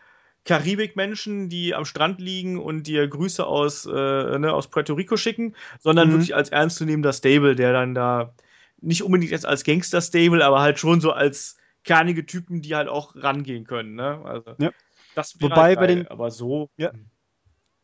[0.46, 5.56] Karibik-Menschen, die am Strand liegen und dir Grüße aus, äh, ne, aus Puerto Rico schicken,
[5.80, 6.14] sondern mhm.
[6.14, 8.34] wirklich als ernstzunehmender Stable, der dann da
[8.82, 13.14] nicht unbedingt jetzt als Gangster-Stable, aber halt schon so als kernige Typen, die halt auch
[13.16, 13.96] rangehen können.
[13.96, 14.22] Ne?
[14.24, 14.72] Also, ja.
[15.20, 16.70] Das Wobei halt bei den, aber so.
[16.78, 17.10] Ja, hm.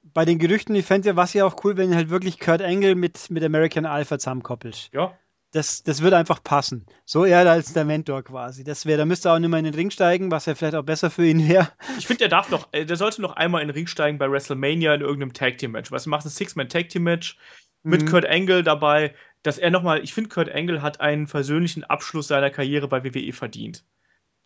[0.03, 2.95] bei den Gerüchten, ich fände ja, was ja auch cool, wenn halt wirklich Kurt Angle
[2.95, 4.89] mit, mit American Alpha zusammenkoppelt.
[4.93, 5.17] Ja.
[5.51, 6.86] Das, das würde einfach passen.
[7.05, 8.63] So er als der Mentor quasi.
[8.63, 10.75] Das wäre, da müsste er auch nicht mehr in den Ring steigen, was ja vielleicht
[10.75, 11.69] auch besser für ihn wäre.
[11.97, 14.29] Ich finde, der darf noch, äh, der sollte noch einmal in den Ring steigen bei
[14.29, 15.91] WrestleMania in irgendeinem Tag Team Match.
[15.91, 17.38] Was macht ein Six-Man Tag Team Match
[17.83, 18.07] mit mhm.
[18.07, 19.13] Kurt Angle dabei,
[19.43, 23.31] dass er nochmal, ich finde, Kurt Angle hat einen persönlichen Abschluss seiner Karriere bei WWE
[23.31, 23.86] verdient.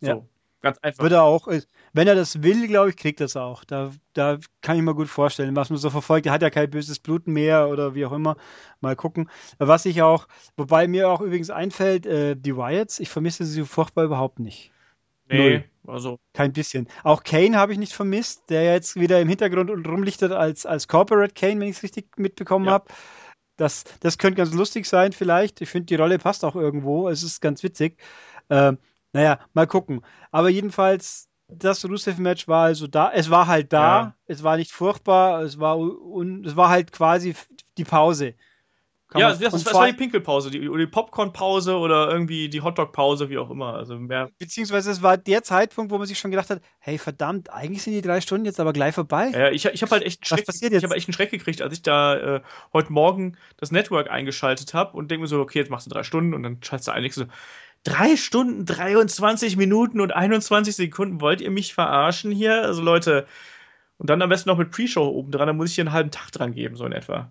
[0.00, 0.06] So.
[0.06, 0.28] Ja.
[0.62, 1.02] Ganz einfach.
[1.02, 3.64] Würde auch, äh, wenn er das will, glaube ich, kriegt er es auch.
[3.64, 6.26] Da, da kann ich mir gut vorstellen, was man so verfolgt.
[6.26, 8.36] Er hat ja kein böses Blut mehr oder wie auch immer.
[8.80, 9.30] Mal gucken.
[9.58, 14.04] Was ich auch, wobei mir auch übrigens einfällt, äh, die Wyatts, ich vermisse sie furchtbar
[14.04, 14.70] überhaupt nicht.
[15.28, 15.64] Nee, Null.
[15.86, 16.18] also.
[16.34, 16.88] Kein bisschen.
[17.04, 21.32] Auch Kane habe ich nicht vermisst, der jetzt wieder im Hintergrund rumlichtet als, als Corporate
[21.34, 22.72] Kane, wenn ich es richtig mitbekommen ja.
[22.72, 22.86] habe.
[23.56, 25.60] Das, das könnte ganz lustig sein, vielleicht.
[25.60, 27.08] Ich finde, die Rolle passt auch irgendwo.
[27.08, 27.98] Es ist ganz witzig.
[28.48, 28.72] Äh,
[29.12, 30.02] naja, mal gucken.
[30.30, 33.10] Aber jedenfalls, das Rusev-Match war also da.
[33.12, 34.00] Es war halt da.
[34.00, 34.14] Ja.
[34.26, 35.42] Es war nicht furchtbar.
[35.42, 37.34] Es war, un, es war halt quasi
[37.76, 38.34] die Pause.
[39.10, 43.38] Kann ja, das, das war die Pinkelpause, die, die Popcornpause oder irgendwie die Hotdog-Pause, wie
[43.38, 43.74] auch immer.
[43.74, 44.30] Also mehr.
[44.38, 47.94] Beziehungsweise es war der Zeitpunkt, wo man sich schon gedacht hat, hey verdammt, eigentlich sind
[47.94, 49.32] die drei Stunden jetzt aber gleich vorbei.
[49.34, 50.82] Ja, ich, ich habe halt echt einen Schreck, passiert jetzt?
[50.82, 52.40] Ich habe echt einen Schreck gekriegt, als ich da äh,
[52.72, 56.04] heute Morgen das Network eingeschaltet habe und denke mir so, okay, jetzt machst du drei
[56.04, 57.24] Stunden und dann schaltest du eigentlich so,
[57.84, 62.62] drei Stunden, 23 Minuten und 21 Sekunden, wollt ihr mich verarschen hier?
[62.62, 63.26] Also Leute,
[63.98, 66.10] und dann am besten noch mit Pre-Show oben dran, da muss ich hier einen halben
[66.10, 67.30] Tag dran geben, so in etwa.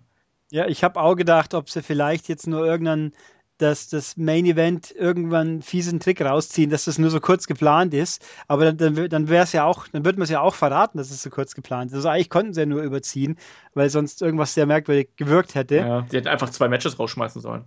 [0.52, 3.12] Ja, ich habe auch gedacht, ob sie vielleicht jetzt nur irgendein,
[3.58, 7.94] dass das Main Event irgendwann einen fiesen Trick rausziehen, dass das nur so kurz geplant
[7.94, 8.24] ist.
[8.48, 10.98] Aber dann, dann, dann wäre es ja auch, dann würde man es ja auch verraten,
[10.98, 11.96] dass es so kurz geplant ist.
[11.96, 13.36] Also eigentlich konnten sie ja nur überziehen,
[13.74, 15.76] weil sonst irgendwas sehr merkwürdig gewirkt hätte.
[15.76, 17.64] Ja, die hätten einfach zwei Matches rausschmeißen sollen.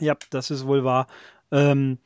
[0.00, 1.06] Ja, das ist wohl wahr.
[1.54, 1.98] Ähm,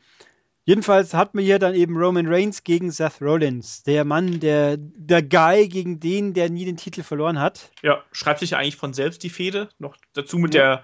[0.68, 3.84] Jedenfalls hat man hier dann eben Roman Reigns gegen Seth Rollins.
[3.84, 7.70] Der Mann, der, der Guy gegen den, der nie den Titel verloren hat.
[7.80, 9.70] Ja, schreibt sich ja eigentlich von selbst die Fehde.
[9.78, 10.82] Noch dazu mit, ja.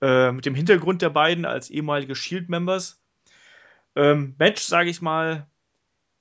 [0.00, 2.98] der, äh, mit dem Hintergrund der beiden als ehemalige Shield-Members.
[3.94, 5.46] Ähm, Match, sage ich mal,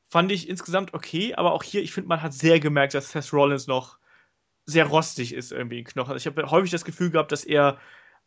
[0.10, 3.32] fand ich insgesamt okay, aber auch hier, ich finde, man hat sehr gemerkt, dass Seth
[3.32, 3.98] Rollins noch
[4.66, 6.12] sehr rostig ist irgendwie in Knochen.
[6.12, 7.78] Also ich habe häufig das Gefühl gehabt, dass er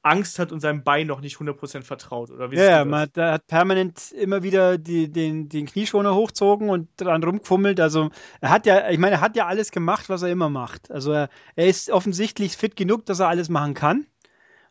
[0.03, 2.30] Angst hat und seinem Bein noch nicht 100% vertraut.
[2.30, 6.70] Oder wie ja, ja man hat, hat permanent immer wieder die, den, den Knieschoner hochzogen
[6.70, 7.80] und dran rumgefummelt.
[7.80, 10.90] Also er hat ja, ich meine, er hat ja alles gemacht, was er immer macht.
[10.90, 14.07] Also er, er ist offensichtlich fit genug, dass er alles machen kann.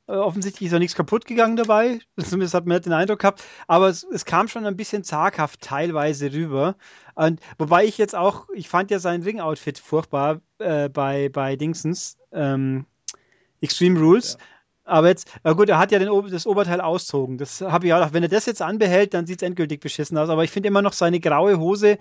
[0.08, 2.00] Äh, offensichtlich ist er nichts kaputt gegangen dabei.
[2.18, 3.44] Zumindest hat man den Eindruck gehabt.
[3.68, 6.76] Aber es, es kam schon ein bisschen zaghaft teilweise rüber.
[7.16, 12.18] Und, wobei ich jetzt auch, ich fand ja sein Ring-Outfit furchtbar äh, bei, bei Dingsens.
[12.34, 12.86] Ähm,
[13.62, 14.38] Extreme Rules.
[14.40, 14.46] Ja.
[14.92, 17.38] Aber jetzt, na gut, er hat ja den, das Oberteil auszogen.
[17.38, 20.18] Das habe ich auch gedacht, wenn er das jetzt anbehält, dann sieht es endgültig beschissen
[20.18, 20.30] aus.
[20.30, 21.98] Aber ich finde immer noch seine graue Hose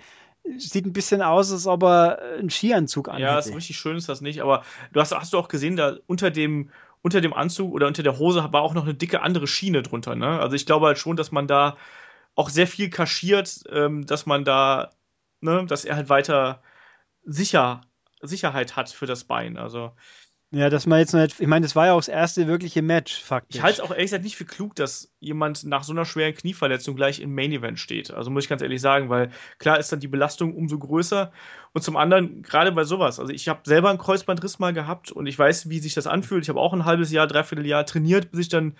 [0.56, 3.20] sieht ein bisschen aus, als ob er einen Skianzug anhat.
[3.20, 4.40] Ja, so richtig schön ist das nicht.
[4.40, 6.70] Aber du hast, hast du auch gesehen, da unter dem,
[7.02, 10.16] unter dem Anzug oder unter der Hose war auch noch eine dicke andere Schiene drunter.
[10.16, 10.40] Ne?
[10.40, 11.76] Also ich glaube halt schon, dass man da
[12.34, 14.90] auch sehr viel kaschiert, ähm, dass man da,
[15.40, 16.62] ne, dass er halt weiter
[17.24, 17.82] sicher,
[18.22, 19.56] Sicherheit hat für das Bein.
[19.56, 19.92] Also
[20.52, 22.82] ja, dass man jetzt noch nicht, ich meine, das war ja auch das erste wirkliche
[22.82, 23.56] Match, faktisch.
[23.56, 26.34] Ich halte es auch ehrlich gesagt nicht für klug, dass jemand nach so einer schweren
[26.34, 28.10] Knieverletzung gleich im Main Event steht.
[28.10, 31.30] Also muss ich ganz ehrlich sagen, weil klar ist dann die Belastung umso größer.
[31.72, 35.26] Und zum anderen, gerade bei sowas, also ich habe selber einen Kreuzbandriss mal gehabt und
[35.26, 36.42] ich weiß, wie sich das anfühlt.
[36.42, 38.74] Ich habe auch ein halbes Jahr, dreiviertel Jahr trainiert, bis ich dann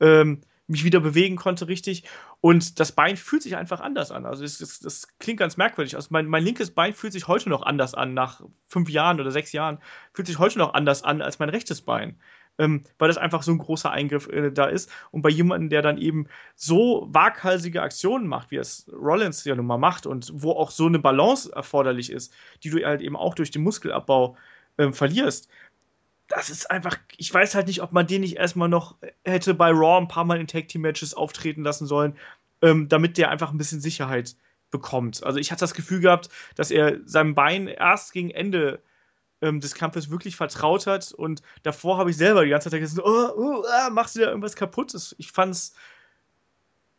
[0.00, 2.04] ähm, mich wieder bewegen konnte richtig.
[2.40, 4.26] Und das Bein fühlt sich einfach anders an.
[4.26, 5.96] Also das, das, das klingt ganz merkwürdig.
[5.96, 9.30] Also mein, mein, linkes Bein fühlt sich heute noch anders an, nach fünf Jahren oder
[9.30, 9.78] sechs Jahren,
[10.12, 12.18] fühlt sich heute noch anders an als mein rechtes Bein.
[12.56, 14.88] Ähm, weil das einfach so ein großer Eingriff äh, da ist.
[15.10, 19.66] Und bei jemandem, der dann eben so waghalsige Aktionen macht, wie es Rollins ja nun
[19.66, 23.34] mal macht und wo auch so eine Balance erforderlich ist, die du halt eben auch
[23.34, 24.36] durch den Muskelabbau
[24.76, 25.48] äh, verlierst,
[26.34, 29.70] das ist einfach, ich weiß halt nicht, ob man den nicht erstmal noch hätte bei
[29.70, 32.16] Raw ein paar Mal in Tag Team Matches auftreten lassen sollen,
[32.60, 34.36] ähm, damit der einfach ein bisschen Sicherheit
[34.70, 35.22] bekommt.
[35.22, 38.82] Also ich hatte das Gefühl gehabt, dass er seinem Bein erst gegen Ende
[39.42, 43.06] ähm, des Kampfes wirklich vertraut hat und davor habe ich selber die ganze Zeit gesagt,
[43.06, 44.92] oh, oh, ah, machst du da irgendwas kaputt?
[45.18, 45.74] Ich fand es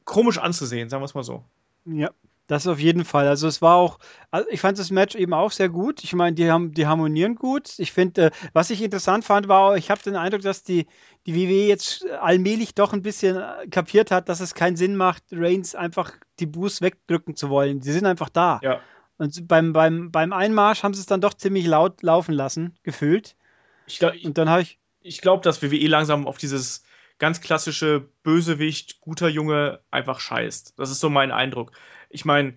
[0.05, 1.43] komisch anzusehen, sagen wir es mal so.
[1.85, 2.11] Ja,
[2.47, 3.27] das auf jeden Fall.
[3.27, 3.97] Also es war auch,
[4.31, 6.03] also ich fand das Match eben auch sehr gut.
[6.03, 7.73] Ich meine, die haben, die harmonieren gut.
[7.79, 10.85] Ich finde, äh, was ich interessant fand, war, ich habe den Eindruck, dass die,
[11.25, 15.23] die WWE jetzt allmählich doch ein bisschen äh, kapiert hat, dass es keinen Sinn macht,
[15.31, 17.81] Reigns einfach die Boos wegdrücken zu wollen.
[17.81, 18.59] Sie sind einfach da.
[18.61, 18.79] Ja.
[19.17, 23.35] Und beim, beim, beim Einmarsch haben sie es dann doch ziemlich laut laufen lassen, gefühlt.
[23.87, 24.79] Ich glaub, Und dann habe ich.
[25.01, 26.83] Ich glaube, dass WWE langsam auf dieses
[27.19, 30.73] ganz klassische Bösewicht, guter Junge einfach scheißt.
[30.77, 31.71] Das ist so mein Eindruck
[32.15, 32.55] ich meine,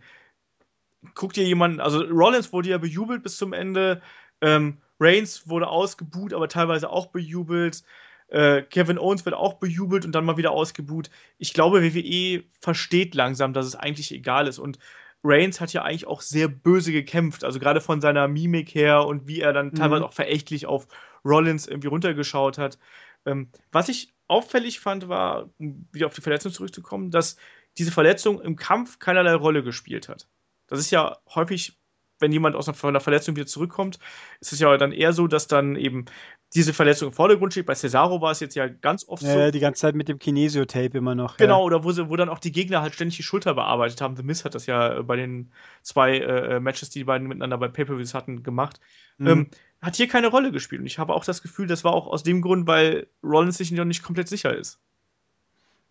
[1.15, 4.01] guck dir jemanden, also Rollins wurde ja bejubelt bis zum Ende,
[4.41, 7.85] ähm, Reigns wurde ausgebuht, aber teilweise auch bejubelt.
[8.29, 11.11] Äh, Kevin Owens wird auch bejubelt und dann mal wieder ausgebuht.
[11.39, 14.59] Ich glaube, WWE versteht langsam, dass es eigentlich egal ist.
[14.59, 14.79] Und
[15.25, 19.27] Reigns hat ja eigentlich auch sehr böse gekämpft, also gerade von seiner Mimik her und
[19.27, 19.75] wie er dann mhm.
[19.75, 20.89] teilweise auch verächtlich auf
[21.25, 22.79] Rollins irgendwie runtergeschaut hat.
[23.25, 27.37] Ähm, was ich auffällig fand, war, um wieder auf die Verletzung zurückzukommen, dass
[27.79, 30.29] diese Verletzung im Kampf keinerlei Rolle gespielt hat.
[30.67, 31.79] Das ist ja häufig
[32.21, 33.99] wenn jemand aus einer Verletzung wieder zurückkommt,
[34.41, 36.07] ist es ja dann eher so, dass dann eben
[36.55, 37.67] diese Verletzung im Vordergrund steht.
[37.67, 39.39] Bei Cesaro war es jetzt ja ganz oft ja, so.
[39.39, 41.37] Ja, die ganze Zeit mit dem Kinesio-Tape immer noch.
[41.37, 41.65] Genau, ja.
[41.65, 44.17] oder wo, sie, wo dann auch die Gegner halt ständig die Schulter bearbeitet haben.
[44.17, 45.53] The Miz hat das ja äh, bei den
[45.83, 48.81] zwei äh, äh, Matches, die die beiden miteinander bei Pay-Per-Views hatten, gemacht.
[49.19, 49.27] Mhm.
[49.27, 49.51] Ähm,
[49.83, 50.81] hat hier keine Rolle gespielt.
[50.81, 53.71] Und ich habe auch das Gefühl, das war auch aus dem Grund, weil Rollins sich
[53.71, 54.81] noch nicht komplett sicher ist.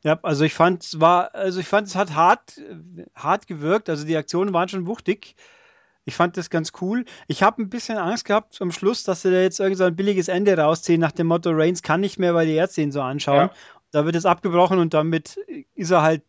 [0.03, 2.61] Ja, also ich fand es war, also ich fand es hat hart,
[3.15, 3.89] hart gewirkt.
[3.89, 5.35] Also die Aktionen waren schon wuchtig.
[6.05, 7.03] Ich fand das ganz cool.
[7.27, 9.95] Ich habe ein bisschen Angst gehabt zum Schluss, dass sie da jetzt irgend so ein
[9.95, 13.01] billiges Ende rausziehen nach dem Motto, Reigns kann nicht mehr, weil die Ärzte ihn so
[13.01, 13.49] anschauen.
[13.49, 13.53] Ja.
[13.91, 15.37] Da wird es abgebrochen und damit
[15.75, 16.23] ist er halt,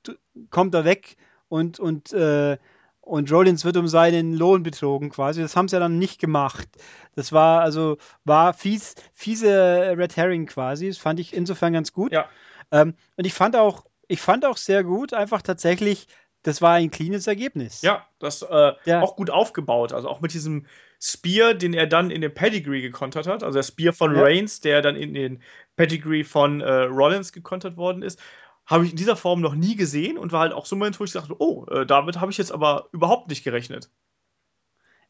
[0.50, 1.16] kommt er weg
[1.48, 2.56] und, und, äh,
[3.02, 5.42] und Rollins wird um seinen Lohn betrogen quasi.
[5.42, 6.68] Das haben sie ja dann nicht gemacht.
[7.14, 10.88] Das war also, war fies, fiese Red Herring quasi.
[10.88, 12.12] Das fand ich insofern ganz gut.
[12.12, 12.28] Ja.
[12.70, 16.06] Ähm, und ich fand auch, ich fand auch sehr gut, einfach tatsächlich,
[16.42, 17.82] das war ein cleanes Ergebnis.
[17.82, 19.02] Ja, das äh, ja.
[19.02, 19.92] auch gut aufgebaut.
[19.92, 20.66] Also auch mit diesem
[21.00, 23.42] Spear, den er dann in den Pedigree gekontert hat.
[23.42, 24.22] Also der Spear von ja.
[24.22, 25.42] Reigns, der dann in den
[25.76, 28.20] Pedigree von äh, Rollins gekontert worden ist.
[28.66, 31.00] Habe ich in dieser Form noch nie gesehen und war halt auch so ein Moment,
[31.00, 33.90] wo ich dachte, oh, äh, damit habe ich jetzt aber überhaupt nicht gerechnet.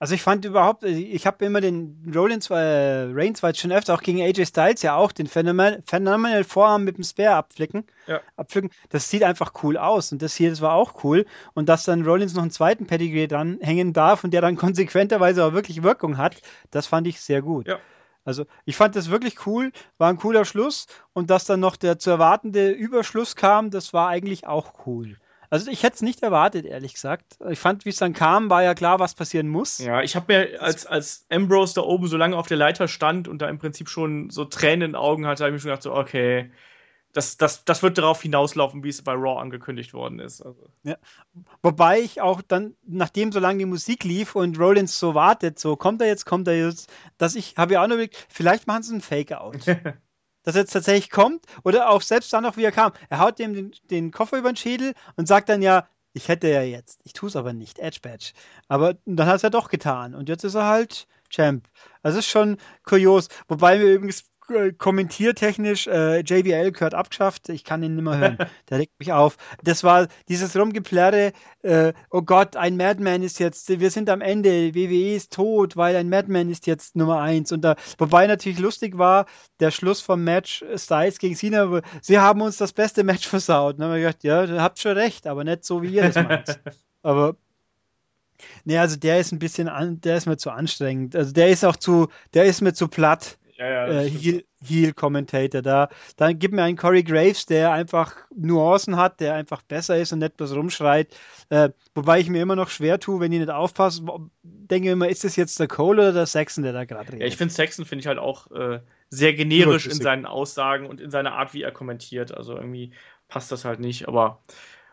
[0.01, 3.73] Also ich fand überhaupt, äh, ich habe immer den Rollins, äh, Reigns war jetzt schon
[3.73, 7.85] öfter auch gegen AJ Styles ja auch den Phänomen, Phenomenal Vorarm mit dem Spear abflicken,
[8.07, 8.21] ja.
[8.37, 8.71] abpflücken.
[8.91, 12.05] Das sieht einfach cool aus und das hier, das war auch cool und dass dann
[12.05, 16.17] Rollins noch einen zweiten Pedigree dran hängen darf und der dann konsequenterweise auch wirklich Wirkung
[16.17, 16.41] hat,
[16.71, 17.67] das fand ich sehr gut.
[17.67, 17.79] Ja.
[18.25, 21.99] Also ich fand das wirklich cool, war ein cooler Schluss und dass dann noch der
[21.99, 25.17] zu erwartende Überschluss kam, das war eigentlich auch cool.
[25.51, 27.39] Also ich hätte es nicht erwartet, ehrlich gesagt.
[27.49, 29.79] Ich fand, wie es dann kam, war ja klar, was passieren muss.
[29.79, 33.29] Ja, ich habe mir, als, als Ambrose da oben so lange auf der Leiter stand
[33.29, 35.71] und da im Prinzip schon so Tränen in den Augen hatte, habe ich mir schon
[35.71, 36.51] gedacht, so, okay,
[37.13, 40.43] das, das, das wird darauf hinauslaufen, wie es bei Raw angekündigt worden ist.
[40.43, 40.69] Also.
[40.83, 40.97] Ja.
[41.63, 45.77] Wobei ich auch dann, nachdem so lange die Musik lief und Rollins so wartet, so
[45.77, 48.83] kommt er jetzt, kommt er jetzt, dass ich, habe ja auch noch überlegt, vielleicht machen
[48.83, 49.65] sie einen Fake-Out.
[50.49, 52.93] dass er jetzt tatsächlich kommt oder auch selbst dann noch, wie er kam.
[53.11, 56.49] Er haut dem den, den Koffer über den Schädel und sagt dann ja, ich hätte
[56.49, 58.33] ja jetzt, ich tue es aber nicht, Edge Badge.
[58.67, 61.69] Aber dann hat es er doch getan und jetzt ist er halt Champ.
[62.03, 63.29] Also ist schon kurios.
[63.47, 67.49] Wobei wir übrigens äh, kommentiertechnisch äh, JBL gehört abgeschafft.
[67.49, 68.39] Ich kann ihn nicht mehr hören.
[68.71, 69.37] Der regt mich auf.
[69.63, 71.33] Das war dieses Rumgeplärre.
[71.63, 73.69] Äh, oh Gott, ein Madman ist jetzt.
[73.69, 74.75] Wir sind am Ende.
[74.75, 77.53] WWE ist tot, weil ein Madman ist jetzt Nummer eins.
[77.53, 79.27] Und da, wobei natürlich lustig war,
[79.61, 81.81] der Schluss vom Match Styles gegen Cena.
[82.01, 83.75] Sie haben uns das beste Match versaut.
[83.75, 86.11] Und dann haben wir gedacht, ja, ihr habt schon recht, aber nicht so wie ihr
[86.11, 86.61] das macht.
[87.03, 87.37] aber
[88.65, 91.17] Nee, also der ist ein bisschen, an, der ist mir zu anstrengend.
[91.17, 95.63] Also der ist auch zu, der ist mir zu platt ja, ja, äh, Heel-Commentator.
[95.63, 100.13] da, dann gib mir einen Corey Graves, der einfach Nuancen hat, der einfach besser ist
[100.13, 101.17] und nicht bloß rumschreit.
[101.51, 104.03] Äh, wobei ich mir immer noch schwer tue, wenn ich nicht aufpasse,
[104.43, 107.21] denke immer, ist das jetzt der Cole oder der Saxon, der da gerade redet?
[107.21, 108.81] Ja, ich finde Saxon finde ich halt auch äh,
[109.11, 112.33] sehr generisch in seinen Aussagen und in seiner Art, wie er kommentiert.
[112.33, 112.93] Also irgendwie
[113.27, 114.41] passt das halt nicht, aber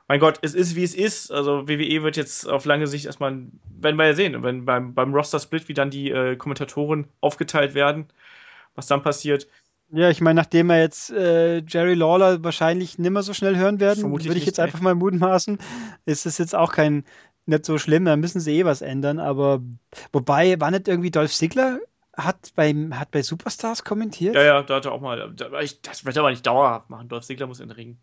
[0.07, 1.31] mein Gott, es ist wie es ist.
[1.31, 3.43] Also WWE wird jetzt auf lange Sicht erstmal,
[3.79, 8.07] werden wir ja sehen, wenn beim, beim Roster-Split, wie dann die äh, Kommentatoren aufgeteilt werden
[8.75, 9.47] was dann passiert.
[9.91, 14.11] Ja, ich meine, nachdem wir jetzt äh, Jerry Lawler wahrscheinlich nimmer so schnell hören werden,
[14.11, 15.59] würde ich jetzt einfach mal mutmaßen,
[16.05, 17.05] ist es jetzt auch kein
[17.45, 19.61] nicht so schlimm, da müssen sie eh was ändern, aber
[20.11, 21.79] wobei, war nicht irgendwie Dolph Ziggler
[22.17, 24.35] hat, beim, hat bei Superstars kommentiert?
[24.35, 27.25] Ja, ja, da hat er auch mal, das wird er aber nicht dauerhaft machen, Dolph
[27.25, 27.97] Ziggler muss in den Ring.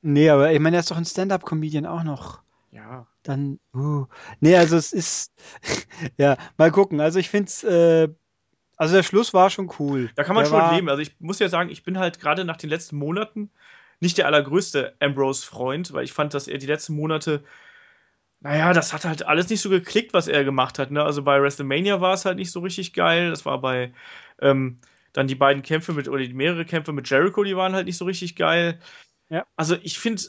[0.00, 2.42] Nee, aber ich meine, er ist doch ein Stand-Up-Comedian auch noch.
[2.72, 3.06] Ja.
[3.22, 4.06] Dann, uh.
[4.40, 5.32] Nee, also es ist,
[6.16, 7.00] ja, mal gucken.
[7.00, 8.08] Also ich finde es äh,
[8.76, 10.10] also der Schluss war schon cool.
[10.14, 10.88] Da kann man der schon leben.
[10.88, 13.50] Also ich muss ja sagen, ich bin halt gerade nach den letzten Monaten
[14.00, 17.44] nicht der allergrößte Ambrose-Freund, weil ich fand, dass er die letzten Monate,
[18.40, 20.90] naja, das hat halt alles nicht so geklickt, was er gemacht hat.
[20.90, 21.02] Ne?
[21.02, 23.30] Also bei WrestleMania war es halt nicht so richtig geil.
[23.30, 23.92] Das war bei
[24.40, 24.78] ähm,
[25.12, 28.04] dann die beiden Kämpfe mit, oder mehrere Kämpfe mit Jericho, die waren halt nicht so
[28.04, 28.80] richtig geil.
[29.28, 29.46] Ja.
[29.56, 30.22] Also ich finde,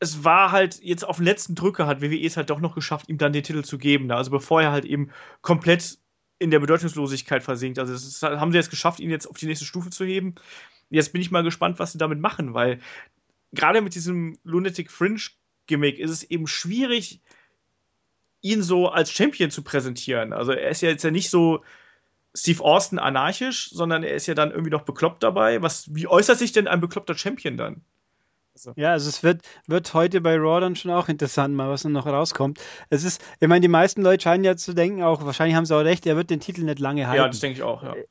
[0.00, 3.08] es war halt jetzt auf den letzten Drücker hat WWE es halt doch noch geschafft,
[3.08, 4.06] ihm dann den Titel zu geben.
[4.06, 4.16] Ne?
[4.16, 5.10] Also bevor er halt eben
[5.42, 5.98] komplett
[6.38, 7.78] in der Bedeutungslosigkeit versinkt.
[7.78, 10.34] Also das haben sie jetzt geschafft, ihn jetzt auf die nächste Stufe zu heben.
[10.90, 12.80] Jetzt bin ich mal gespannt, was sie damit machen, weil
[13.52, 15.20] gerade mit diesem Lunatic Fringe
[15.66, 17.20] Gimmick ist es eben schwierig,
[18.42, 20.32] ihn so als Champion zu präsentieren.
[20.32, 21.64] Also er ist ja jetzt ja nicht so
[22.34, 25.62] Steve Austin anarchisch, sondern er ist ja dann irgendwie noch bekloppt dabei.
[25.62, 27.82] Was, wie äußert sich denn ein bekloppter Champion dann?
[28.56, 28.72] Also.
[28.76, 31.92] Ja, also es wird, wird heute bei Raw dann schon auch interessant, mal was dann
[31.92, 32.58] noch rauskommt.
[32.88, 35.76] Es ist, ich meine, die meisten Leute scheinen ja zu denken, auch wahrscheinlich haben sie
[35.76, 37.22] auch recht, er wird den Titel nicht lange halten.
[37.22, 37.94] Ja, das denke ich auch, ja.
[37.94, 38.06] Äh,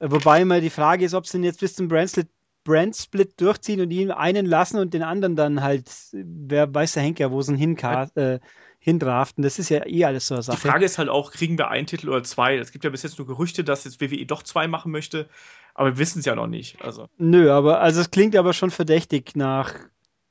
[0.00, 2.28] wobei immer die Frage ist, ob sie ihn jetzt bis zum Brandsplit,
[2.64, 7.30] Brandsplit durchziehen und ihn einen lassen und den anderen dann halt, wer weiß der Henker,
[7.30, 7.76] wo sie ihn hin,
[8.14, 8.40] äh,
[8.78, 9.42] hindraften.
[9.42, 10.56] Das ist ja eh alles so eine Sache.
[10.56, 12.56] Die Frage ist halt auch, kriegen wir einen Titel oder zwei?
[12.56, 15.28] Es gibt ja bis jetzt nur Gerüchte, dass jetzt WWE doch zwei machen möchte,
[15.74, 16.82] aber wir wissen es ja noch nicht.
[16.82, 17.06] Also.
[17.18, 19.74] Nö, aber also es klingt aber schon verdächtig nach.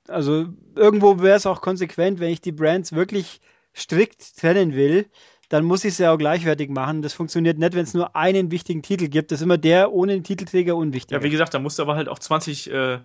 [0.09, 3.41] Also irgendwo wäre es auch konsequent, wenn ich die Brands wirklich
[3.75, 5.07] strikt trennen will,
[5.49, 7.01] dann muss ich es ja auch gleichwertig machen.
[7.01, 9.31] Das funktioniert nicht, wenn es nur einen wichtigen Titel gibt.
[9.31, 11.11] Das ist immer der ohne den Titelträger unwichtig.
[11.11, 12.99] Ja, wie gesagt, da musst du aber halt auch 20 äh,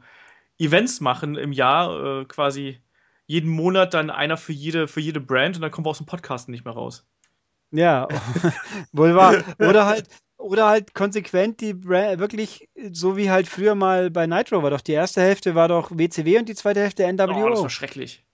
[0.59, 2.81] Events machen im Jahr, äh, quasi
[3.26, 6.06] jeden Monat dann einer für jede, für jede Brand und dann kommen wir aus dem
[6.06, 7.06] Podcast nicht mehr raus.
[7.70, 8.06] Ja,
[8.93, 9.43] wohl wahr.
[9.59, 10.09] Oder halt,
[10.44, 14.82] oder halt konsequent die Brand, wirklich so wie halt früher mal bei Nitro war doch.
[14.82, 17.46] Die erste Hälfte war doch WCW und die zweite Hälfte NWO.
[17.46, 18.24] Oh, das war schrecklich.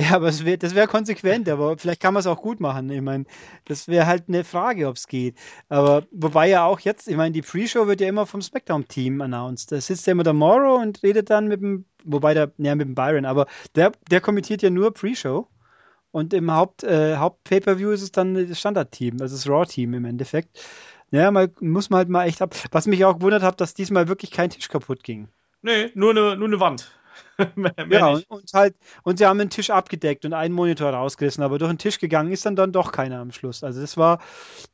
[0.00, 2.88] Ja, aber wär, das wäre konsequent, aber vielleicht kann man es auch gut machen.
[2.88, 3.24] Ich meine,
[3.64, 5.36] das wäre halt eine Frage, ob es geht.
[5.68, 9.72] Aber wobei ja auch jetzt, ich meine, die Pre-Show wird ja immer vom SmackDown-Team announced.
[9.72, 12.86] Da sitzt ja immer der Morrow und redet dann mit dem, wobei der, ja, mit
[12.86, 15.48] dem Byron, aber der, der kommentiert ja nur Pre-Show.
[16.10, 20.60] Und im Haupt, äh, Haupt-Pay-Per-View ist es dann das Standard-Team, also das Raw-Team im Endeffekt.
[21.10, 22.54] Ja, mal, muss man halt mal echt ab.
[22.70, 25.28] Was mich auch gewundert hat, dass diesmal wirklich kein Tisch kaputt ging.
[25.62, 26.92] Nee, nur eine, nur eine Wand.
[27.90, 31.58] ja, und, und, halt, und sie haben den Tisch abgedeckt und einen Monitor rausgerissen, aber
[31.58, 33.64] durch den Tisch gegangen ist dann, dann doch keiner am Schluss.
[33.64, 34.20] Also das war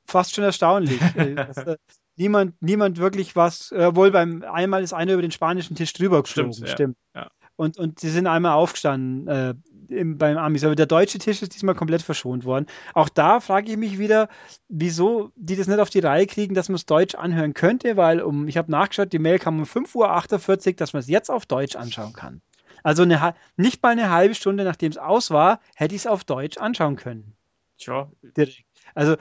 [0.07, 1.01] fast schon erstaunlich.
[1.15, 1.77] Äh, dass, äh,
[2.17, 6.23] niemand, niemand wirklich was, äh, wohl beim einmal ist einer über den spanischen Tisch drüber
[6.23, 6.71] geflogen, stimmt.
[6.71, 6.97] stimmt.
[7.15, 7.31] Ja.
[7.57, 9.55] Und, und sie sind einmal aufgestanden äh,
[9.89, 12.67] im, beim Amis, aber der deutsche Tisch ist diesmal komplett verschont worden.
[12.95, 14.29] Auch da frage ich mich wieder,
[14.69, 18.21] wieso die das nicht auf die Reihe kriegen, dass man es Deutsch anhören könnte, weil
[18.21, 21.47] um, ich habe nachgeschaut, die Mail kam um 5.48 Uhr, dass man es jetzt auf
[21.47, 22.41] Deutsch anschauen kann.
[22.83, 26.25] Also eine, nicht mal eine halbe Stunde, nachdem es aus war, hätte ich es auf
[26.25, 27.35] Deutsch anschauen können.
[27.79, 28.11] Tja.
[28.37, 28.65] Direkt.
[28.95, 29.17] Also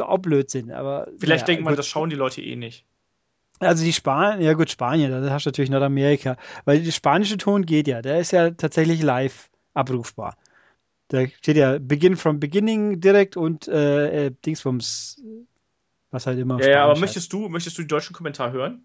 [0.00, 1.08] auch Blödsinn, aber.
[1.18, 2.84] Vielleicht ja, denkt man, das schauen die Leute eh nicht.
[3.60, 7.64] Also die Spanier, ja gut, Spanien, da hast du natürlich Nordamerika, weil der spanische Ton
[7.64, 10.36] geht ja, der ist ja tatsächlich live abrufbar.
[11.08, 15.22] Da steht ja Begin from Beginning direkt und äh, äh Dingsbums,
[16.10, 16.60] was halt immer.
[16.60, 18.84] Ja, ja aber möchtest du, möchtest du den deutschen Kommentar hören?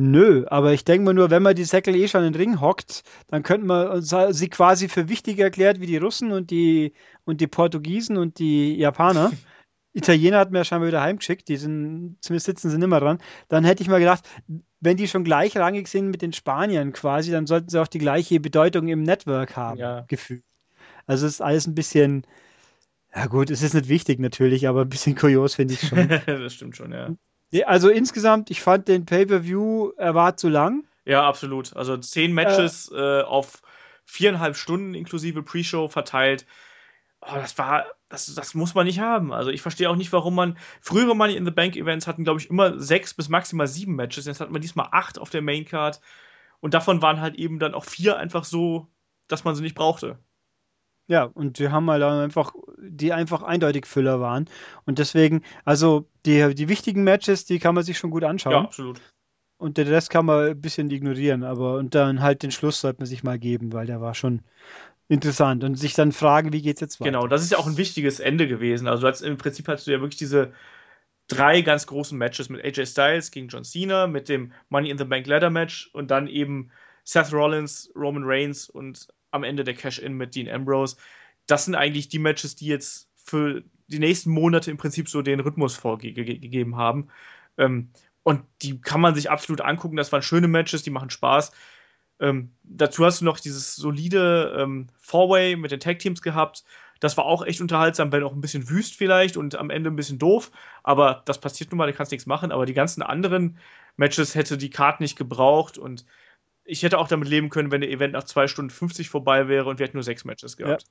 [0.00, 2.60] Nö, aber ich denke mal nur, wenn man die Säckel eh schon in den Ring
[2.60, 6.92] hockt, dann könnte man sie quasi für wichtiger erklärt wie die Russen und die,
[7.24, 9.32] und die Portugiesen und die Japaner.
[9.92, 13.18] Italiener hat mir ja scheinbar wieder heimgeschickt, die sind, zumindest sitzen sie nicht mehr dran.
[13.48, 14.28] Dann hätte ich mal gedacht,
[14.80, 18.38] wenn die schon gleichrangig sind mit den Spaniern quasi, dann sollten sie auch die gleiche
[18.38, 20.04] Bedeutung im Network haben, ja.
[20.08, 20.44] gefühlt.
[21.06, 22.26] Also es ist alles ein bisschen,
[23.14, 26.08] ja gut, es ist nicht wichtig natürlich, aber ein bisschen kurios finde ich schon.
[26.26, 27.14] das stimmt schon, ja.
[27.66, 30.84] Also insgesamt, ich fand den Pay-Per-View, er war zu lang.
[31.06, 31.74] Ja, absolut.
[31.74, 33.62] Also zehn Matches äh, äh, auf
[34.04, 36.44] viereinhalb Stunden inklusive Pre-Show verteilt.
[37.20, 39.32] Oh, das war, das, das muss man nicht haben.
[39.32, 40.56] Also ich verstehe auch nicht, warum man.
[40.80, 44.26] Frühere Money in the Bank Events hatten, glaube ich, immer sechs bis maximal sieben Matches.
[44.26, 46.00] Jetzt hat man diesmal acht auf der Main Card.
[46.60, 48.88] Und davon waren halt eben dann auch vier einfach so,
[49.26, 50.18] dass man sie nicht brauchte.
[51.08, 54.48] Ja, und die haben halt einfach, die einfach eindeutig Füller waren.
[54.84, 58.52] Und deswegen, also die, die wichtigen Matches, die kann man sich schon gut anschauen.
[58.52, 59.00] Ja, absolut.
[59.56, 63.00] Und den Rest kann man ein bisschen ignorieren, aber und dann halt den Schluss sollte
[63.00, 64.42] man sich mal geben, weil der war schon
[65.08, 67.10] interessant und sich dann fragen, wie geht's jetzt weiter.
[67.10, 68.86] Genau, das ist ja auch ein wichtiges Ende gewesen.
[68.86, 70.52] Also als, im Prinzip hast du ja wirklich diese
[71.28, 75.04] drei ganz großen Matches mit AJ Styles gegen John Cena, mit dem Money in the
[75.04, 76.70] Bank Ladder Match und dann eben
[77.04, 80.96] Seth Rollins, Roman Reigns und am Ende der Cash-In mit Dean Ambrose.
[81.46, 85.40] Das sind eigentlich die Matches, die jetzt für die nächsten Monate im Prinzip so den
[85.40, 87.08] Rhythmus vorgegeben haben.
[87.56, 87.90] Ähm,
[88.22, 89.96] und die kann man sich absolut angucken.
[89.96, 91.52] Das waren schöne Matches, die machen Spaß.
[92.20, 96.64] Ähm, dazu hast du noch dieses solide ähm, Four-Way mit den Tag-Teams gehabt.
[97.00, 99.96] Das war auch echt unterhaltsam, wenn auch ein bisschen wüst vielleicht und am Ende ein
[99.96, 100.50] bisschen doof.
[100.82, 102.50] Aber das passiert nun mal, da kannst nichts machen.
[102.50, 103.58] Aber die ganzen anderen
[103.96, 106.04] Matches hätte die Karte nicht gebraucht und
[106.64, 109.68] ich hätte auch damit leben können, wenn der Event nach 2 Stunden 50 vorbei wäre
[109.68, 110.82] und wir hätten nur sechs Matches gehabt.
[110.82, 110.88] Ja.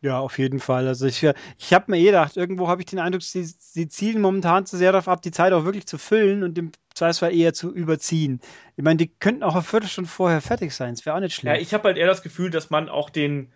[0.00, 0.86] Ja auf jeden Fall.
[0.86, 1.26] Also ich,
[1.58, 4.76] ich habe mir eh gedacht, irgendwo habe ich den Eindruck, sie, sie zielen momentan zu
[4.76, 8.40] sehr darauf ab, die Zeit auch wirklich zu füllen und im Zweifelsfall eher zu überziehen.
[8.76, 10.94] Ich meine, die könnten auch eine Viertelstunde vorher fertig sein.
[10.94, 11.56] Das wäre auch nicht schlecht.
[11.56, 13.52] Ja, ich habe halt eher das Gefühl, dass man auch den,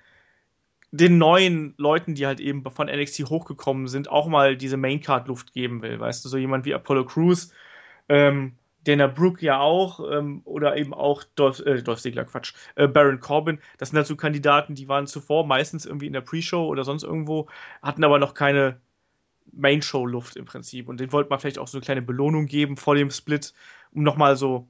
[0.91, 5.83] den neuen Leuten, die halt eben von NXT hochgekommen sind, auch mal diese Maincard-Luft geben
[5.83, 6.01] will.
[6.01, 7.53] Weißt du, so jemand wie Apollo Crews,
[8.09, 12.89] ähm, Dana Brooke ja auch, ähm, oder eben auch Dolph, äh, Dolph Ziggler, Quatsch, äh,
[12.89, 13.61] Baron Corbin.
[13.79, 17.03] Das sind halt so Kandidaten, die waren zuvor meistens irgendwie in der Pre-Show oder sonst
[17.03, 17.49] irgendwo,
[17.83, 18.81] hatten aber noch keine
[19.53, 20.89] Main-Show-Luft im Prinzip.
[20.89, 23.53] Und den wollte man vielleicht auch so eine kleine Belohnung geben vor dem Split,
[23.93, 24.69] um nochmal so,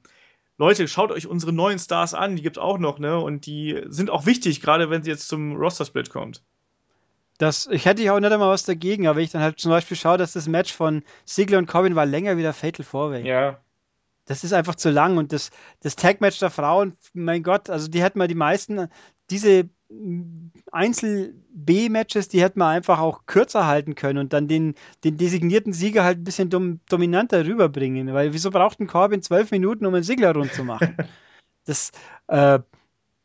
[0.58, 3.18] Leute, schaut euch unsere neuen Stars an, die gibt es auch noch, ne?
[3.18, 6.42] Und die sind auch wichtig, gerade wenn sie jetzt zum Roster-Split kommt.
[7.38, 9.70] Das, ich hätte ja auch nicht einmal was dagegen, aber wenn ich dann halt zum
[9.70, 13.26] Beispiel schaue, dass das Match von Ziggler und Corbin war länger wie der Fatal Four-Way.
[13.26, 13.60] Ja.
[14.30, 15.50] Das ist einfach zu lang und das,
[15.80, 18.86] das Tag-Match der Frauen, mein Gott, also die hätten mal die meisten,
[19.28, 19.68] diese
[20.70, 26.04] Einzel-B-Matches, die hätten wir einfach auch kürzer halten können und dann den, den designierten Sieger
[26.04, 28.14] halt ein bisschen dom dominanter rüberbringen.
[28.14, 30.96] Weil wieso braucht ein Corbin zwölf Minuten, um einen Sigler rund zu machen?
[31.64, 31.90] das,
[32.28, 32.60] äh,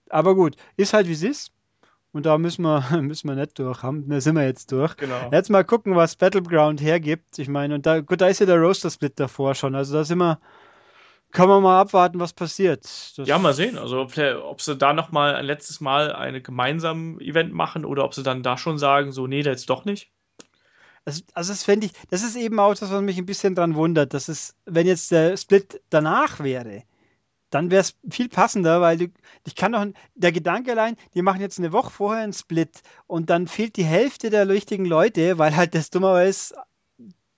[0.09, 1.51] aber gut, ist halt wie es ist.
[2.13, 4.09] Und da müssen wir, müssen wir nicht durch haben.
[4.09, 4.97] Da sind wir jetzt durch.
[4.97, 5.29] Genau.
[5.31, 7.37] Jetzt mal gucken, was Battleground hergibt.
[7.37, 9.75] Ich meine, und da, gut, da ist ja der Roaster-Split davor schon.
[9.75, 10.39] Also da sind wir,
[11.35, 12.83] kann man mal abwarten, was passiert.
[13.17, 13.77] Das ja, mal sehen.
[13.77, 18.13] Also ob, sie da noch mal ein letztes Mal ein gemeinsames Event machen oder ob
[18.13, 20.11] sie dann da schon sagen, so nee, jetzt doch nicht.
[21.03, 23.75] Also, also das fände ich, das ist eben auch das, was mich ein bisschen dran
[23.75, 24.13] wundert.
[24.13, 26.83] Das ist, wenn jetzt der Split danach wäre,
[27.49, 29.07] dann wäre es viel passender, weil du,
[29.45, 29.85] ich kann doch,
[30.15, 33.83] der Gedanke allein, die machen jetzt eine Woche vorher einen Split und dann fehlt die
[33.83, 36.55] Hälfte der richtigen Leute, weil halt das dummerweise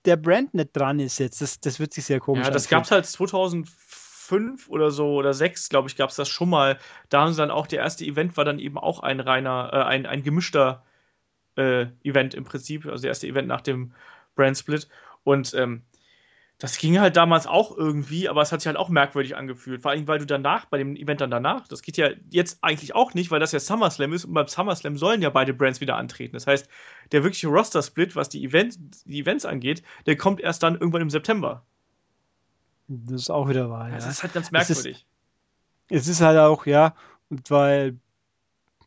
[0.04, 1.42] der Brand nicht dran ist jetzt.
[1.42, 3.06] Das, das wird sich sehr komisch Ja, das gab es halt
[4.28, 6.78] 2005 oder so oder 6, glaube ich, gab es das schon mal.
[7.08, 9.82] Da haben sie dann auch, der erste Event war dann eben auch ein reiner, äh,
[9.84, 10.84] ein, ein gemischter
[11.56, 13.92] äh, Event im Prinzip, also der erste Event nach dem
[14.34, 14.88] Brand Split.
[15.24, 15.82] Und ähm,
[16.58, 19.80] das ging halt damals auch irgendwie, aber es hat sich halt auch merkwürdig angefühlt.
[19.80, 22.96] Vor allem, weil du danach, bei dem Event dann danach, das geht ja jetzt eigentlich
[22.96, 25.96] auch nicht, weil das ja SummerSlam ist und beim SummerSlam sollen ja beide Brands wieder
[25.96, 26.34] antreten.
[26.34, 26.68] Das heißt,
[27.12, 31.10] der wirkliche Roster-Split, was die, Event, die Events angeht, der kommt erst dann irgendwann im
[31.10, 31.64] September.
[32.88, 33.90] Das ist auch wieder wahr.
[33.90, 33.96] Ja.
[33.96, 35.06] Das ist halt ganz merkwürdig.
[35.88, 36.94] Es ist, es ist halt auch, ja,
[37.28, 37.98] und weil,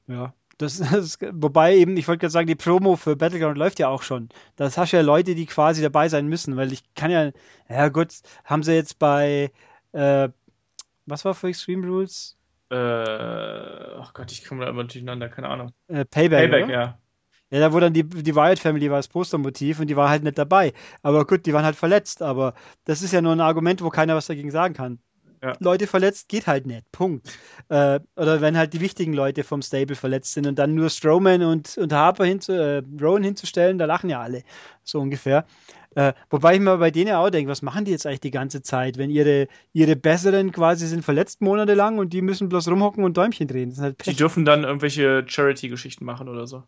[0.07, 3.89] ja, das, das, wobei eben, ich wollte gerade sagen, die Promo für Battleground läuft ja
[3.89, 4.29] auch schon.
[4.55, 7.31] Das hast du ja Leute, die quasi dabei sein müssen, weil ich kann ja,
[7.69, 8.13] ja gut,
[8.43, 9.51] haben sie jetzt bei,
[9.91, 10.29] äh,
[11.05, 12.37] was war für Extreme Rules?
[12.69, 15.73] Äh, oh Gott, ich komme da immer durcheinander, keine Ahnung.
[15.87, 16.49] Äh, Payback.
[16.49, 16.73] Payback, oder?
[16.73, 16.97] ja.
[17.51, 20.23] Ja, da wurde dann die, die Wyatt Family war das Postermotiv und die war halt
[20.23, 20.73] nicht dabei.
[21.03, 22.53] Aber gut, die waren halt verletzt, aber
[22.85, 24.99] das ist ja nur ein Argument, wo keiner was dagegen sagen kann
[25.43, 25.53] ja.
[25.59, 26.91] Leute verletzt, geht halt nicht.
[26.91, 27.27] Punkt.
[27.69, 31.43] Äh, oder wenn halt die wichtigen Leute vom Stable verletzt sind und dann nur Strowman
[31.43, 34.43] und, und Harper hinzu, äh, Rowan hinzustellen, da lachen ja alle.
[34.83, 35.45] So ungefähr.
[35.95, 38.61] Äh, wobei ich mir bei denen auch denke, was machen die jetzt eigentlich die ganze
[38.61, 43.17] Zeit, wenn ihre, ihre Besseren quasi sind verletzt monatelang und die müssen bloß rumhocken und
[43.17, 43.75] Däumchen drehen.
[43.77, 46.63] Halt die dürfen dann irgendwelche Charity-Geschichten machen oder so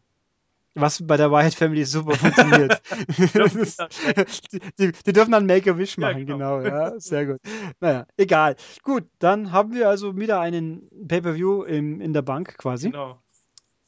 [0.75, 2.81] was bei der Wyatt Family super funktioniert.
[3.17, 6.59] die, die, die, dürfen dann Make-A-Wish machen, ja, genau.
[6.59, 6.75] genau.
[6.75, 7.41] ja, sehr gut.
[7.79, 8.55] Naja, egal.
[8.83, 12.89] Gut, dann haben wir also wieder einen Pay-Per-View in der Bank quasi.
[12.89, 13.19] Genau.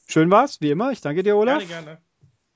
[0.07, 0.91] Schön war's, wie immer.
[0.91, 1.59] Ich danke dir, Olaf.
[1.67, 2.04] Gerne, gerne.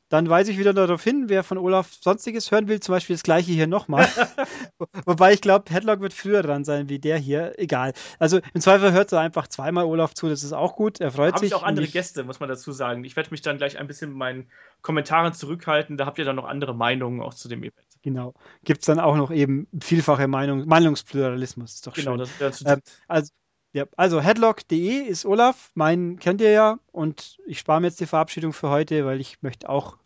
[0.09, 3.23] Dann weise ich wieder darauf hin, wer von Olaf Sonstiges hören will, zum Beispiel das
[3.23, 4.07] gleiche hier nochmal.
[5.05, 7.53] Wobei ich glaube, Headlock wird früher dran sein wie der hier.
[7.57, 7.93] Egal.
[8.17, 10.99] Also im Zweifel hört er einfach zweimal Olaf zu, das ist auch gut.
[10.99, 11.51] Er freut Hab sich.
[11.51, 11.93] Habe ich auch andere ich...
[11.93, 13.03] Gäste, muss man dazu sagen.
[13.03, 14.47] Ich werde mich dann gleich ein bisschen mit meinen
[14.81, 15.95] Kommentaren zurückhalten.
[15.95, 17.75] Da habt ihr dann noch andere Meinungen auch zu dem Event.
[18.01, 18.33] Genau.
[18.63, 21.75] Gibt es dann auch noch eben vielfache Meinung, Meinungspluralismus.
[21.75, 22.27] Ist doch genau, schön.
[22.39, 23.31] Das, ähm, also,
[23.73, 28.07] ja, also headlock.de ist Olaf, meinen kennt ihr ja und ich spare mir jetzt die
[28.07, 29.97] Verabschiedung für heute, weil ich möchte auch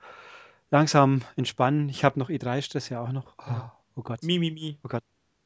[0.69, 1.87] langsam entspannen.
[1.89, 3.35] Ich habe noch E3-Stress ja auch noch.
[3.37, 4.23] Oh, oh, Gott.
[4.23, 4.77] Mi, mi, mi.
[4.83, 5.03] Oh Gott.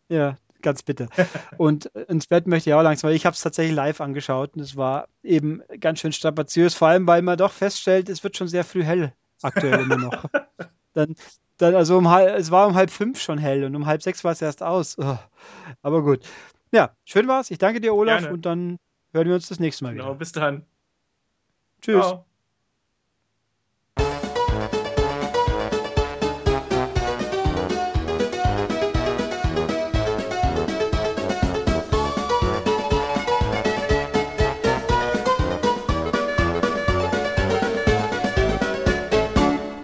[0.10, 1.10] Ja, ganz bitte.
[1.58, 4.62] und ins Bett möchte ich auch langsam, weil ich habe es tatsächlich live angeschaut und
[4.62, 8.48] es war eben ganz schön strapaziös, vor allem weil man doch feststellt, es wird schon
[8.48, 10.26] sehr früh hell aktuell immer noch.
[10.94, 11.14] Dann,
[11.58, 14.24] dann also um halb, es war um halb fünf schon hell und um halb sechs
[14.24, 14.98] war es erst aus.
[14.98, 15.20] Oh.
[15.84, 16.28] Aber gut.
[16.72, 17.52] Ja, schön war's.
[17.52, 18.34] Ich danke dir, Olaf, Gerne.
[18.34, 18.78] und dann
[19.14, 20.12] hören wir uns das nächste Mal genau, wieder.
[20.12, 20.66] Genau, bis dann.
[21.82, 22.06] Tschüss.
[22.06, 22.27] Ciao.